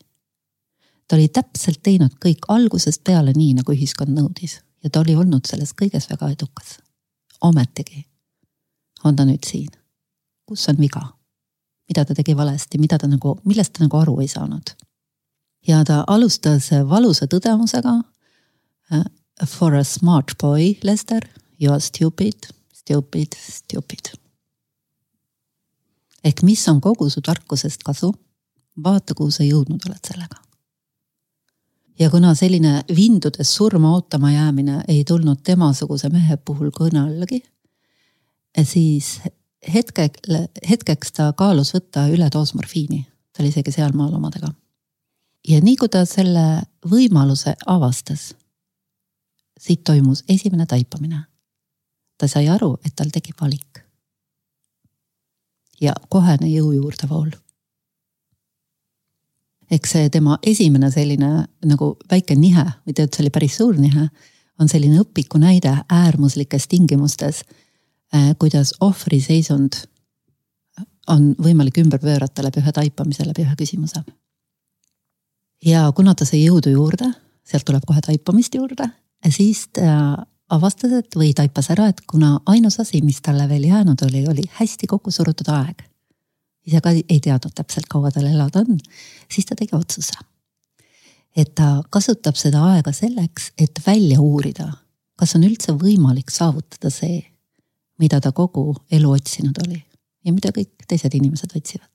Ta 1.07 1.15
oli 1.15 1.27
täpselt 1.27 1.81
teinud 1.83 2.15
kõik 2.25 2.47
algusest 2.47 3.03
peale 3.03 3.33
nii, 3.35 3.53
nagu 3.59 3.73
ühiskond 3.73 4.13
nõudis 4.15 4.59
ja 4.83 4.89
ta 4.89 5.03
oli 5.03 5.15
olnud 5.15 5.45
selles 5.47 5.73
kõiges 5.73 6.09
väga 6.09 6.29
edukas. 6.35 6.77
ometigi 7.41 8.05
on 9.03 9.15
ta 9.15 9.25
nüüd 9.25 9.43
siin. 9.45 9.69
kus 10.45 10.69
on 10.69 10.77
viga? 10.77 11.13
mida 11.89 12.05
ta 12.05 12.13
tegi 12.15 12.37
valesti, 12.37 12.77
mida 12.77 12.97
ta 12.97 13.07
nagu, 13.07 13.39
millest 13.43 13.73
ta 13.73 13.83
nagu 13.83 13.97
aru 13.97 14.19
ei 14.21 14.27
saanud 14.27 14.75
ja 15.67 15.83
ta 15.87 16.03
alustas 16.07 16.69
valusa 16.89 17.27
tõdemusega. 17.27 18.01
Äh, 18.93 19.05
for 19.47 19.75
a 19.75 19.83
smart 19.83 20.37
boy, 20.41 20.73
Lester, 20.83 21.23
you 21.59 21.71
are 21.73 21.81
stupid, 21.81 22.49
stupid, 22.73 23.37
stupid. 23.39 24.13
ehk 26.23 26.41
mis 26.43 26.67
on 26.67 26.81
kogu 26.81 27.09
su 27.09 27.21
tarkusest 27.21 27.83
kasu? 27.83 28.13
vaata, 28.83 29.13
kuhu 29.13 29.31
sa 29.31 29.43
jõudnud 29.43 29.83
oled 29.85 30.07
sellega. 30.07 30.39
Ja 31.99 32.09
kuna 32.09 32.33
selline 32.35 32.81
vindudes 32.95 33.55
surma 33.55 33.93
ootama 33.93 34.31
jäämine 34.31 34.83
ei 34.87 35.03
tulnud 35.03 35.43
temasuguse 35.43 36.09
mehe 36.09 36.37
puhul 36.37 36.71
kõne 36.73 37.03
allagi, 37.03 37.43
siis 38.63 39.19
hetke, 39.73 40.09
hetkeks 40.69 41.11
ta 41.11 41.31
kaalus 41.37 41.73
võtta 41.75 42.07
üledoos 42.11 42.53
morfiini, 42.53 43.05
ta 43.33 43.43
oli 43.43 43.53
isegi 43.53 43.71
sealmaal 43.71 44.13
omadega 44.13 44.53
ja 45.47 45.59
nii 45.61 45.75
kui 45.79 45.91
ta 45.91 46.03
selle 46.07 46.63
võimaluse 46.89 47.55
avastas, 47.67 48.31
siit 49.59 49.83
toimus 49.83 50.23
esimene 50.29 50.65
taipamine. 50.65 51.23
ta 52.17 52.27
sai 52.27 52.47
aru, 52.47 52.77
et 52.85 52.95
tal 52.95 53.09
tekib 53.11 53.35
valik. 53.41 53.83
ja 55.81 55.93
kohene 56.09 56.47
jõu 56.47 56.71
juurdevool. 56.71 57.31
Eks 59.73 59.95
see 59.95 60.09
tema 60.13 60.37
esimene 60.45 60.91
selline 60.93 61.31
nagu 61.65 61.93
väike 62.11 62.37
nihe 62.37 62.65
või 62.85 62.95
tead, 62.95 63.13
see 63.13 63.25
oli 63.25 63.33
päris 63.33 63.57
suur 63.59 63.77
nihe, 63.79 64.07
on 64.61 64.69
selline 64.69 65.01
õpiku 65.01 65.41
näide 65.41 65.73
äärmuslikes 65.91 66.67
tingimustes, 66.71 67.43
äh, 68.13 68.33
kuidas 68.39 68.75
ohvri 68.81 69.21
seisund 69.21 69.81
on 71.11 71.33
võimalik 71.41 71.77
ümber 71.81 71.99
pöörata 71.99 72.45
läbi 72.45 72.61
ühe 72.61 72.71
taipamise, 72.71 73.25
läbi 73.27 73.43
ühe 73.43 73.55
küsimuse 73.59 74.03
ja 75.65 75.87
kuna 75.95 76.15
ta 76.15 76.27
sai 76.27 76.43
jõudu 76.43 76.73
juurde, 76.73 77.09
sealt 77.47 77.65
tuleb 77.67 77.85
kohe 77.87 78.01
taipamist 78.03 78.55
juurde, 78.55 78.87
siis 79.31 79.67
ta 79.75 80.25
avastas, 80.53 80.91
et 80.99 81.17
või 81.17 81.31
taipas 81.35 81.71
ära, 81.73 81.89
et 81.91 82.03
kuna 82.09 82.37
ainus 82.49 82.79
asi, 82.83 83.01
mis 83.05 83.21
talle 83.23 83.47
veel 83.49 83.67
jäänud 83.69 84.03
oli, 84.07 84.25
oli 84.29 84.45
hästi 84.59 84.87
kokku 84.87 85.11
surutud 85.11 85.49
aeg. 85.53 85.85
Ise 86.67 86.81
ka 86.81 86.93
ei 86.93 87.19
teadnud 87.19 87.53
täpselt, 87.55 87.89
kaua 87.91 88.11
tal 88.11 88.27
elada 88.29 88.63
on, 88.63 88.79
siis 89.31 89.45
ta 89.45 89.55
tegi 89.55 89.75
otsuse. 89.75 90.13
et 91.35 91.55
ta 91.55 91.81
kasutab 91.89 92.35
seda 92.37 92.61
aega 92.75 92.91
selleks, 92.93 93.51
et 93.57 93.79
välja 93.87 94.19
uurida, 94.21 94.67
kas 95.17 95.35
on 95.35 95.47
üldse 95.47 95.73
võimalik 95.73 96.29
saavutada 96.29 96.91
see, 96.93 97.23
mida 97.99 98.21
ta 98.21 98.31
kogu 98.31 98.75
elu 98.91 99.11
otsinud 99.11 99.57
oli 99.65 99.81
ja 100.25 100.33
mida 100.33 100.53
kõik 100.53 100.85
teised 100.87 101.13
inimesed 101.13 101.57
otsivad 101.57 101.93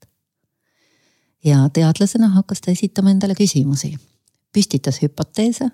ja 1.44 1.68
teadlasena 1.72 2.28
hakkas 2.28 2.60
ta 2.60 2.70
esitama 2.70 3.10
endale 3.10 3.34
küsimusi, 3.34 3.94
püstitas 4.52 5.02
hüpoteese. 5.02 5.70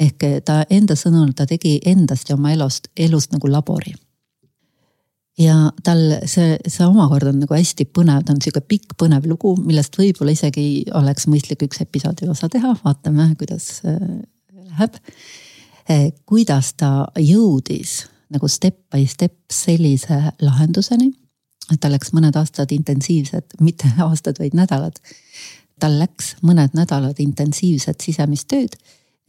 ehk 0.00 0.22
ta 0.44 0.62
enda 0.70 0.94
sõnul, 0.96 1.34
ta 1.36 1.44
tegi 1.46 1.78
endast 1.86 2.30
ja 2.30 2.34
oma 2.34 2.52
elust, 2.52 2.88
elust 2.96 3.32
nagu 3.32 3.50
labori. 3.52 3.92
Ja 5.40 5.56
tal 5.84 6.00
see, 6.28 6.56
see 6.68 6.86
omakorda 6.86 7.32
on 7.32 7.40
nagu 7.44 7.56
hästi 7.56 7.86
põnev, 7.96 8.24
ta 8.26 8.34
on 8.34 8.42
sihuke 8.42 8.62
pikk 8.68 8.96
põnev 9.00 9.26
lugu, 9.30 9.54
millest 9.64 9.96
võib-olla 9.98 10.34
isegi 10.34 10.66
oleks 10.96 11.28
mõistlik 11.30 11.64
üks 11.66 11.80
episoodi 11.84 12.28
osa 12.30 12.50
teha, 12.52 12.74
vaatame, 12.84 13.30
kuidas 13.40 13.80
äh, 13.88 13.96
läheb. 14.72 15.00
Äh, 15.90 16.10
kuidas 16.28 16.74
ta 16.78 17.08
jõudis 17.18 18.02
nagu 18.30 18.48
step 18.48 18.84
by 18.92 19.06
step 19.10 19.34
sellise 19.52 20.20
lahenduseni. 20.42 21.10
tal 21.80 21.92
läks 21.94 22.10
mõned 22.12 22.34
aastad 22.36 22.72
intensiivsed, 22.74 23.56
mitte 23.60 23.90
aastad, 24.06 24.38
vaid 24.38 24.54
nädalad. 24.58 25.00
tal 25.80 25.96
läks 25.98 26.34
mõned 26.44 26.76
nädalad 26.76 27.20
intensiivset 27.22 28.00
sisemist 28.04 28.48
tööd, 28.48 28.76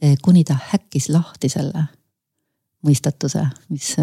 eh, 0.02 0.16
kuni 0.22 0.44
ta 0.44 0.58
häkkis 0.70 1.08
lahti 1.08 1.48
selle 1.48 1.86
mõistatuse, 2.84 3.46
mis 3.70 3.94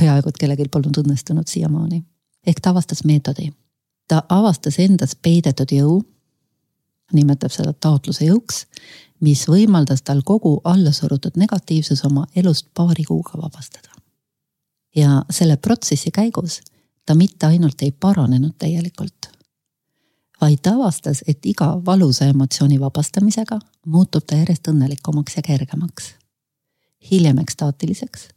peaaegu 0.00 0.28
et 0.28 0.38
kellelgi 0.40 0.68
polnud 0.70 0.98
õnnestunud 1.04 1.48
siiamaani. 1.48 2.04
ehk 2.46 2.60
ta 2.60 2.70
avastas 2.70 3.04
meetodi. 3.04 3.52
ta 4.08 4.22
avastas 4.28 4.78
endas 4.78 5.16
peidetud 5.16 5.72
jõu, 5.72 6.02
nimetab 7.12 7.52
seda 7.52 7.72
taotluse 7.72 8.24
jõuks, 8.24 8.66
mis 9.20 9.46
võimaldas 9.48 10.02
tal 10.02 10.22
kogu 10.24 10.60
allasurutud 10.64 11.36
negatiivsus 11.36 12.04
oma 12.04 12.26
elust 12.36 12.66
paari 12.74 13.04
kuuga 13.04 13.38
vabastada. 13.42 13.88
ja 14.96 15.24
selle 15.30 15.56
protsessi 15.56 16.10
käigus 16.10 16.60
ta 17.06 17.14
mitte 17.14 17.46
ainult 17.46 17.82
ei 17.82 17.92
paranenud 17.92 18.54
täielikult, 18.58 19.28
vaid 20.40 20.58
ta 20.62 20.74
avastas, 20.74 21.22
et 21.26 21.46
iga 21.46 21.80
valusa 21.86 22.24
emotsiooni 22.24 22.80
vabastamisega 22.80 23.58
muutub 23.86 24.24
ta 24.26 24.36
järjest 24.36 24.68
õnnelikumaks 24.68 25.36
ja 25.36 25.42
kergemaks. 25.42 26.14
hiljem 27.10 27.38
ekstaatiliseks 27.38 28.33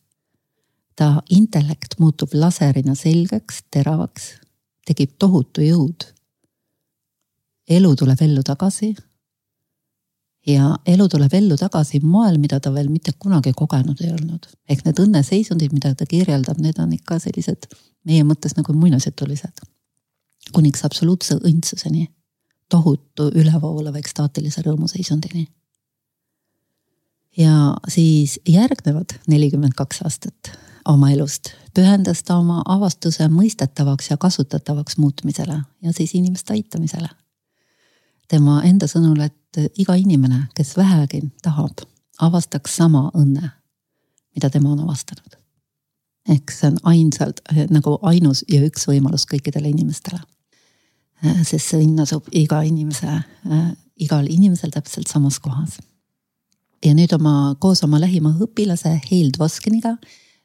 ta 0.97 1.21
intellekt 1.29 1.99
muutub 2.01 2.33
laserina 2.33 2.95
selgeks, 2.97 3.61
teravaks, 3.71 4.31
tekib 4.87 5.17
tohutu 5.19 5.61
jõud. 5.61 6.07
elu 7.69 7.95
tuleb 7.95 8.21
ellu 8.21 8.43
tagasi. 8.43 8.95
ja 10.47 10.77
elu 10.87 11.07
tuleb 11.09 11.33
ellu 11.33 11.57
tagasi 11.57 11.99
moel, 11.99 12.37
mida 12.37 12.59
ta 12.59 12.73
veel 12.73 12.89
mitte 12.89 13.11
kunagi 13.19 13.53
kogenud 13.53 14.01
ei 14.01 14.11
olnud. 14.11 14.47
ehk 14.69 14.85
need 14.85 14.99
õnneseisundid, 15.05 15.73
mida 15.73 15.93
ta 15.95 16.05
kirjeldab, 16.05 16.57
need 16.57 16.79
on 16.79 16.93
ikka 16.93 17.19
sellised 17.19 17.69
meie 18.03 18.23
mõttes 18.23 18.57
nagu 18.57 18.73
muinasjutulised. 18.73 19.61
kuniks 20.53 20.85
absoluutse 20.85 21.35
õndsuseni, 21.35 22.07
tohutu 22.69 23.29
ülevoolava 23.35 23.99
ekstaatilise 23.99 24.61
rõõmuseisundini 24.61 25.47
ja 27.37 27.75
siis 27.87 28.39
järgnevad 28.47 29.19
nelikümmend 29.27 29.75
kaks 29.77 30.01
aastat 30.01 30.57
oma 30.87 31.11
elust, 31.11 31.51
pühendas 31.75 32.23
ta 32.23 32.37
oma 32.39 32.61
avastuse 32.65 33.27
mõistetavaks 33.31 34.11
ja 34.11 34.17
kasutatavaks 34.17 34.97
muutmisele 34.97 35.59
ja 35.83 35.93
siis 35.93 36.15
inimeste 36.15 36.53
aitamisele. 36.53 37.09
tema 38.27 38.61
enda 38.63 38.87
sõnul, 38.87 39.21
et 39.23 39.79
iga 39.79 39.95
inimene, 39.95 40.47
kes 40.55 40.77
vähegi 40.77 41.21
tahab, 41.43 41.85
avastaks 42.19 42.75
sama 42.75 43.11
õnne, 43.15 43.49
mida 44.35 44.49
tema 44.49 44.71
on 44.71 44.79
avastanud. 44.79 45.37
ehk 46.29 46.51
see 46.51 46.67
on 46.67 46.77
ainsalt 46.83 47.39
nagu 47.69 47.99
ainus 48.01 48.43
ja 48.47 48.61
üks 48.61 48.87
võimalus 48.87 49.25
kõikidele 49.25 49.69
inimestele. 49.69 50.19
sest 51.43 51.69
see 51.69 51.83
õnn 51.83 52.01
asub 52.01 52.27
iga 52.31 52.61
inimese, 52.61 53.21
igal 53.97 54.27
inimesel 54.29 54.71
täpselt 54.71 55.07
samas 55.07 55.39
kohas 55.39 55.79
ja 56.85 56.93
nüüd 56.93 57.13
oma, 57.15 57.55
koos 57.59 57.83
oma 57.83 57.99
lähima 58.01 58.33
õpilase 58.43 58.99
Heild 59.09 59.39
Voskiniga 59.39 59.97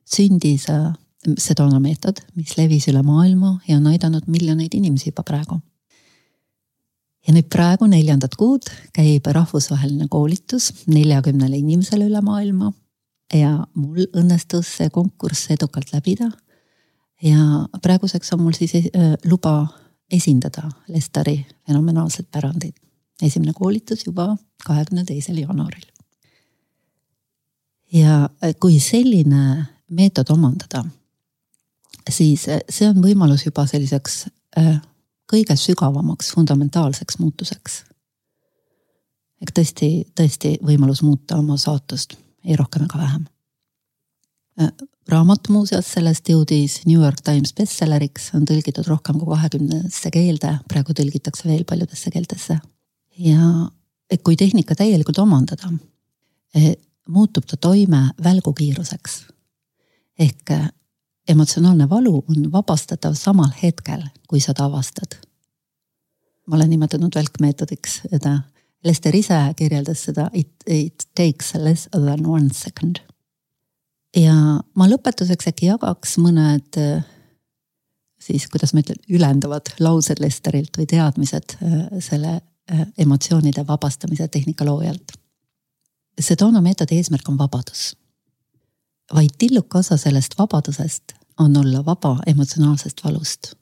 sündis 0.05 0.69
äh, 0.71 0.93
Sedona 1.39 1.79
meetod, 1.79 2.19
mis 2.35 2.57
levis 2.59 2.89
üle 2.91 2.99
maailma 3.07 3.53
ja 3.69 3.77
on 3.79 3.85
aidanud 3.87 4.25
miljoneid 4.27 4.73
inimesi 4.75 5.13
juba 5.13 5.23
praegu. 5.23 5.61
ja 7.23 7.31
nüüd 7.31 7.47
praegu 7.47 7.87
neljandat 7.87 8.35
kuud 8.35 8.67
käib 8.91 9.29
rahvusvaheline 9.31 10.09
koolitus 10.11 10.73
neljakümnele 10.91 11.61
inimesele 11.61 12.09
üle 12.11 12.19
maailma 12.27 12.73
ja 13.33 13.53
mul 13.79 14.09
õnnestus 14.19 14.73
see 14.81 14.91
konkurss 14.91 15.53
edukalt 15.55 15.93
läbida. 15.93 16.31
ja 17.23 17.69
praeguseks 17.83 18.33
on 18.35 18.43
mul 18.43 18.59
siis 18.59 18.75
äh, 18.91 19.15
luba 19.25 19.69
esindada 20.11 20.71
Lestari 20.89 21.47
fenomenaalset 21.67 22.31
pärandit. 22.31 22.75
esimene 23.23 23.53
koolitus 23.53 24.07
juba 24.07 24.37
kahekümne 24.67 25.05
teisel 25.05 25.39
jaanuaril. 25.39 25.87
ja 27.93 28.29
kui 28.59 28.81
selline 28.81 29.67
meetod 29.93 30.31
omandada, 30.33 30.85
siis 32.11 32.47
eh, 32.49 32.63
see 32.71 32.89
on 32.89 33.01
võimalus 33.05 33.47
juba 33.47 33.65
selliseks 33.71 34.25
äh, 34.59 34.79
kõige 35.31 35.57
sügavamaks 35.57 36.33
fundamentaalseks 36.37 37.19
muutuseks. 37.21 37.83
ehk 39.43 39.53
tõesti, 39.59 39.91
tõesti 40.15 40.57
võimalus 40.63 41.03
muuta 41.03 41.39
oma 41.41 41.57
saatust, 41.57 42.17
ei 42.45 42.57
rohkem 42.57 42.87
ega 42.89 42.99
vähem 42.99 43.27
äh,. 44.61 44.73
raamat 45.09 45.49
muuseas 45.49 45.93
sellest 45.93 46.29
jõudis 46.29 46.81
New 46.87 47.01
York 47.01 47.21
Times 47.25 47.53
bestselleriks, 47.53 48.31
on 48.35 48.47
tõlgitud 48.49 48.87
rohkem 48.89 49.19
kui 49.19 49.35
kahekümnesse 49.35 50.11
keelde, 50.15 50.59
praegu 50.69 50.95
tõlgitakse 50.95 51.49
veel 51.49 51.65
paljudesse 51.69 52.11
keeltesse. 52.11 52.59
ja 53.19 53.69
kui 54.25 54.37
tehnika 54.37 54.75
täielikult 54.77 55.19
omandada, 55.19 55.73
muutub 57.09 57.47
ta 57.49 57.57
toime 57.57 58.11
välgukiiruseks 58.25 59.23
ehk 60.19 60.51
äh, 60.51 60.69
emotsionaalne 61.29 61.89
valu 61.89 62.25
on 62.29 62.53
vabastatav 62.53 63.15
samal 63.15 63.51
hetkel, 63.63 64.03
kui 64.29 64.41
sa 64.41 64.55
ta 64.55 64.65
avastad. 64.65 65.17
ma 66.47 66.57
olen 66.57 66.71
nimetanud 66.71 67.15
välkmeetodiks 67.15 68.01
seda, 68.11 68.41
Lester 68.85 69.15
ise 69.17 69.39
kirjeldas 69.57 70.01
seda 70.09 70.31
it, 70.35 70.51
it 70.67 71.05
takes 71.15 71.55
less 71.55 71.89
than 71.91 72.27
one 72.27 72.49
second. 72.55 72.99
ja 74.17 74.35
ma 74.75 74.89
lõpetuseks 74.89 75.49
äkki 75.49 75.67
jagaks 75.67 76.19
mõned 76.19 76.79
äh, 76.79 77.05
siis, 78.21 78.47
kuidas 78.49 78.75
ma 78.75 78.83
ütlen, 78.83 79.01
ülendavad 79.09 79.75
laused 79.81 80.21
Lesterilt 80.21 80.79
või 80.79 80.87
teadmised 80.87 81.59
äh, 81.63 81.79
selle 82.01 82.41
emotsioonide 82.99 83.65
vabastamise 83.67 84.29
tehnika 84.29 84.65
loojalt. 84.65 85.13
Sedona 86.21 86.61
meetodi 86.63 86.97
eesmärk 86.97 87.27
on 87.29 87.37
vabadus 87.37 87.91
vaid 89.15 89.31
tilluke 89.39 89.79
osa 89.79 89.97
sellest 89.97 90.39
vabadusest 90.39 91.13
on 91.39 91.57
olla 91.57 91.85
vaba 91.85 92.19
emotsionaalsest 92.27 93.05
valust. 93.05 93.53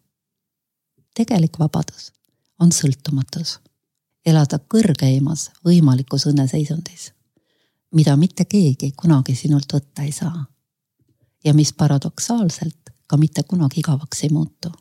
tegelik 1.14 1.58
vabadus 1.58 2.12
on 2.60 2.72
sõltumatus, 2.72 3.58
elada 4.26 4.58
kõrgeimas 4.74 5.50
võimalikus 5.64 6.26
õnneseisundis, 6.30 7.12
mida 7.94 8.16
mitte 8.16 8.44
keegi 8.44 8.92
kunagi 8.96 9.34
sinult 9.34 9.72
võtta 9.72 10.02
ei 10.02 10.12
saa. 10.12 10.46
ja 11.44 11.54
mis 11.54 11.72
paradoksaalselt 11.72 12.90
ka 13.06 13.16
mitte 13.16 13.42
kunagi 13.42 13.80
igavaks 13.80 14.24
ei 14.24 14.28
muutu, 14.28 14.72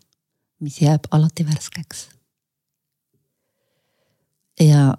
mis 0.60 0.82
jääb 0.82 1.08
alati 1.12 1.46
värskeks. 1.46 2.10
ja 4.60 4.94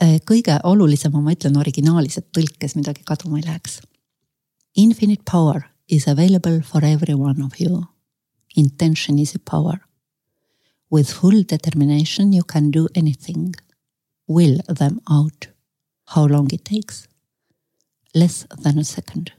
eh, 0.00 0.20
kõige 0.30 0.60
olulisem, 0.64 1.12
ma 1.12 1.32
ütlen 1.32 1.56
originaalis, 1.56 2.18
et 2.18 2.32
tõlkes 2.32 2.76
midagi 2.76 3.02
kaduma 3.04 3.38
ei 3.38 3.44
läheks 3.44 3.80
Infinite 4.76 5.24
power 5.24 5.64
is 5.88 6.06
available 6.06 6.60
for 6.60 6.84
every 6.84 7.14
one 7.14 7.40
of 7.42 7.58
you. 7.58 7.88
Intention 8.56 9.18
is 9.18 9.34
a 9.34 9.38
power. 9.38 9.80
With 10.90 11.10
full 11.10 11.42
determination, 11.42 12.34
you 12.34 12.42
can 12.42 12.70
do 12.70 12.86
anything. 12.94 13.54
Will 14.28 14.60
them 14.68 15.00
out. 15.10 15.48
How 16.08 16.26
long 16.26 16.48
it 16.52 16.64
takes? 16.64 17.08
Less 18.14 18.46
than 18.62 18.78
a 18.78 18.84
second. 18.84 19.32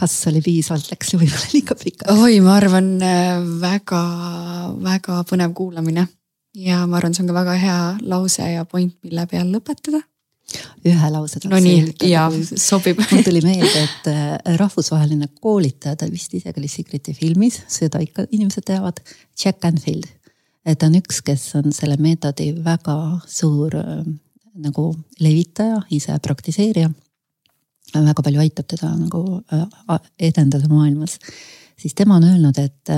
kas 0.00 0.14
oli 0.30 0.40
piisavalt, 0.40 0.86
läks 0.88 1.10
võib-olla 1.20 1.48
liiga 1.52 1.74
pikaks? 1.76 2.20
oi, 2.24 2.38
ma 2.40 2.54
arvan 2.56 2.86
väga-väga 3.60 5.18
äh, 5.18 5.26
põnev 5.28 5.52
kuulamine 5.58 6.06
ja 6.56 6.86
ma 6.88 6.96
arvan, 6.96 7.12
see 7.12 7.26
on 7.26 7.28
ka 7.28 7.36
väga 7.36 7.56
hea 7.60 7.80
lause 8.08 8.46
ja 8.48 8.64
point, 8.64 8.94
mille 9.04 9.26
peal 9.28 9.50
lõpetada 9.52 10.00
ühe 10.86 11.10
lause. 11.12 11.40
no 11.50 11.58
nii, 11.62 11.82
jaa, 12.10 12.28
sobib. 12.58 13.00
mul 13.10 13.24
tuli 13.26 13.42
meelde, 13.44 13.84
et 13.84 14.08
äh, 14.10 14.56
rahvusvaheline 14.60 15.30
koolitaja, 15.42 15.98
ta 16.00 16.08
vist 16.10 16.34
isegi 16.36 16.60
oli 16.60 16.70
Secreti 16.70 17.14
filmis, 17.16 17.60
seda 17.70 18.00
ikka 18.02 18.26
inimesed 18.30 18.66
teavad, 18.70 19.02
Jack 19.36 19.60
Canfield. 19.62 20.08
ta 20.70 20.88
on 20.88 20.98
üks, 20.98 21.22
kes 21.26 21.46
on 21.58 21.72
selle 21.74 21.96
meetodi 22.00 22.50
väga 22.64 22.96
suur 23.28 23.76
äh, 23.80 24.02
nagu 24.60 24.90
levitaja, 25.20 25.84
ise 25.90 26.18
praktiseerija. 26.22 26.90
väga 27.94 28.22
palju 28.22 28.40
aitab 28.40 28.68
teda 28.70 28.92
nagu 28.96 29.40
äh, 29.52 30.00
edendada 30.18 30.68
maailmas. 30.68 31.18
siis 31.78 31.94
tema 31.94 32.16
on 32.16 32.28
öelnud, 32.28 32.58
et 32.58 32.96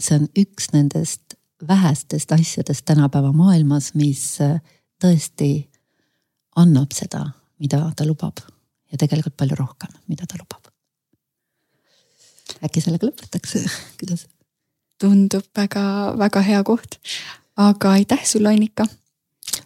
see 0.00 0.18
on 0.18 0.28
üks 0.38 0.72
nendest 0.72 1.38
vähestest 1.68 2.32
asjadest 2.32 2.84
tänapäeva 2.84 3.32
maailmas, 3.32 3.94
mis 3.94 4.36
tõesti 5.00 5.73
annab 6.60 6.92
seda, 6.94 7.24
mida 7.58 7.80
ta 7.96 8.06
lubab 8.06 8.42
ja 8.92 8.98
tegelikult 9.00 9.36
palju 9.36 9.58
rohkem, 9.58 9.94
mida 10.08 10.26
ta 10.26 10.38
lubab. 10.38 10.70
äkki 12.64 12.80
sellega 12.80 13.08
lõpetaks, 13.08 13.56
kuidas? 14.00 14.26
tundub 15.00 15.46
väga-väga 15.58 16.42
hea 16.46 16.60
koht, 16.64 17.00
aga 17.58 17.96
aitäh 17.98 18.22
sulle, 18.26 18.54
Annika. 18.54 18.86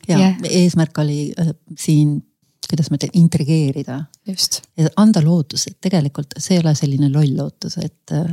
ja 0.08 0.18
yeah. 0.18 0.40
eesmärk 0.48 0.98
oli 0.98 1.34
äh, 1.38 1.52
siin 1.78 2.22
kuidas 2.68 2.90
ma 2.90 2.98
ütlen, 2.98 3.14
intrigeerida. 3.16 4.02
just. 4.26 4.62
ja 4.76 4.88
anda 4.96 5.22
lootus, 5.24 5.66
et 5.66 5.78
tegelikult 5.80 6.36
see 6.38 6.56
ei 6.56 6.62
ole 6.64 6.74
selline 6.74 7.12
loll 7.12 7.36
lootus, 7.36 7.78
et 7.80 8.12
äh, 8.16 8.32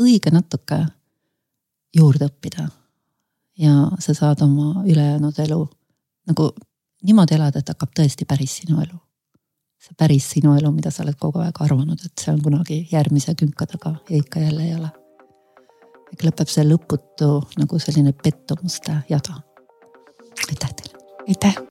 õige 0.00 0.32
natuke 0.34 0.84
juurde 1.96 2.30
õppida. 2.30 2.68
ja 3.58 3.74
sa 3.98 4.14
saad 4.14 4.42
oma 4.46 4.84
ülejäänud 4.86 5.38
elu 5.46 5.60
nagu 6.30 6.50
niimoodi 7.06 7.36
elada, 7.36 7.60
et 7.60 7.72
hakkab 7.72 7.94
tõesti 7.96 8.26
päris 8.28 8.60
sinu 8.62 8.80
elu. 8.82 8.98
see 9.80 9.96
päris 9.96 10.26
sinu 10.34 10.52
elu, 10.58 10.72
mida 10.76 10.90
sa 10.92 11.02
oled 11.02 11.16
kogu 11.16 11.40
aeg 11.40 11.56
arvanud, 11.64 12.00
et 12.04 12.20
see 12.20 12.32
on 12.32 12.42
kunagi 12.44 12.82
järgmise 12.92 13.34
künka 13.34 13.66
taga 13.66 13.94
ja 14.10 14.16
ikka 14.16 14.40
jälle 14.40 14.66
ei 14.66 14.74
ole. 14.74 14.90
ehk 16.12 16.26
lõpeb 16.28 16.52
see 16.52 16.66
lõputu 16.68 17.32
nagu 17.58 17.78
selline 17.78 18.12
pettumuste 18.12 19.02
jada. 19.08 19.40
aitäh 20.48 20.72
teile. 20.76 21.04
aitäh 21.28 21.69